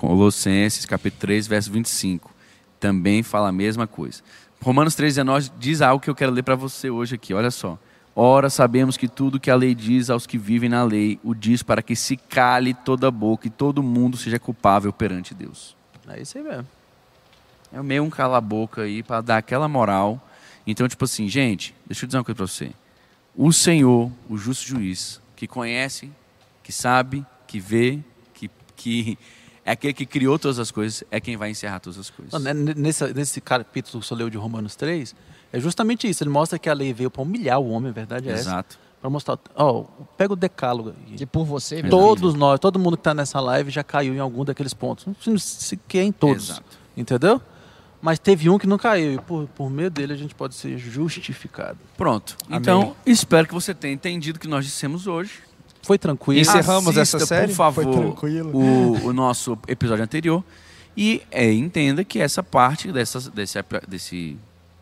Colossenses 0.00 0.86
capítulo 0.86 1.20
3, 1.20 1.46
verso 1.46 1.70
25. 1.70 2.34
Também 2.80 3.22
fala 3.22 3.48
a 3.48 3.52
mesma 3.52 3.86
coisa. 3.86 4.22
Romanos 4.58 4.94
3, 4.94 5.16
19 5.16 5.50
diz 5.58 5.82
algo 5.82 6.02
que 6.02 6.08
eu 6.08 6.14
quero 6.14 6.32
ler 6.32 6.42
para 6.42 6.54
você 6.54 6.88
hoje 6.88 7.16
aqui. 7.16 7.34
Olha 7.34 7.50
só. 7.50 7.78
Ora, 8.16 8.48
sabemos 8.48 8.96
que 8.96 9.06
tudo 9.06 9.38
que 9.38 9.50
a 9.50 9.54
lei 9.54 9.74
diz 9.74 10.08
aos 10.08 10.26
que 10.26 10.38
vivem 10.38 10.70
na 10.70 10.82
lei, 10.82 11.20
o 11.22 11.34
diz 11.34 11.62
para 11.62 11.82
que 11.82 11.94
se 11.94 12.16
cale 12.16 12.72
toda 12.72 13.08
a 13.08 13.10
boca 13.10 13.46
e 13.46 13.50
todo 13.50 13.82
mundo 13.82 14.16
seja 14.16 14.38
culpável 14.38 14.90
perante 14.90 15.34
Deus. 15.34 15.76
É 16.08 16.22
isso 16.22 16.38
aí 16.38 16.44
mesmo. 16.44 16.66
É 17.70 17.82
meio 17.82 18.02
um 18.02 18.08
cala-boca 18.08 18.80
aí 18.80 19.02
para 19.02 19.20
dar 19.20 19.36
aquela 19.36 19.68
moral. 19.68 20.18
Então, 20.66 20.88
tipo 20.88 21.04
assim, 21.04 21.28
gente, 21.28 21.74
deixa 21.86 22.04
eu 22.04 22.06
dizer 22.06 22.16
uma 22.16 22.24
coisa 22.24 22.36
para 22.36 22.46
você. 22.46 22.72
O 23.36 23.52
Senhor, 23.52 24.10
o 24.30 24.38
justo 24.38 24.66
juiz, 24.66 25.20
que 25.36 25.46
conhece, 25.46 26.10
que 26.62 26.72
sabe, 26.72 27.24
que 27.46 27.60
vê, 27.60 27.98
que, 28.32 28.50
que 28.74 29.18
é 29.70 29.72
aquele 29.72 29.94
que 29.94 30.04
criou 30.04 30.36
todas 30.36 30.58
as 30.58 30.72
coisas, 30.72 31.04
é 31.12 31.20
quem 31.20 31.36
vai 31.36 31.50
encerrar 31.50 31.78
todas 31.78 31.96
as 31.96 32.10
coisas. 32.10 32.42
Né, 32.42 32.52
Nesse, 32.52 33.14
nesse 33.14 33.40
capítulo 33.40 34.00
que 34.00 34.08
você 34.08 34.14
leu 34.16 34.28
de 34.28 34.36
Romanos 34.36 34.74
3, 34.74 35.14
é 35.52 35.60
justamente 35.60 36.08
isso. 36.08 36.24
Ele 36.24 36.30
mostra 36.30 36.58
que 36.58 36.68
a 36.68 36.74
lei 36.74 36.92
veio 36.92 37.08
para 37.08 37.22
humilhar 37.22 37.60
o 37.60 37.70
homem, 37.70 37.90
a 37.90 37.92
verdade 37.92 38.28
é 38.28 38.32
essa. 38.32 38.42
Exato. 38.42 38.78
Para 39.00 39.08
mostrar, 39.08 39.38
ó, 39.54 39.84
pega 40.16 40.32
o 40.32 40.36
decálogo. 40.36 40.92
Que 41.16 41.24
por 41.24 41.44
você, 41.44 41.84
Todos 41.84 42.34
nós, 42.34 42.58
todo 42.58 42.80
mundo 42.80 42.96
que 42.96 43.00
está 43.00 43.14
nessa 43.14 43.38
live 43.40 43.70
já 43.70 43.84
caiu 43.84 44.12
em 44.12 44.18
algum 44.18 44.44
daqueles 44.44 44.74
pontos. 44.74 45.06
Não 45.06 45.38
se 45.38 45.76
que 45.76 45.98
é 45.98 46.02
em 46.02 46.12
todos. 46.12 46.50
Exato. 46.50 46.78
Entendeu? 46.96 47.40
Mas 48.02 48.18
teve 48.18 48.50
um 48.50 48.58
que 48.58 48.66
não 48.66 48.76
caiu. 48.76 49.14
E 49.14 49.18
por, 49.18 49.46
por 49.48 49.70
meio 49.70 49.90
dele 49.90 50.12
a 50.12 50.16
gente 50.16 50.34
pode 50.34 50.56
ser 50.56 50.76
justificado. 50.78 51.78
Pronto. 51.96 52.36
Amém. 52.46 52.58
Então, 52.58 52.96
espero 53.06 53.46
que 53.46 53.54
você 53.54 53.72
tenha 53.72 53.94
entendido 53.94 54.36
o 54.36 54.40
que 54.40 54.48
nós 54.48 54.64
dissemos 54.64 55.06
hoje. 55.06 55.48
Foi 55.82 55.98
tranquilo. 55.98 56.40
Encerramos 56.40 56.96
Assista, 56.98 57.16
essa 57.18 57.26
série? 57.26 57.48
Por 57.48 57.56
favor. 57.56 58.16
O, 58.52 59.06
o 59.08 59.12
nosso 59.12 59.58
episódio 59.66 60.04
anterior. 60.04 60.44
E 60.96 61.22
é, 61.30 61.50
entenda 61.52 62.04
que 62.04 62.18
essa 62.20 62.42
parte 62.42 62.92
dessa, 62.92 63.20
desse, 63.30 63.58
desse 63.88 64.36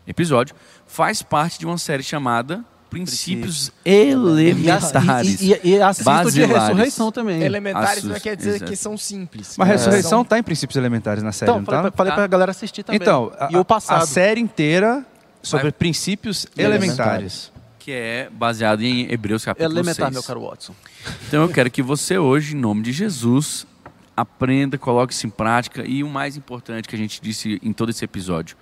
episódio 0.07 0.55
faz 0.87 1.21
parte 1.21 1.59
de 1.59 1.65
uma 1.65 1.77
série 1.77 2.03
chamada 2.03 2.63
Princípios 2.89 3.71
Elementares. 3.85 5.39
E, 5.41 5.45
e, 5.45 5.59
e, 5.63 5.75
e 5.75 6.31
de 6.31 6.45
ressurreição 6.45 7.11
também. 7.11 7.41
Elementares 7.41 8.03
não 8.03 8.11
Assusta, 8.11 8.29
quer 8.29 8.35
dizer 8.35 8.55
exato. 8.55 8.71
que 8.71 8.75
são 8.75 8.97
simples. 8.97 9.55
Mas 9.57 9.67
a 9.67 9.71
É, 9.71 9.75
ressurreição 9.75 10.21
está 10.23 10.39
em 10.39 10.43
princípios 10.43 10.75
elementares 10.75 11.21
na 11.23 11.31
série, 11.31 11.51
Então, 11.51 11.59
não 11.61 11.65
falei, 11.65 11.81
tá? 11.83 11.91
pra, 11.91 11.97
falei 11.97 12.13
Tá. 12.13 12.27
galera 12.27 12.51
assistir 12.51 12.83
também. 12.83 12.99
Então, 13.01 13.31
a, 13.39 13.49
e 13.51 13.57
o 13.57 13.63
passado. 13.63 14.01
a 14.03 14.05
série 14.07 14.41
inteira 14.41 15.05
sobre 15.41 15.63
Vai- 15.63 15.71
princípios 15.71 16.47
Elementares. 16.57 16.89
elementares. 16.99 17.51
Que 17.79 17.91
é 17.91 18.29
baseado 18.31 18.81
em 18.81 19.11
Hebreus 19.11 19.45
capítulo 19.45 19.73
Elementar, 19.73 20.07
6. 20.07 20.13
meu 20.13 20.23
caro 20.23 20.41
Watson. 20.41 20.75
Então 21.27 21.41
eu 21.43 21.49
quero 21.49 21.71
que 21.71 21.81
você 21.81 22.17
hoje, 22.17 22.55
em 22.55 22.59
nome 22.59 22.83
de 22.83 22.91
Jesus, 22.91 23.65
aprenda, 24.15 24.77
coloque 24.77 25.13
isso 25.13 25.25
em 25.25 25.29
prática 25.29 25.83
e 25.87 26.03
o 26.03 26.09
mais 26.09 26.35
importante 26.35 26.87
que 26.87 26.95
a 26.95 26.99
gente 26.99 27.21
disse 27.21 27.59
em 27.63 27.71
todo 27.71 27.89
esse 27.89 28.03
episódio, 28.03 28.57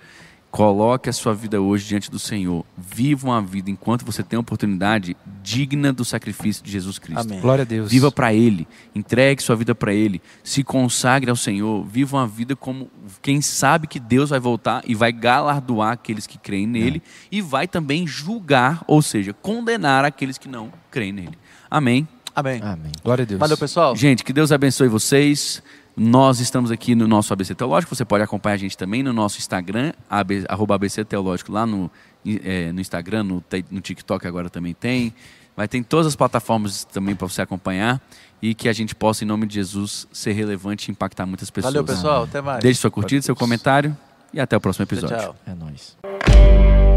coloque 0.50 1.08
a 1.08 1.12
sua 1.12 1.34
vida 1.34 1.60
hoje 1.60 1.86
diante 1.86 2.10
do 2.10 2.18
Senhor. 2.18 2.64
Viva 2.76 3.26
uma 3.26 3.42
vida 3.42 3.70
enquanto 3.70 4.04
você 4.04 4.22
tem 4.22 4.36
a 4.36 4.40
oportunidade 4.40 5.16
digna 5.42 5.92
do 5.92 6.04
sacrifício 6.04 6.64
de 6.64 6.70
Jesus 6.70 6.98
Cristo. 6.98 7.20
Amém. 7.20 7.40
Glória 7.40 7.62
a 7.62 7.64
Deus. 7.64 7.90
Viva 7.90 8.10
para 8.10 8.32
Ele, 8.32 8.66
entregue 8.94 9.42
sua 9.42 9.56
vida 9.56 9.74
para 9.74 9.92
Ele, 9.92 10.20
se 10.42 10.64
consagre 10.64 11.30
ao 11.30 11.36
Senhor, 11.36 11.84
viva 11.84 12.16
uma 12.16 12.26
vida 12.26 12.56
como 12.56 12.90
quem 13.20 13.40
sabe 13.40 13.86
que 13.86 14.00
Deus 14.00 14.30
vai 14.30 14.40
voltar 14.40 14.82
e 14.86 14.94
vai 14.94 15.12
galardoar 15.12 15.92
aqueles 15.92 16.26
que 16.26 16.38
creem 16.38 16.66
nele 16.66 17.02
e 17.30 17.40
vai 17.40 17.68
também 17.68 18.06
julgar, 18.06 18.82
ou 18.86 19.02
seja, 19.02 19.32
condenar 19.32 20.04
aqueles 20.04 20.38
que 20.38 20.48
não 20.48 20.72
creem 20.90 21.12
nele. 21.12 21.38
Amém. 21.70 22.08
Amém. 22.34 22.60
Amém. 22.62 22.92
Glória 23.02 23.22
a 23.22 23.26
Deus. 23.26 23.40
Valeu, 23.40 23.56
pessoal. 23.56 23.96
Gente, 23.96 24.22
que 24.22 24.32
Deus 24.32 24.52
abençoe 24.52 24.88
vocês. 24.88 25.62
Nós 25.98 26.38
estamos 26.38 26.70
aqui 26.70 26.94
no 26.94 27.08
nosso 27.08 27.32
ABC 27.32 27.54
Teológico. 27.56 27.94
Você 27.94 28.04
pode 28.04 28.22
acompanhar 28.22 28.54
a 28.54 28.58
gente 28.58 28.78
também 28.78 29.02
no 29.02 29.12
nosso 29.12 29.38
Instagram, 29.38 29.92
AB, 30.08 30.44
arroba 30.48 30.76
ABC 30.76 31.04
Teológico, 31.04 31.50
lá 31.50 31.66
no, 31.66 31.90
eh, 32.24 32.70
no 32.72 32.80
Instagram, 32.80 33.24
no, 33.24 33.44
no 33.68 33.80
TikTok 33.80 34.26
agora 34.26 34.48
também 34.48 34.74
tem. 34.74 35.12
Vai 35.56 35.66
ter 35.66 35.82
todas 35.82 36.06
as 36.06 36.14
plataformas 36.14 36.84
também 36.84 37.16
para 37.16 37.26
você 37.26 37.42
acompanhar. 37.42 38.00
E 38.40 38.54
que 38.54 38.68
a 38.68 38.72
gente 38.72 38.94
possa, 38.94 39.24
em 39.24 39.26
nome 39.26 39.48
de 39.48 39.54
Jesus, 39.54 40.06
ser 40.12 40.30
relevante 40.30 40.88
e 40.88 40.92
impactar 40.92 41.26
muitas 41.26 41.50
pessoas. 41.50 41.74
Valeu, 41.74 41.84
pessoal. 41.84 42.22
Até 42.22 42.40
mais. 42.40 42.62
Deixe 42.62 42.80
sua 42.80 42.90
curtida, 42.92 43.20
seu 43.20 43.34
comentário 43.34 43.96
e 44.32 44.38
até 44.38 44.56
o 44.56 44.60
próximo 44.60 44.86
Tchau, 44.86 44.98
episódio. 44.98 45.18
tchau. 45.18 45.36
É 45.44 45.54
nóis. 45.54 46.87